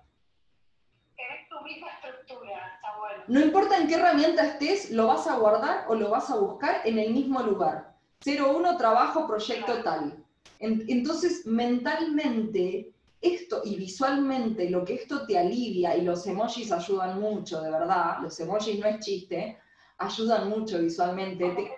tu 1.49 1.64
misma 1.64 1.88
estructura, 1.90 2.72
está 2.74 2.99
bueno. 2.99 3.24
No 3.28 3.40
importa 3.40 3.78
en 3.78 3.86
qué 3.86 3.94
herramienta 3.94 4.44
estés, 4.44 4.90
lo 4.90 5.07
vas 5.07 5.26
a 5.26 5.36
guardar 5.36 5.86
o 5.88 5.94
lo 5.94 6.11
vas 6.11 6.28
a 6.30 6.36
buscar 6.36 6.82
en 6.84 6.99
el 6.99 7.12
mismo 7.12 7.40
lugar. 7.42 7.94
01, 8.24 8.76
trabajo, 8.76 9.26
proyecto 9.26 9.82
tal. 9.84 10.24
Entonces, 10.59 11.47
mentalmente, 11.47 12.92
esto 13.20 13.62
y 13.64 13.76
visualmente, 13.76 14.68
lo 14.68 14.84
que 14.84 14.94
esto 14.94 15.26
te 15.26 15.38
alivia, 15.38 15.97
y 15.97 16.03
los 16.03 16.26
emojis 16.26 16.72
ayudan 16.72 17.20
mucho, 17.20 17.61
de 17.61 17.70
verdad, 17.70 18.18
los 18.22 18.38
emojis 18.40 18.78
no 18.80 18.86
es 18.86 18.99
chiste, 19.05 19.59
ayudan 19.99 20.49
mucho 20.49 20.78
visualmente 20.78 21.70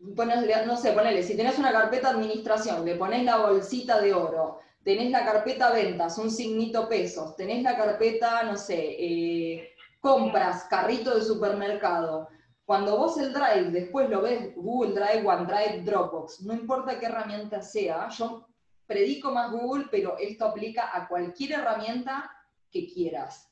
no 0.00 0.76
sé, 0.76 0.92
ponele, 0.92 1.22
si 1.22 1.36
tenés 1.36 1.58
una 1.58 1.72
carpeta 1.72 2.10
administración, 2.10 2.84
le 2.84 2.96
ponés 2.96 3.24
la 3.24 3.38
bolsita 3.38 4.00
de 4.00 4.14
oro, 4.14 4.58
tenés 4.82 5.10
la 5.10 5.24
carpeta 5.24 5.72
ventas, 5.72 6.16
un 6.18 6.30
signito 6.30 6.88
pesos, 6.88 7.36
tenés 7.36 7.62
la 7.62 7.76
carpeta, 7.76 8.42
no 8.44 8.56
sé, 8.56 8.96
eh, 8.98 9.74
compras, 10.00 10.64
carrito 10.64 11.14
de 11.14 11.22
supermercado. 11.22 12.28
Cuando 12.64 12.96
vos 12.96 13.18
el 13.18 13.32
Drive 13.32 13.70
después 13.72 14.08
lo 14.08 14.22
ves, 14.22 14.54
Google 14.54 14.94
Drive, 14.94 15.26
OneDrive, 15.26 15.82
Dropbox, 15.82 16.42
no 16.42 16.54
importa 16.54 16.98
qué 16.98 17.06
herramienta 17.06 17.60
sea, 17.60 18.08
yo 18.08 18.46
predico 18.86 19.32
más 19.32 19.50
Google, 19.50 19.86
pero 19.90 20.16
esto 20.18 20.46
aplica 20.46 20.90
a 20.96 21.08
cualquier 21.08 21.52
herramienta 21.52 22.30
que 22.70 22.86
quieras. 22.86 23.48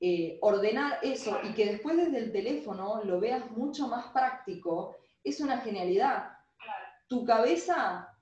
Eh, 0.00 0.38
ordenar 0.42 1.00
eso 1.02 1.40
y 1.42 1.54
que 1.54 1.66
después 1.66 1.96
desde 1.96 2.18
el 2.18 2.30
teléfono 2.30 3.02
lo 3.02 3.18
veas 3.18 3.50
mucho 3.50 3.88
más 3.88 4.06
práctico 4.12 4.94
es 5.24 5.40
una 5.40 5.58
genialidad. 5.58 6.32
Tu 7.08 7.24
cabeza, 7.24 8.14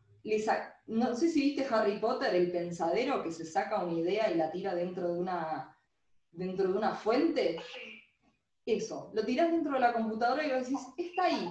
no 0.87 1.15
sé 1.15 1.29
si 1.29 1.41
viste 1.41 1.67
Harry 1.69 1.99
Potter, 1.99 2.35
el 2.35 2.51
pensadero 2.51 3.23
que 3.23 3.33
se 3.33 3.45
saca 3.45 3.85
una 3.85 3.99
idea 3.99 4.31
y 4.31 4.37
la 4.37 4.51
tira 4.51 4.75
dentro 4.75 5.13
de 5.13 5.19
una, 5.19 5.77
dentro 6.31 6.69
de 6.69 6.79
una 6.79 6.95
fuente. 6.95 7.61
Eso, 8.65 9.11
lo 9.15 9.25
tiras 9.25 9.51
dentro 9.51 9.73
de 9.73 9.81
la 9.81 9.93
computadora 9.93 10.45
y 10.45 10.51
decís, 10.51 10.81
está 10.97 11.25
ahí. 11.25 11.49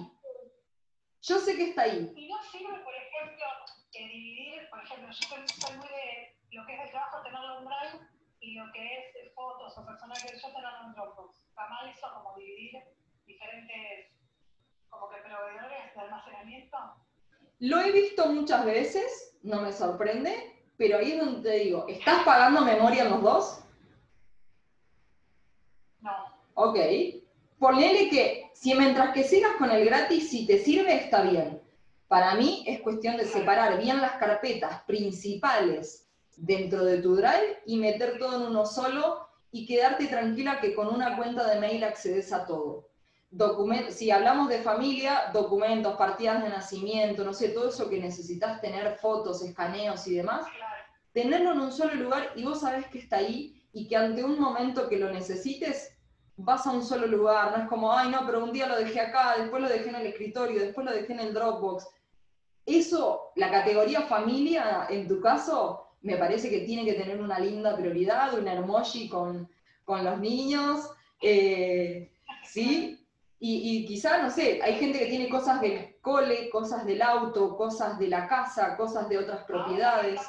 Yo 1.22 1.38
sé 1.38 1.56
que 1.56 1.70
está 1.70 1.82
ahí. 1.82 2.12
Y 2.14 2.28
no 2.28 2.42
sirve, 2.42 2.78
por 2.80 2.94
ejemplo, 2.94 3.46
dividir, 3.92 4.68
por 4.70 4.82
ejemplo, 4.82 5.08
yo 5.08 5.22
soy 5.22 5.76
muy 5.76 5.88
de 5.88 6.36
lo 6.52 6.66
que 6.66 6.74
es 6.74 6.80
el 6.84 6.90
trabajo, 6.90 7.22
tenerlo 7.22 7.58
en 7.58 7.64
Drive, 7.64 8.06
y 8.40 8.54
lo 8.54 8.72
que 8.72 8.98
es 8.98 9.34
fotos 9.34 9.76
o 9.76 9.86
personajes, 9.86 10.42
yo 10.42 10.48
tenerlo 10.48 10.86
en 10.86 10.92
Dropbox. 10.92 11.42
Jamás 11.54 11.96
eso 11.96 12.06
como 12.14 12.36
dividir 12.36 12.82
diferentes 13.26 14.15
como 14.98 15.12
que 15.12 15.20
proveedores 15.20 15.94
de 15.94 16.00
almacenamiento? 16.00 16.76
Lo 17.60 17.80
he 17.80 17.92
visto 17.92 18.26
muchas 18.28 18.64
veces, 18.64 19.36
no 19.42 19.60
me 19.60 19.72
sorprende, 19.72 20.62
pero 20.76 20.98
ahí 20.98 21.12
es 21.12 21.20
donde 21.24 21.50
te 21.50 21.56
digo, 21.58 21.86
¿estás 21.88 22.22
pagando 22.24 22.60
memoria 22.62 23.04
en 23.04 23.10
los 23.10 23.22
dos? 23.22 23.60
No. 26.00 26.12
Ok. 26.54 26.78
Ponele 27.58 28.10
que 28.10 28.50
si 28.54 28.74
mientras 28.74 29.14
que 29.14 29.24
sigas 29.24 29.52
con 29.56 29.70
el 29.70 29.84
gratis, 29.86 30.30
si 30.30 30.46
te 30.46 30.58
sirve, 30.58 30.94
está 30.94 31.22
bien. 31.22 31.62
Para 32.08 32.34
mí 32.34 32.64
es 32.66 32.80
cuestión 32.80 33.16
de 33.16 33.24
separar 33.24 33.80
bien 33.80 34.00
las 34.00 34.12
carpetas 34.12 34.82
principales 34.84 36.06
dentro 36.36 36.84
de 36.84 36.98
tu 36.98 37.16
Drive 37.16 37.62
y 37.64 37.78
meter 37.78 38.18
todo 38.18 38.36
en 38.36 38.50
uno 38.50 38.66
solo 38.66 39.26
y 39.50 39.66
quedarte 39.66 40.06
tranquila 40.06 40.60
que 40.60 40.74
con 40.74 40.88
una 40.88 41.16
cuenta 41.16 41.48
de 41.48 41.58
mail 41.58 41.82
accedes 41.82 42.32
a 42.32 42.46
todo 42.46 42.88
si 43.90 44.10
hablamos 44.10 44.48
de 44.48 44.60
familia, 44.60 45.30
documentos, 45.32 45.96
partidas 45.96 46.42
de 46.42 46.48
nacimiento, 46.48 47.24
no 47.24 47.32
sé, 47.32 47.48
todo 47.48 47.68
eso 47.68 47.88
que 47.88 48.00
necesitas 48.00 48.60
tener, 48.60 48.96
fotos, 48.98 49.42
escaneos 49.42 50.06
y 50.06 50.16
demás, 50.16 50.46
tenerlo 51.12 51.52
en 51.52 51.60
un 51.60 51.72
solo 51.72 51.94
lugar 51.94 52.30
y 52.34 52.44
vos 52.44 52.60
sabés 52.60 52.86
que 52.88 52.98
está 52.98 53.16
ahí 53.16 53.62
y 53.72 53.88
que 53.88 53.96
ante 53.96 54.24
un 54.24 54.38
momento 54.38 54.88
que 54.88 54.98
lo 54.98 55.10
necesites, 55.10 55.92
vas 56.36 56.66
a 56.66 56.70
un 56.70 56.82
solo 56.82 57.06
lugar, 57.06 57.56
no 57.56 57.64
es 57.64 57.68
como, 57.68 57.92
ay 57.92 58.10
no, 58.10 58.24
pero 58.26 58.44
un 58.44 58.52
día 58.52 58.66
lo 58.66 58.76
dejé 58.76 59.00
acá, 59.00 59.34
después 59.38 59.62
lo 59.62 59.68
dejé 59.68 59.88
en 59.88 59.96
el 59.96 60.06
escritorio, 60.06 60.60
después 60.60 60.86
lo 60.86 60.92
dejé 60.92 61.12
en 61.12 61.20
el 61.20 61.34
Dropbox. 61.34 61.88
Eso, 62.64 63.32
la 63.36 63.50
categoría 63.50 64.02
familia, 64.02 64.86
en 64.90 65.08
tu 65.08 65.20
caso, 65.20 65.86
me 66.02 66.16
parece 66.16 66.50
que 66.50 66.60
tiene 66.60 66.84
que 66.84 66.94
tener 66.94 67.20
una 67.20 67.38
linda 67.38 67.76
prioridad, 67.76 68.38
un 68.38 68.48
emoji 68.48 69.08
con, 69.08 69.48
con 69.84 70.04
los 70.04 70.18
niños, 70.18 70.90
eh, 71.22 72.12
¿sí? 72.44 72.95
Y, 73.48 73.86
quizá, 73.86 74.18
no 74.18 74.28
sé, 74.28 74.60
hay 74.60 74.74
gente 74.74 74.98
que 74.98 75.06
tiene 75.06 75.28
cosas 75.28 75.60
del 75.60 76.00
cole, 76.00 76.50
cosas 76.50 76.84
del 76.84 77.00
auto, 77.00 77.56
cosas 77.56 77.96
de 77.96 78.08
la 78.08 78.26
casa, 78.26 78.76
cosas 78.76 79.08
de 79.08 79.18
otras 79.18 79.44
propiedades. 79.44 80.20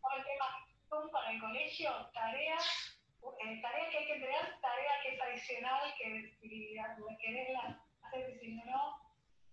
Con, 0.00 0.12
el 0.16 0.24
tema 0.24 1.10
para 1.12 1.32
el 1.32 1.38
colegio, 1.38 1.90
tarea, 2.14 2.56
eh, 2.56 3.60
tarea 3.60 3.90
que 3.90 3.98
hay 3.98 4.06
que 4.06 4.14
entregar, 4.14 4.58
tarea 4.62 4.92
que 5.02 5.14
es 5.14 5.20
adicional, 5.20 5.94
que 5.98 6.38
si 6.40 6.76
querés 7.20 7.58
hacer, 8.04 8.40
si 8.40 8.52
no, 8.54 8.96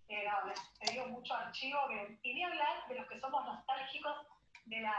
eh, 0.08 0.24
no, 0.24 0.52
te 0.80 0.92
digo 0.92 1.08
mucho 1.08 1.34
archivo, 1.34 1.78
y 2.22 2.32
ni 2.32 2.42
hablar 2.42 2.88
de 2.88 2.94
los 2.94 3.06
que 3.06 3.20
somos 3.20 3.44
nostálgicos 3.44 4.26
de 4.64 4.80
la, 4.80 4.94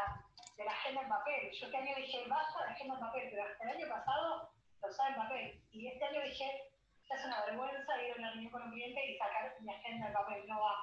de 0.58 0.64
la 0.64 0.72
agenda 0.74 1.02
en 1.02 1.10
papel. 1.10 1.52
Yo 1.60 1.66
este 1.66 1.78
año 1.78 1.96
dije, 1.96 2.24
basta 2.28 2.66
de 2.66 2.70
agenda 2.70 2.94
en 2.94 3.00
papel, 3.00 3.30
pero 3.32 3.46
el 3.62 3.70
año 3.70 3.90
pasado 3.90 4.52
lo 4.84 4.90
usaba 4.90 5.10
en 5.10 5.16
papel. 5.16 5.64
Y 5.72 5.88
este 5.88 6.06
año 6.06 6.22
dije, 6.22 6.69
es 7.16 7.26
una 7.26 7.44
vergüenza 7.46 8.04
ir 8.04 8.14
a 8.14 8.20
una 8.20 8.32
reunión 8.32 8.52
con 8.52 8.62
un 8.64 8.72
cliente 8.72 9.00
y 9.12 9.18
sacar 9.18 9.56
mi 9.62 9.74
agenda 9.74 10.08
de 10.08 10.14
papel, 10.14 10.48
no 10.48 10.60
va. 10.60 10.76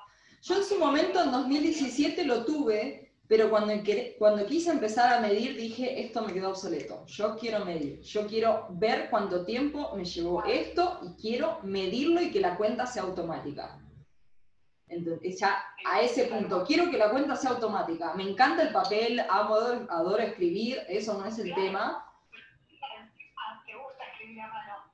Yo 0.43 0.57
en 0.57 0.65
su 0.65 0.79
momento, 0.79 1.23
en 1.23 1.33
2017, 1.33 2.25
lo 2.25 2.45
tuve, 2.45 3.13
pero 3.29 3.51
cuando, 3.51 3.73
cuando 4.19 4.47
quise 4.47 4.71
empezar 4.71 5.13
a 5.13 5.21
medir, 5.21 5.57
dije, 5.57 6.01
esto 6.01 6.23
me 6.23 6.33
quedó 6.33 6.51
obsoleto. 6.51 7.05
Yo 7.07 7.37
quiero 7.37 7.65
medir, 7.65 8.01
yo 8.01 8.27
quiero 8.27 8.67
ver 8.71 9.09
cuánto 9.11 9.45
tiempo 9.45 9.95
me 9.97 10.05
llevó 10.05 10.45
esto 10.45 11.01
y 11.03 11.21
quiero 11.21 11.61
medirlo 11.63 12.21
y 12.21 12.31
que 12.31 12.41
la 12.41 12.57
cuenta 12.57 12.87
sea 12.87 13.03
automática. 13.03 13.81
Entonces, 14.89 15.41
ya 15.41 15.65
a 15.85 16.01
ese 16.01 16.27
punto, 16.27 16.65
quiero 16.65 16.91
que 16.91 16.99
la 16.99 17.11
cuenta 17.11 17.35
sea 17.35 17.51
automática. 17.51 18.15
Me 18.15 18.23
encanta 18.23 18.63
el 18.63 18.73
papel, 18.73 19.21
amo, 19.29 19.57
adoro 19.89 20.19
escribir, 20.19 20.81
eso 20.89 21.19
no 21.19 21.27
es 21.27 21.39
el 21.41 21.53
tema. 21.55 22.05
Te 23.67 23.75
gusta 23.75 24.05
escribir 24.13 24.41
a 24.43 24.47
mano 24.47 24.87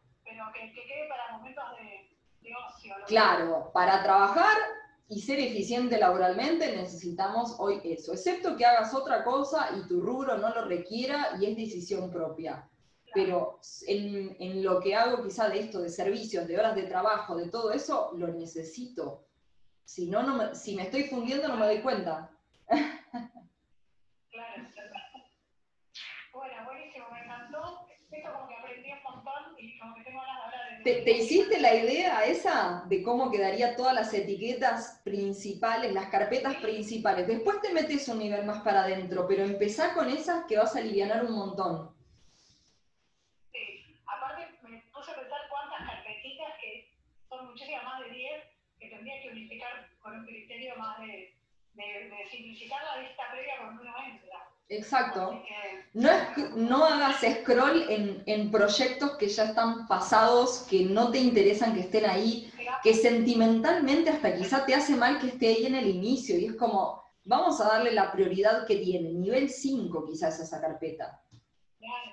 que, 0.71 0.87
quede 0.87 1.09
para 1.09 1.37
momentos 1.37 1.65
de, 1.79 2.55
ocio. 2.55 2.95
Claro, 3.07 3.71
para 3.73 4.03
trabajar 4.03 4.57
y 5.09 5.21
ser 5.21 5.41
eficiente 5.41 5.99
laboralmente, 5.99 6.77
necesitamos 6.77 7.57
hoy 7.59 7.81
eso, 7.85 8.13
excepto 8.13 8.57
que 8.57 8.65
hagas 8.65 8.95
otra 8.95 9.25
cosa 9.25 9.71
y 9.77 9.87
tu 9.87 10.01
rubro 10.01 10.39
no 10.39 10.55
lo 10.55 10.65
requiera 10.65 11.37
y 11.41 11.47
es 11.47 11.57
decisión 11.57 12.11
propia. 12.11 12.69
Pero 13.15 13.61
en, 13.87 14.37
en 14.41 14.65
lo 14.65 14.81
que 14.81 14.95
hago 14.95 15.23
quizá 15.23 15.49
de 15.51 15.61
esto, 15.61 15.83
de 15.83 15.91
servicios, 15.91 16.49
de 16.49 16.59
horas 16.59 16.75
de 16.75 16.85
trabajo, 16.85 17.37
de 17.37 17.51
todo 17.51 17.71
eso, 17.73 18.13
lo 18.15 18.29
necesito. 18.29 19.27
Si 19.85 20.09
no, 20.09 20.23
no 20.23 20.37
me, 20.37 20.55
si 20.55 20.75
me 20.75 20.85
estoy 20.85 21.05
fundiendo 21.05 21.49
no 21.49 21.57
me 21.57 21.67
doy 21.67 21.81
cuenta. 21.81 22.31
Claro, 24.33 24.63
Bueno, 26.33 26.65
buenísimo, 26.65 27.05
me 27.13 27.21
encantó. 27.21 27.87
Esto 28.11 28.33
como 28.33 28.49
que 28.49 28.55
aprendí 28.55 28.91
un 28.91 29.03
montón 29.03 29.55
y 29.59 29.79
como 29.79 29.95
que 29.95 30.05
tengo 30.05 30.23
ganas 30.23 30.51
de 30.51 30.57
¿Te, 30.85 31.03
¿Te, 31.03 31.13
hiciste 31.13 31.61
la 31.61 31.75
idea 31.75 32.25
esa 32.25 32.85
de 32.87 33.03
cómo 33.03 33.31
quedaría 33.31 33.77
todas 33.77 33.95
las 33.95 34.13
etiquetas 34.15 35.01
principales, 35.05 35.93
las 35.93 36.07
carpetas 36.07 36.57
principales? 36.57 37.27
Después 37.27 37.61
te 37.61 37.73
metes 37.73 38.09
un 38.09 38.19
nivel 38.19 38.45
más 38.45 38.63
para 38.63 38.83
adentro, 38.83 39.27
pero 39.29 39.45
empezá 39.45 39.95
con 39.95 40.09
esas 40.09 40.45
que 40.47 40.57
vas 40.57 40.75
a 40.75 40.81
aliviar 40.81 41.25
un 41.25 41.33
montón. 41.33 41.95
Sí, 43.53 43.97
aparte 44.07 44.59
me 44.63 44.83
puse 44.93 45.11
a 45.13 45.15
pensar 45.15 45.41
cuántas 45.49 45.89
carpetitas, 45.89 46.53
que 46.61 46.89
son 47.29 47.47
muchísimas 47.47 47.85
más 47.85 48.01
de 48.01 48.11
10, 48.11 48.45
que 48.81 48.89
tendría 48.89 49.23
que 49.23 49.31
unificar 49.31 49.89
con 50.01 50.19
un 50.19 50.25
criterio 50.25 50.75
más 50.77 50.99
de, 50.99 51.33
de, 51.75 51.85
de 51.85 52.27
simplificar 52.31 52.83
la 52.83 53.03
vista 53.03 53.23
previa 53.31 53.59
con 53.59 53.79
uno 53.79 53.95
entra. 54.05 54.49
Exacto. 54.73 55.43
No, 55.93 56.11
no 56.57 56.85
hagas 56.85 57.21
scroll 57.21 57.83
en, 57.91 58.23
en, 58.25 58.51
proyectos 58.51 59.19
que 59.19 59.29
ya 59.29 59.45
están 59.45 59.87
pasados, 59.87 60.67
que 60.71 60.87
no 60.87 61.11
te 61.11 61.19
interesan 61.19 61.75
que 61.75 61.81
estén 61.81 62.07
ahí, 62.07 62.51
que 62.83 62.95
sentimentalmente 62.95 64.09
hasta 64.09 64.35
quizá 64.35 64.65
te 64.65 64.75
hace 64.75 64.97
mal 64.97 65.21
que 65.21 65.27
esté 65.27 65.49
ahí 65.49 65.67
en 65.67 65.75
el 65.75 65.87
inicio. 65.87 66.39
Y 66.39 66.47
es 66.47 66.57
como, 66.57 67.05
vamos 67.25 67.61
a 67.61 67.69
darle 67.69 67.93
la 67.93 68.11
prioridad 68.11 68.67
que 68.67 68.77
tiene. 68.77 69.13
Nivel 69.13 69.51
5 69.51 70.07
quizás 70.07 70.41
esa 70.41 70.61
carpeta. 70.63 71.21
Claro, 71.79 72.11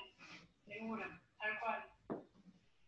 seguro, 0.66 1.05
tal 1.39 1.60
cual. 1.62 1.86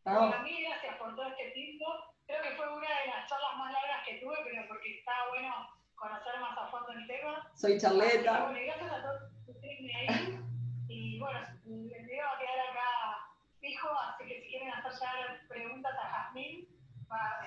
No. 0.04 0.28
Bueno, 0.28 0.44
mí 0.44 0.64
gracias 0.64 0.98
por 0.98 1.16
todo 1.16 1.28
este 1.28 1.52
tiempo. 1.52 1.86
Creo 2.26 2.42
que 2.42 2.56
fue 2.58 2.68
una 2.68 2.88
de 2.88 3.08
las 3.08 3.30
charlas 3.30 3.58
más 3.58 3.72
largas 3.72 4.06
que 4.06 4.16
tuve, 4.16 4.36
pero 4.44 4.68
porque 4.68 4.98
estaba 5.00 5.30
bueno 5.30 5.81
conocer 6.02 6.39
más 6.39 6.58
a 6.58 6.68
fondo 6.72 6.91
el 6.93 7.08
tema. 7.08 7.47
Soy 7.54 7.78
charleta. 7.78 8.45
Bueno, 8.45 8.60
gracias 8.66 8.91
a 8.91 9.02
todos 9.04 9.22
ahí. 9.47 10.39
Y 10.88 11.20
bueno, 11.20 11.39
el 11.66 12.06
video 12.06 12.26
va 12.26 12.36
a 12.36 12.39
quedar 12.39 12.60
acá 12.70 13.30
fijo, 13.60 13.89
así 13.99 14.28
que 14.28 14.41
si 14.41 14.49
quieren 14.49 14.72
hacer 14.72 14.91
ya 14.99 15.47
preguntas 15.47 15.93
a 15.95 16.10
Jazmín, 16.10 16.68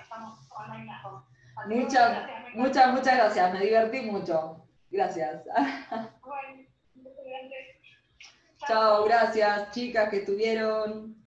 estamos 0.01 0.39
online 0.51 0.85
las 0.85 1.03
dos. 1.03 1.23
Muchas, 1.67 2.11
gracias, 2.11 2.55
muchas, 2.55 2.93
muchas 2.93 3.15
gracias, 3.17 3.53
me 3.53 3.59
divertí 3.59 4.01
mucho. 4.03 4.65
Gracias. 4.89 5.43
Bueno, 6.21 6.63
Chao, 8.67 9.03
gracias 9.03 9.71
chicas 9.71 10.09
que 10.09 10.17
estuvieron. 10.17 11.24